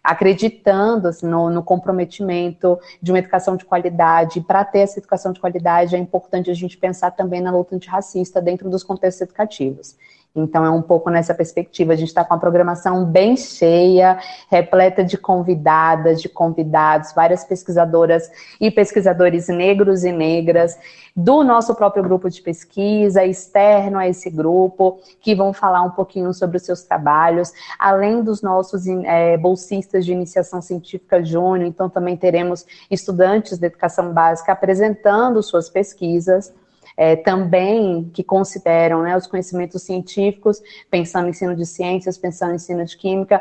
acreditando 0.09 1.09
assim, 1.09 1.27
no, 1.27 1.51
no, 1.51 1.63
comprometimento 1.63 2.79
de 3.03 3.13
uma 3.13 3.19
educação 3.19 3.57
de 3.57 3.65
qualidade. 3.67 4.41
Para 4.41 4.65
ter 4.65 4.79
essa 4.79 4.99
educação 4.99 5.35
de 5.35 5.39
qualidade, 5.39 5.95
é 5.95 5.99
importante 5.99 6.51
a 6.51 6.55
gente 6.55 6.79
pensar 6.79 7.11
também 7.11 7.43
na 7.43 7.53
luta 7.53 7.77
antirracista 7.77 8.41
dentro 8.41 8.71
dos 8.71 8.83
contextos 8.83 9.21
educativos. 9.21 9.97
Então, 10.35 10.65
é 10.65 10.71
um 10.71 10.83
pouco 10.83 11.11
nessa 11.11 11.35
perspectiva. 11.35 11.93
A 11.93 11.97
gente 11.97 12.09
está 12.09 12.25
com 12.25 12.35
uma 12.35 12.41
programação 12.41 13.05
bem 13.05 13.37
cheia, 13.37 14.19
repleta 14.49 15.03
de 15.03 15.17
convidadas, 15.17 16.23
de 16.23 16.29
convidados, 16.29 17.13
várias 17.13 17.45
pesquisadoras 17.45 18.31
e 18.61 18.71
pesquisadores 18.71 19.49
negros 19.49 20.05
e 20.05 20.13
negras, 20.13 20.79
do 21.17 21.43
nosso 21.43 21.75
próprio 21.75 22.03
grupo 22.05 22.31
de 22.31 22.41
pesquisa, 22.41 23.25
externo 23.25 23.99
a 23.99 24.07
esse 24.07 24.31
grupo, 24.31 25.01
que 25.21 25.35
vão 25.35 25.53
falar 25.53 25.83
um 25.83 25.91
pouquinho 25.91 26.33
sobre 26.33 26.59
os 26.59 26.63
seus 26.63 26.83
trabalhos, 26.83 27.53
além 27.79 28.23
dos 28.23 28.41
nossos 28.41 28.87
é, 28.87 29.37
bolsistas 29.37 30.05
de 30.05 30.13
iniciação 30.13 30.63
científica 30.63 31.25
júnior. 31.25 31.67
Então, 31.67 31.89
também 31.91 32.17
teremos 32.17 32.65
estudantes 32.89 33.59
de 33.59 33.67
educação 33.67 34.13
básica 34.13 34.53
apresentando 34.53 35.43
suas 35.43 35.69
pesquisas 35.69 36.53
é, 36.99 37.15
também 37.15 38.11
que 38.13 38.25
consideram 38.25 39.03
né, 39.03 39.17
os 39.17 39.29
conhecimentos 39.29 39.83
científicos, 39.83 40.61
pensando 40.91 41.29
em 41.29 41.31
ensino 41.31 41.55
de 41.55 41.65
ciências, 41.65 42.19
pensando 42.19 42.51
em 42.53 42.57
ensino 42.57 42.85
de 42.85 42.97
química, 42.97 43.41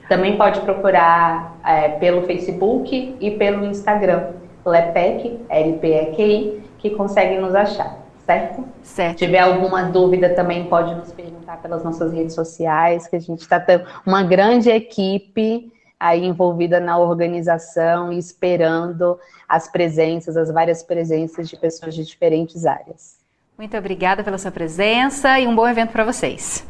Também 0.07 0.38
pode 0.38 0.61
procurar 0.61 1.59
é, 1.65 1.89
pelo 1.89 2.23
Facebook 2.23 3.15
e 3.19 3.32
pelo 3.32 3.65
Instagram, 3.65 4.32
Lepec, 4.65 5.39
LPEQI, 5.49 6.63
que 6.80 6.89
conseguem 6.91 7.39
nos 7.39 7.53
achar, 7.53 7.97
certo? 8.25 8.63
Certo. 8.82 9.19
Se 9.19 9.25
tiver 9.25 9.39
alguma 9.39 9.84
dúvida 9.84 10.30
também 10.30 10.65
pode 10.65 10.95
nos 10.95 11.11
perguntar 11.11 11.61
pelas 11.61 11.84
nossas 11.84 12.11
redes 12.11 12.34
sociais, 12.34 13.07
que 13.07 13.15
a 13.15 13.19
gente 13.19 13.41
está 13.41 13.59
tendo 13.59 13.86
uma 14.05 14.23
grande 14.23 14.69
equipe 14.69 15.71
aí 15.99 16.25
envolvida 16.25 16.80
na 16.80 16.97
organização 16.97 18.11
e 18.13 18.17
esperando 18.17 19.19
as 19.47 19.69
presenças, 19.69 20.38
as 20.38 20.49
várias 20.49 20.82
presenças 20.82 21.49
de 21.49 21.57
pessoas 21.57 21.93
de 21.93 22.05
diferentes 22.05 22.65
áreas. 22.65 23.19
Muito 23.57 23.75
obrigada 23.75 24.23
pela 24.23 24.38
sua 24.38 24.51
presença 24.51 25.38
e 25.38 25.45
um 25.45 25.53
bom 25.53 25.67
evento 25.67 25.91
para 25.91 26.05
vocês. 26.05 26.65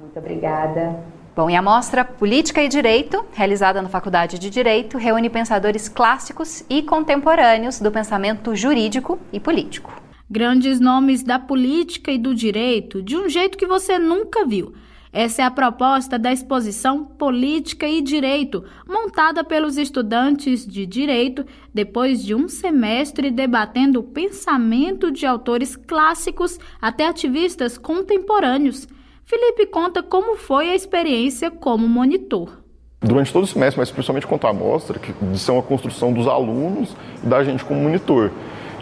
Muito 0.00 0.16
obrigada. 0.16 0.96
Bom, 1.34 1.48
e 1.48 1.54
a 1.54 1.62
mostra 1.62 2.04
Política 2.04 2.60
e 2.60 2.68
Direito, 2.68 3.24
realizada 3.32 3.80
na 3.80 3.88
Faculdade 3.88 4.36
de 4.36 4.50
Direito, 4.50 4.98
reúne 4.98 5.30
pensadores 5.30 5.88
clássicos 5.88 6.64
e 6.68 6.82
contemporâneos 6.82 7.78
do 7.78 7.90
pensamento 7.92 8.56
jurídico 8.56 9.16
e 9.32 9.38
político. 9.38 9.92
Grandes 10.28 10.80
nomes 10.80 11.22
da 11.22 11.38
política 11.38 12.10
e 12.10 12.18
do 12.18 12.34
direito 12.34 13.00
de 13.00 13.16
um 13.16 13.28
jeito 13.28 13.56
que 13.56 13.66
você 13.66 13.96
nunca 13.96 14.44
viu. 14.44 14.74
Essa 15.12 15.42
é 15.42 15.44
a 15.44 15.50
proposta 15.50 16.18
da 16.18 16.32
exposição 16.32 17.04
Política 17.04 17.86
e 17.88 18.00
Direito, 18.00 18.64
montada 18.86 19.44
pelos 19.44 19.76
estudantes 19.76 20.66
de 20.66 20.84
Direito 20.84 21.46
depois 21.72 22.24
de 22.24 22.34
um 22.34 22.48
semestre 22.48 23.30
debatendo 23.30 24.00
o 24.00 24.04
pensamento 24.04 25.12
de 25.12 25.26
autores 25.26 25.76
clássicos 25.76 26.58
até 26.80 27.06
ativistas 27.06 27.78
contemporâneos. 27.78 28.88
Felipe 29.24 29.66
conta 29.66 30.02
como 30.02 30.36
foi 30.36 30.70
a 30.70 30.74
experiência 30.74 31.50
como 31.50 31.86
monitor. 31.88 32.58
Durante 33.00 33.32
todo 33.32 33.44
o 33.44 33.46
semestre, 33.46 33.78
mas 33.78 33.90
principalmente 33.90 34.26
quanto 34.26 34.46
à 34.46 34.50
amostra, 34.50 34.98
que 34.98 35.14
ser 35.38 35.52
uma 35.52 35.62
construção 35.62 36.12
dos 36.12 36.28
alunos 36.28 36.94
e 37.22 37.26
da 37.26 37.42
gente 37.42 37.64
como 37.64 37.80
monitor. 37.80 38.30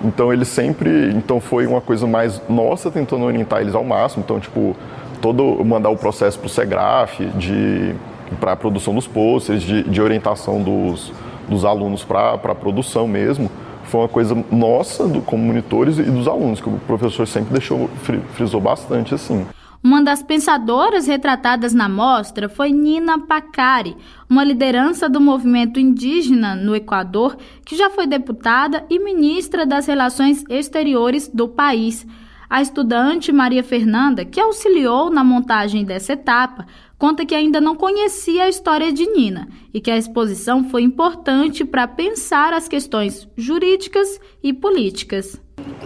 Então 0.05 0.33
ele 0.33 0.45
sempre, 0.45 1.11
então 1.13 1.41
foi 1.41 1.67
uma 1.67 1.81
coisa 1.81 2.07
mais 2.07 2.41
nossa 2.49 2.91
tentando 2.91 3.25
orientar 3.25 3.61
eles 3.61 3.75
ao 3.75 3.85
máximo. 3.85 4.23
Então 4.25 4.41
tipo 4.41 4.77
todo 5.21 5.65
mandar 5.65 5.91
o 5.91 5.97
processo 5.97 6.39
para 6.39 6.47
o 6.47 6.51
SEGRAF, 6.51 7.25
de 7.37 7.95
para 8.41 8.53
a 8.53 8.57
produção 8.57 8.95
dos 8.95 9.07
posters, 9.07 9.63
de, 9.63 9.83
de 9.85 10.03
orientação 10.03 10.63
dos, 10.63 11.13
dos 11.49 11.65
alunos 11.65 12.05
para 12.05 12.35
a 12.35 12.55
produção 12.55 13.09
mesmo, 13.09 13.51
foi 13.85 14.03
uma 14.03 14.09
coisa 14.09 14.37
nossa 14.51 15.07
do, 15.09 15.23
como 15.23 15.43
monitores 15.43 15.99
e 15.99 16.03
dos 16.03 16.29
alunos, 16.29 16.61
que 16.61 16.69
o 16.69 16.79
professor 16.87 17.27
sempre 17.27 17.53
deixou, 17.53 17.89
frisou 18.35 18.61
bastante 18.61 19.15
assim. 19.15 19.47
Uma 19.83 20.03
das 20.03 20.23
pensadoras 20.23 21.07
retratadas 21.07 21.73
na 21.73 21.89
mostra 21.89 22.49
foi 22.49 22.71
Nina 22.71 23.21
Pacari, 23.21 23.97
uma 24.29 24.43
liderança 24.43 25.09
do 25.09 25.21
movimento 25.21 25.79
indígena 25.79 26.57
no 26.57 26.75
Equador, 26.75 27.37
que 27.65 27.77
já 27.77 27.89
foi 27.89 28.07
deputada 28.07 28.85
e 28.91 28.99
ministra 28.99 29.65
das 29.65 29.87
Relações 29.87 30.45
Exteriores 30.49 31.29
do 31.29 31.49
país. 31.49 32.05
A 32.51 32.61
estudante 32.61 33.31
Maria 33.31 33.63
Fernanda, 33.63 34.25
que 34.25 34.41
auxiliou 34.41 35.11
na 35.11 35.23
montagem 35.23 35.85
dessa 35.85 36.15
etapa, 36.15 36.67
conta 36.99 37.25
que 37.25 37.35
ainda 37.35 37.61
não 37.61 37.77
conhecia 37.77 38.45
a 38.45 38.49
história 38.49 38.91
de 38.91 39.07
Nina 39.07 39.49
e 39.73 39.81
que 39.81 39.91
a 39.91 39.99
exposição 39.99 40.65
foi 40.71 40.83
importante 40.83 41.65
para 41.65 41.87
pensar 41.87 42.53
as 42.53 42.67
questões 42.67 43.29
jurídicas 43.37 44.19
e 44.43 44.53
políticas. 44.53 45.41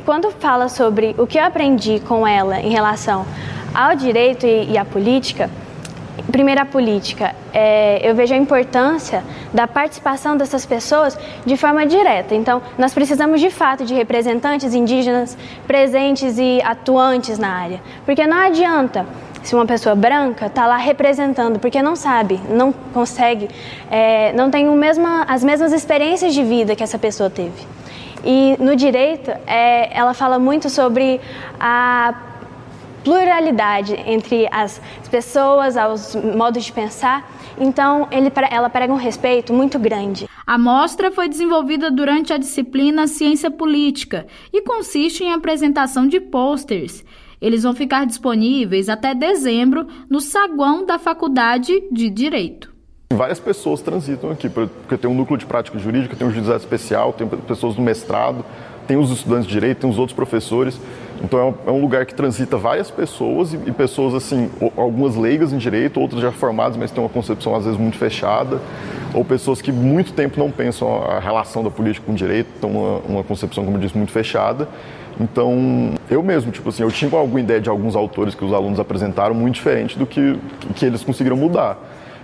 Quando 0.04 0.30
fala 0.30 0.68
sobre 0.68 1.14
o 1.18 1.26
que 1.26 1.38
eu 1.38 1.44
aprendi 1.44 2.00
com 2.00 2.26
ela 2.26 2.60
em 2.60 2.70
relação 2.70 3.24
ao 3.74 3.94
direito 3.94 4.46
e, 4.46 4.76
à 4.76 4.84
política, 4.84 5.48
Primeira 6.30 6.64
política, 6.66 7.34
é, 7.54 7.98
eu 8.08 8.14
vejo 8.14 8.34
a 8.34 8.36
importância 8.36 9.24
da 9.52 9.66
participação 9.66 10.36
dessas 10.36 10.64
pessoas 10.64 11.18
de 11.44 11.56
forma 11.56 11.86
direta. 11.86 12.34
Então, 12.34 12.60
nós 12.76 12.92
precisamos 12.92 13.40
de 13.40 13.48
fato 13.48 13.84
de 13.84 13.94
representantes 13.94 14.74
indígenas 14.74 15.36
presentes 15.66 16.38
e 16.38 16.60
atuantes 16.62 17.38
na 17.38 17.48
área, 17.48 17.80
porque 18.04 18.26
não 18.26 18.36
adianta 18.36 19.06
se 19.42 19.54
uma 19.54 19.66
pessoa 19.66 19.94
branca 19.94 20.46
está 20.46 20.66
lá 20.66 20.76
representando, 20.76 21.58
porque 21.58 21.82
não 21.82 21.96
sabe, 21.96 22.38
não 22.48 22.72
consegue, 22.72 23.48
é, 23.90 24.32
não 24.34 24.50
tem 24.50 24.66
as 25.26 25.42
mesmas 25.42 25.72
experiências 25.72 26.34
de 26.34 26.42
vida 26.44 26.76
que 26.76 26.82
essa 26.82 26.98
pessoa 26.98 27.28
teve. 27.30 27.66
E 28.24 28.56
no 28.58 28.76
direito, 28.76 29.30
é, 29.46 29.96
ela 29.96 30.14
fala 30.14 30.38
muito 30.38 30.70
sobre 30.70 31.20
a 31.58 32.14
pluralidade 33.02 33.94
entre 34.06 34.48
as 34.50 34.80
pessoas, 35.10 35.74
os 35.76 36.14
modos 36.14 36.64
de 36.64 36.72
pensar. 36.72 37.30
Então, 37.58 38.08
ele, 38.10 38.32
ela 38.50 38.70
prega 38.70 38.92
um 38.92 38.96
respeito 38.96 39.52
muito 39.52 39.78
grande. 39.78 40.28
A 40.46 40.56
mostra 40.56 41.10
foi 41.10 41.28
desenvolvida 41.28 41.90
durante 41.90 42.32
a 42.32 42.38
disciplina 42.38 43.06
Ciência 43.06 43.50
Política 43.50 44.26
e 44.52 44.62
consiste 44.62 45.22
em 45.24 45.32
apresentação 45.32 46.06
de 46.06 46.20
posters. 46.20 47.04
Eles 47.40 47.64
vão 47.64 47.74
ficar 47.74 48.06
disponíveis 48.06 48.88
até 48.88 49.14
dezembro 49.14 49.86
no 50.08 50.20
saguão 50.20 50.86
da 50.86 50.98
Faculdade 50.98 51.82
de 51.90 52.08
Direito. 52.08 52.71
Várias 53.16 53.40
pessoas 53.40 53.80
transitam 53.80 54.30
aqui, 54.30 54.48
porque 54.48 54.96
tem 54.96 55.10
um 55.10 55.14
núcleo 55.14 55.38
de 55.38 55.46
prática 55.46 55.78
jurídica, 55.78 56.16
tem 56.16 56.26
um 56.26 56.30
juizado 56.30 56.58
especial, 56.58 57.12
tem 57.12 57.26
pessoas 57.26 57.74
do 57.74 57.82
mestrado, 57.82 58.44
tem 58.86 58.96
os 58.96 59.10
estudantes 59.10 59.46
de 59.46 59.52
direito, 59.52 59.78
tem 59.78 59.90
os 59.90 59.98
outros 59.98 60.14
professores. 60.14 60.80
Então 61.22 61.38
é 61.38 61.44
um, 61.70 61.76
é 61.78 61.80
lugar 61.80 62.04
que 62.04 62.14
transita 62.14 62.56
várias 62.56 62.90
pessoas 62.90 63.54
e, 63.54 63.56
pessoas 63.72 64.14
assim, 64.14 64.50
algumas 64.76 65.14
leigas 65.14 65.52
em 65.52 65.58
direito, 65.58 66.00
outras 66.00 66.20
já 66.20 66.32
formadas, 66.32 66.76
mas 66.76 66.90
têm 66.90 67.02
uma 67.02 67.08
concepção 67.08 67.54
às 67.54 67.64
vezes 67.64 67.78
muito 67.78 67.96
fechada, 67.96 68.60
ou 69.14 69.24
pessoas 69.24 69.62
que 69.62 69.70
muito 69.70 70.12
tempo 70.12 70.38
não 70.38 70.50
pensam 70.50 71.02
a 71.04 71.20
relação 71.20 71.62
da 71.62 71.70
política 71.70 72.04
com 72.06 72.12
o 72.12 72.16
direito, 72.16 72.48
têm 72.60 72.70
uma, 72.70 72.98
uma 73.08 73.22
concepção, 73.22 73.64
como 73.64 73.76
eu 73.76 73.80
disse, 73.80 73.96
muito 73.96 74.12
fechada. 74.12 74.66
Então, 75.20 75.94
eu 76.10 76.22
mesmo, 76.22 76.50
tipo 76.50 76.68
assim, 76.70 76.82
eu 76.82 76.90
tinha 76.90 77.10
alguma 77.16 77.40
ideia 77.40 77.60
de 77.60 77.68
alguns 77.68 77.94
autores 77.94 78.34
que 78.34 78.44
os 78.44 78.52
alunos 78.52 78.80
apresentaram 78.80 79.34
muito 79.34 79.54
diferente 79.54 79.98
do 79.98 80.06
que, 80.06 80.38
que 80.74 80.84
eles 80.84 81.04
conseguiram 81.04 81.36
mudar. 81.36 81.78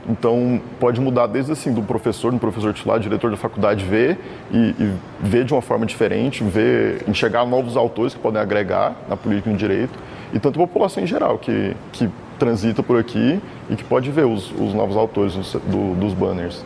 Então, 0.09 0.61
pode 0.81 1.01
mudar 1.01 1.27
desde 1.27 1.53
assim, 1.53 1.73
do 1.73 1.83
professor, 1.83 2.33
do 2.33 2.39
professor 2.39 2.73
titular, 2.73 2.99
diretor 2.99 3.31
da 3.31 3.37
faculdade, 3.37 3.85
ver 3.85 4.19
e, 4.51 4.75
e, 4.79 4.95
ver 5.21 5.45
de 5.45 5.53
uma 5.53 5.61
forma 5.61 5.85
diferente, 5.85 6.43
ver, 6.43 7.05
enxergar 7.07 7.45
novos 7.45 7.77
autores 7.77 8.15
que 8.15 8.21
podem 8.21 8.41
agregar 8.41 8.97
na 9.07 9.17
política 9.17 9.51
e 9.51 9.53
no 9.53 9.59
direito, 9.59 9.99
e 10.33 10.39
tanto 10.39 10.63
a 10.63 10.67
população 10.67 11.03
em 11.03 11.07
geral, 11.07 11.37
que, 11.39 11.77
que 11.93 12.09
transita 12.39 12.83
por 12.83 12.99
aqui 12.99 13.39
e 13.69 13.77
que 13.77 13.85
pode 13.85 14.11
ver 14.11 14.25
os, 14.25 14.51
os 14.53 14.73
novos 14.73 14.97
autores 14.97 15.35
do, 15.35 15.95
dos 15.95 16.15
banners. 16.15 16.65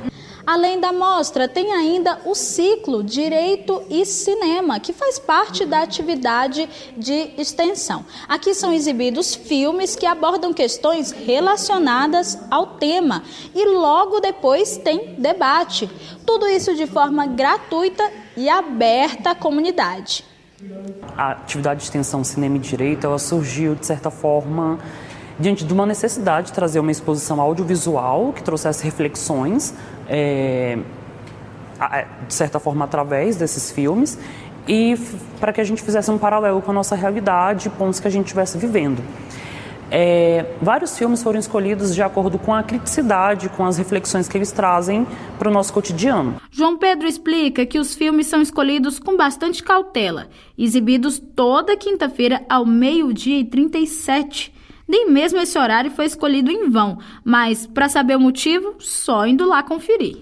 Além 0.52 0.78
da 0.78 0.92
mostra, 0.92 1.48
tem 1.48 1.72
ainda 1.72 2.20
o 2.26 2.34
ciclo 2.34 3.02
Direito 3.02 3.82
e 3.88 4.04
Cinema, 4.04 4.78
que 4.78 4.92
faz 4.92 5.18
parte 5.18 5.64
da 5.64 5.80
atividade 5.80 6.68
de 6.94 7.30
extensão. 7.38 8.04
Aqui 8.28 8.52
são 8.52 8.70
exibidos 8.70 9.34
filmes 9.34 9.96
que 9.96 10.04
abordam 10.04 10.52
questões 10.52 11.10
relacionadas 11.10 12.38
ao 12.50 12.66
tema 12.66 13.22
e 13.54 13.64
logo 13.64 14.20
depois 14.20 14.76
tem 14.76 15.14
debate. 15.16 15.88
Tudo 16.26 16.46
isso 16.46 16.74
de 16.74 16.86
forma 16.86 17.24
gratuita 17.24 18.12
e 18.36 18.46
aberta 18.50 19.30
à 19.30 19.34
comunidade. 19.34 20.22
A 21.16 21.30
atividade 21.30 21.78
de 21.80 21.84
extensão 21.84 22.22
Cinema 22.22 22.56
e 22.56 22.60
Direito, 22.60 23.06
ela 23.06 23.18
surgiu 23.18 23.74
de 23.74 23.86
certa 23.86 24.10
forma 24.10 24.78
diante 25.42 25.64
de 25.64 25.72
uma 25.72 25.84
necessidade 25.84 26.46
de 26.46 26.52
trazer 26.52 26.78
uma 26.78 26.90
exposição 26.90 27.40
audiovisual 27.40 28.32
que 28.32 28.42
trouxesse 28.42 28.84
reflexões 28.84 29.74
é, 30.08 30.78
de 32.26 32.34
certa 32.34 32.60
forma, 32.60 32.84
através 32.84 33.36
desses 33.36 33.70
filmes 33.70 34.18
e 34.68 34.96
para 35.40 35.52
que 35.52 35.60
a 35.60 35.64
gente 35.64 35.82
fizesse 35.82 36.10
um 36.10 36.18
paralelo 36.18 36.62
com 36.62 36.70
a 36.70 36.74
nossa 36.74 36.94
realidade, 36.94 37.68
pontos 37.70 37.98
que 37.98 38.06
a 38.06 38.10
gente 38.10 38.26
estivesse 38.26 38.56
vivendo. 38.56 39.02
É, 39.94 40.46
vários 40.62 40.96
filmes 40.96 41.22
foram 41.22 41.38
escolhidos 41.38 41.94
de 41.94 42.02
acordo 42.02 42.38
com 42.38 42.54
a 42.54 42.62
criticidade, 42.62 43.50
com 43.50 43.66
as 43.66 43.76
reflexões 43.76 44.26
que 44.26 44.38
eles 44.38 44.50
trazem 44.50 45.06
para 45.38 45.50
o 45.50 45.52
nosso 45.52 45.70
cotidiano. 45.70 46.36
João 46.50 46.78
Pedro 46.78 47.06
explica 47.06 47.66
que 47.66 47.78
os 47.78 47.94
filmes 47.94 48.26
são 48.26 48.40
escolhidos 48.40 48.98
com 48.98 49.18
bastante 49.18 49.62
cautela, 49.62 50.28
exibidos 50.56 51.18
toda 51.18 51.76
quinta-feira 51.76 52.42
ao 52.48 52.64
meio-dia 52.64 53.40
e 53.40 53.44
37 53.44 54.61
Nem 54.92 55.08
mesmo 55.08 55.40
esse 55.40 55.58
horário 55.58 55.90
foi 55.90 56.04
escolhido 56.04 56.50
em 56.50 56.68
vão, 56.68 56.98
mas 57.24 57.66
para 57.66 57.88
saber 57.88 58.14
o 58.14 58.20
motivo, 58.20 58.74
só 58.78 59.26
indo 59.26 59.48
lá 59.48 59.62
conferir. 59.62 60.18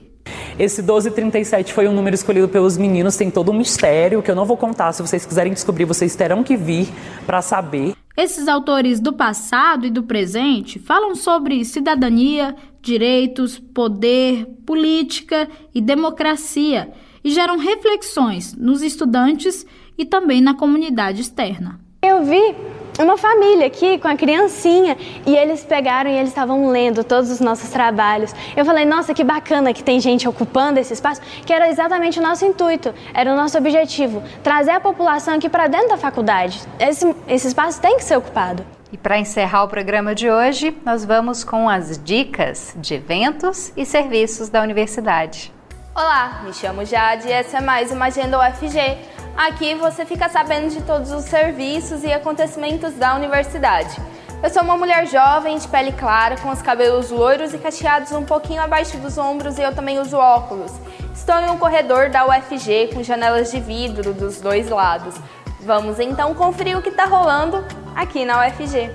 Esse 0.56 0.80
1237 0.80 1.72
foi 1.72 1.88
um 1.88 1.92
número 1.92 2.14
escolhido 2.14 2.48
pelos 2.48 2.78
meninos, 2.78 3.16
tem 3.16 3.32
todo 3.32 3.50
um 3.50 3.54
mistério 3.58 4.22
que 4.22 4.30
eu 4.30 4.36
não 4.36 4.44
vou 4.44 4.56
contar. 4.56 4.92
Se 4.92 5.02
vocês 5.02 5.26
quiserem 5.26 5.52
descobrir, 5.52 5.86
vocês 5.86 6.14
terão 6.14 6.44
que 6.44 6.56
vir 6.56 6.86
para 7.26 7.42
saber. 7.42 7.96
Esses 8.16 8.46
autores 8.46 9.00
do 9.00 9.12
passado 9.12 9.86
e 9.86 9.90
do 9.90 10.04
presente 10.04 10.78
falam 10.78 11.16
sobre 11.16 11.64
cidadania, 11.64 12.54
direitos, 12.80 13.58
poder, 13.58 14.46
política 14.64 15.48
e 15.74 15.80
democracia 15.80 16.92
e 17.24 17.32
geram 17.32 17.58
reflexões 17.58 18.54
nos 18.54 18.82
estudantes 18.82 19.66
e 19.98 20.04
também 20.04 20.40
na 20.40 20.54
comunidade 20.54 21.22
externa. 21.22 21.80
Eu 22.00 22.22
vi 22.24 22.54
uma 23.02 23.16
família 23.16 23.66
aqui 23.66 23.98
com 23.98 24.08
a 24.08 24.16
criancinha 24.16 24.96
e 25.26 25.36
eles 25.36 25.64
pegaram 25.64 26.10
e 26.10 26.14
eles 26.14 26.28
estavam 26.28 26.68
lendo 26.68 27.02
todos 27.02 27.30
os 27.30 27.40
nossos 27.40 27.70
trabalhos. 27.70 28.34
Eu 28.56 28.64
falei, 28.64 28.84
nossa, 28.84 29.14
que 29.14 29.24
bacana 29.24 29.72
que 29.72 29.82
tem 29.82 30.00
gente 30.00 30.28
ocupando 30.28 30.78
esse 30.78 30.92
espaço, 30.92 31.20
que 31.44 31.52
era 31.52 31.68
exatamente 31.68 32.18
o 32.18 32.22
nosso 32.22 32.44
intuito, 32.44 32.94
era 33.14 33.32
o 33.32 33.36
nosso 33.36 33.56
objetivo, 33.56 34.22
trazer 34.42 34.72
a 34.72 34.80
população 34.80 35.34
aqui 35.34 35.48
para 35.48 35.66
dentro 35.66 35.88
da 35.88 35.96
faculdade. 35.96 36.60
Esse, 36.78 37.14
esse 37.28 37.48
espaço 37.48 37.80
tem 37.80 37.96
que 37.96 38.04
ser 38.04 38.16
ocupado. 38.16 38.64
E 38.92 38.98
para 38.98 39.18
encerrar 39.18 39.62
o 39.62 39.68
programa 39.68 40.14
de 40.14 40.28
hoje, 40.28 40.76
nós 40.84 41.04
vamos 41.04 41.44
com 41.44 41.68
as 41.68 41.96
dicas 42.02 42.74
de 42.76 42.94
eventos 42.94 43.72
e 43.76 43.86
serviços 43.86 44.48
da 44.48 44.60
universidade. 44.62 45.52
Olá, 45.92 46.42
me 46.44 46.52
chamo 46.54 46.84
Jade 46.84 47.26
e 47.26 47.32
essa 47.32 47.58
é 47.58 47.60
mais 47.60 47.90
uma 47.90 48.06
Agenda 48.06 48.38
UFG 48.38 48.96
Aqui 49.36 49.74
você 49.74 50.06
fica 50.06 50.28
sabendo 50.28 50.70
de 50.70 50.80
todos 50.82 51.10
os 51.10 51.24
serviços 51.24 52.04
e 52.04 52.12
acontecimentos 52.12 52.94
da 52.94 53.16
universidade. 53.16 54.00
Eu 54.40 54.48
sou 54.50 54.62
uma 54.62 54.76
mulher 54.76 55.08
jovem, 55.08 55.58
de 55.58 55.66
pele 55.66 55.90
clara, 55.90 56.36
com 56.36 56.48
os 56.50 56.62
cabelos 56.62 57.10
loiros 57.10 57.52
e 57.52 57.58
cacheados 57.58 58.12
um 58.12 58.22
pouquinho 58.22 58.62
abaixo 58.62 58.98
dos 58.98 59.18
ombros 59.18 59.58
e 59.58 59.62
eu 59.62 59.74
também 59.74 59.98
uso 59.98 60.16
óculos. 60.16 60.72
Estou 61.12 61.40
em 61.40 61.50
um 61.50 61.58
corredor 61.58 62.08
da 62.08 62.24
UFG 62.24 62.94
com 62.94 63.02
janelas 63.02 63.50
de 63.50 63.58
vidro 63.58 64.14
dos 64.14 64.40
dois 64.40 64.68
lados. 64.68 65.16
Vamos 65.58 65.98
então 65.98 66.34
conferir 66.36 66.78
o 66.78 66.82
que 66.82 66.90
está 66.90 67.04
rolando 67.04 67.66
aqui 67.96 68.24
na 68.24 68.46
UFG. 68.46 68.94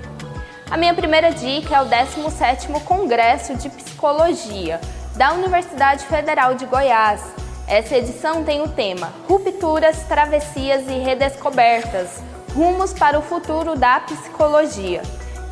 A 0.70 0.78
minha 0.78 0.94
primeira 0.94 1.30
dica 1.30 1.76
é 1.76 1.82
o 1.82 1.86
17º 1.86 2.82
Congresso 2.84 3.54
de 3.54 3.68
Psicologia 3.68 4.80
da 5.16 5.32
Universidade 5.32 6.04
Federal 6.04 6.54
de 6.54 6.66
Goiás. 6.66 7.22
Essa 7.66 7.96
edição 7.96 8.44
tem 8.44 8.62
o 8.62 8.68
tema 8.68 9.12
Rupturas, 9.26 10.02
Travessias 10.04 10.82
e 10.88 10.98
Redescobertas 10.98 12.22
Rumos 12.54 12.92
para 12.92 13.18
o 13.18 13.22
Futuro 13.22 13.74
da 13.74 13.98
Psicologia 14.00 15.02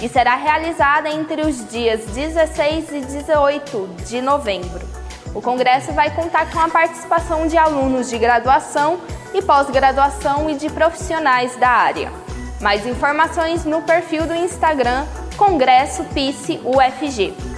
e 0.00 0.08
será 0.08 0.36
realizada 0.36 1.08
entre 1.08 1.42
os 1.42 1.68
dias 1.70 2.04
16 2.06 2.92
e 2.92 3.00
18 3.00 3.88
de 4.06 4.20
novembro. 4.20 4.86
O 5.34 5.40
congresso 5.40 5.92
vai 5.92 6.14
contar 6.14 6.50
com 6.50 6.60
a 6.60 6.68
participação 6.68 7.46
de 7.46 7.56
alunos 7.56 8.08
de 8.08 8.18
graduação 8.18 9.00
e 9.32 9.42
pós-graduação 9.42 10.48
e 10.48 10.54
de 10.54 10.68
profissionais 10.68 11.56
da 11.56 11.68
área. 11.68 12.12
Mais 12.60 12.86
informações 12.86 13.64
no 13.64 13.82
perfil 13.82 14.26
do 14.26 14.34
Instagram 14.34 15.06
Congresso 15.36 16.04
PICE 16.14 16.60
UFG. 16.64 17.53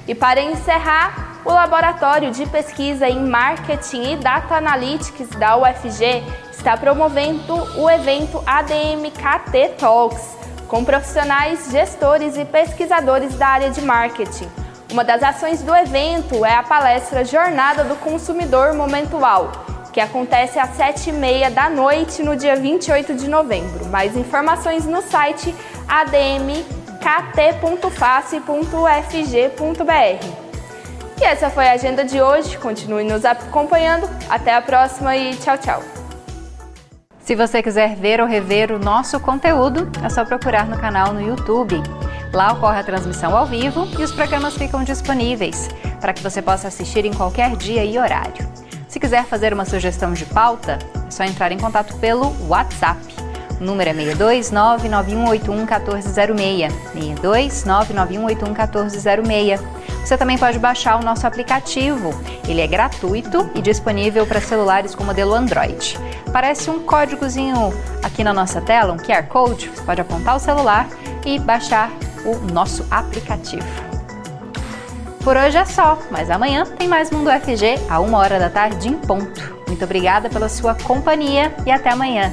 E 0.08 0.14
para 0.14 0.40
encerrar, 0.40 1.42
o 1.44 1.52
Laboratório 1.52 2.30
de 2.30 2.46
Pesquisa 2.46 3.06
em 3.06 3.28
Marketing 3.28 4.12
e 4.12 4.16
Data 4.16 4.54
Analytics 4.54 5.28
da 5.38 5.58
UFG 5.58 6.24
está 6.50 6.78
promovendo 6.78 7.54
o 7.78 7.90
evento 7.90 8.42
ADMKT 8.46 9.74
Talks, 9.78 10.34
com 10.66 10.82
profissionais, 10.82 11.70
gestores 11.70 12.38
e 12.38 12.46
pesquisadores 12.46 13.34
da 13.34 13.48
área 13.48 13.70
de 13.70 13.82
marketing. 13.82 14.48
Uma 14.90 15.04
das 15.04 15.22
ações 15.22 15.60
do 15.60 15.76
evento 15.76 16.42
é 16.42 16.54
a 16.54 16.62
palestra 16.62 17.22
Jornada 17.22 17.84
do 17.84 17.94
Consumidor 17.96 18.72
Momentual, 18.72 19.52
que 19.92 20.00
acontece 20.00 20.58
às 20.58 20.70
7h30 20.70 21.50
da 21.50 21.68
noite 21.68 22.22
no 22.22 22.34
dia 22.34 22.56
28 22.56 23.14
de 23.14 23.28
novembro. 23.28 23.84
Mais 23.88 24.16
informações 24.16 24.86
no 24.86 25.02
site 25.02 25.54
adm 25.86 26.77
kt.face.fg.br. 27.00 28.48
E 31.20 31.24
essa 31.24 31.50
foi 31.50 31.68
a 31.68 31.72
agenda 31.72 32.04
de 32.04 32.20
hoje. 32.20 32.56
Continue 32.58 33.04
nos 33.04 33.24
acompanhando. 33.24 34.08
Até 34.28 34.54
a 34.54 34.62
próxima 34.62 35.16
e 35.16 35.34
tchau, 35.36 35.58
tchau. 35.58 35.82
Se 37.20 37.34
você 37.34 37.62
quiser 37.62 37.96
ver 37.96 38.20
ou 38.20 38.26
rever 38.26 38.72
o 38.72 38.78
nosso 38.78 39.18
conteúdo, 39.20 39.90
é 40.02 40.08
só 40.08 40.24
procurar 40.24 40.66
no 40.66 40.78
canal 40.78 41.12
no 41.12 41.20
YouTube. 41.20 41.82
Lá 42.32 42.52
ocorre 42.52 42.80
a 42.80 42.84
transmissão 42.84 43.36
ao 43.36 43.46
vivo 43.46 43.86
e 43.98 44.02
os 44.02 44.12
programas 44.12 44.56
ficam 44.56 44.84
disponíveis 44.84 45.68
para 46.00 46.12
que 46.12 46.22
você 46.22 46.40
possa 46.40 46.68
assistir 46.68 47.04
em 47.04 47.12
qualquer 47.12 47.56
dia 47.56 47.84
e 47.84 47.98
horário. 47.98 48.46
Se 48.88 48.98
quiser 48.98 49.24
fazer 49.24 49.52
uma 49.52 49.64
sugestão 49.64 50.12
de 50.12 50.24
pauta, 50.24 50.78
é 51.06 51.10
só 51.10 51.24
entrar 51.24 51.52
em 51.52 51.58
contato 51.58 51.94
pelo 51.98 52.34
WhatsApp 52.48 53.17
o 53.60 53.64
número 53.64 53.90
é 53.90 53.94
62991811406. 53.94 56.72
62991811406. 56.94 59.60
Você 60.04 60.16
também 60.16 60.38
pode 60.38 60.58
baixar 60.58 60.98
o 60.98 61.04
nosso 61.04 61.26
aplicativo. 61.26 62.10
Ele 62.48 62.60
é 62.60 62.66
gratuito 62.66 63.50
e 63.54 63.60
disponível 63.60 64.26
para 64.26 64.40
celulares 64.40 64.94
com 64.94 65.04
modelo 65.04 65.34
Android. 65.34 65.98
Parece 66.32 66.70
um 66.70 66.80
códigozinho 66.80 67.72
aqui 68.02 68.24
na 68.24 68.32
nossa 68.32 68.60
tela, 68.60 68.92
um 68.92 68.96
QR 68.96 69.26
Code. 69.28 69.68
Você 69.68 69.82
pode 69.82 70.00
apontar 70.00 70.36
o 70.36 70.40
celular 70.40 70.88
e 71.26 71.38
baixar 71.38 71.90
o 72.24 72.36
nosso 72.52 72.86
aplicativo. 72.90 73.66
Por 75.22 75.36
hoje 75.36 75.58
é 75.58 75.64
só, 75.64 75.98
mas 76.10 76.30
amanhã 76.30 76.64
tem 76.64 76.88
mais 76.88 77.10
Mundo 77.10 77.30
FG 77.30 77.78
a 77.90 78.00
uma 78.00 78.18
hora 78.18 78.38
da 78.38 78.48
tarde 78.48 78.88
em 78.88 78.94
ponto. 78.94 79.58
Muito 79.66 79.84
obrigada 79.84 80.30
pela 80.30 80.48
sua 80.48 80.74
companhia 80.74 81.54
e 81.66 81.70
até 81.70 81.90
amanhã. 81.90 82.32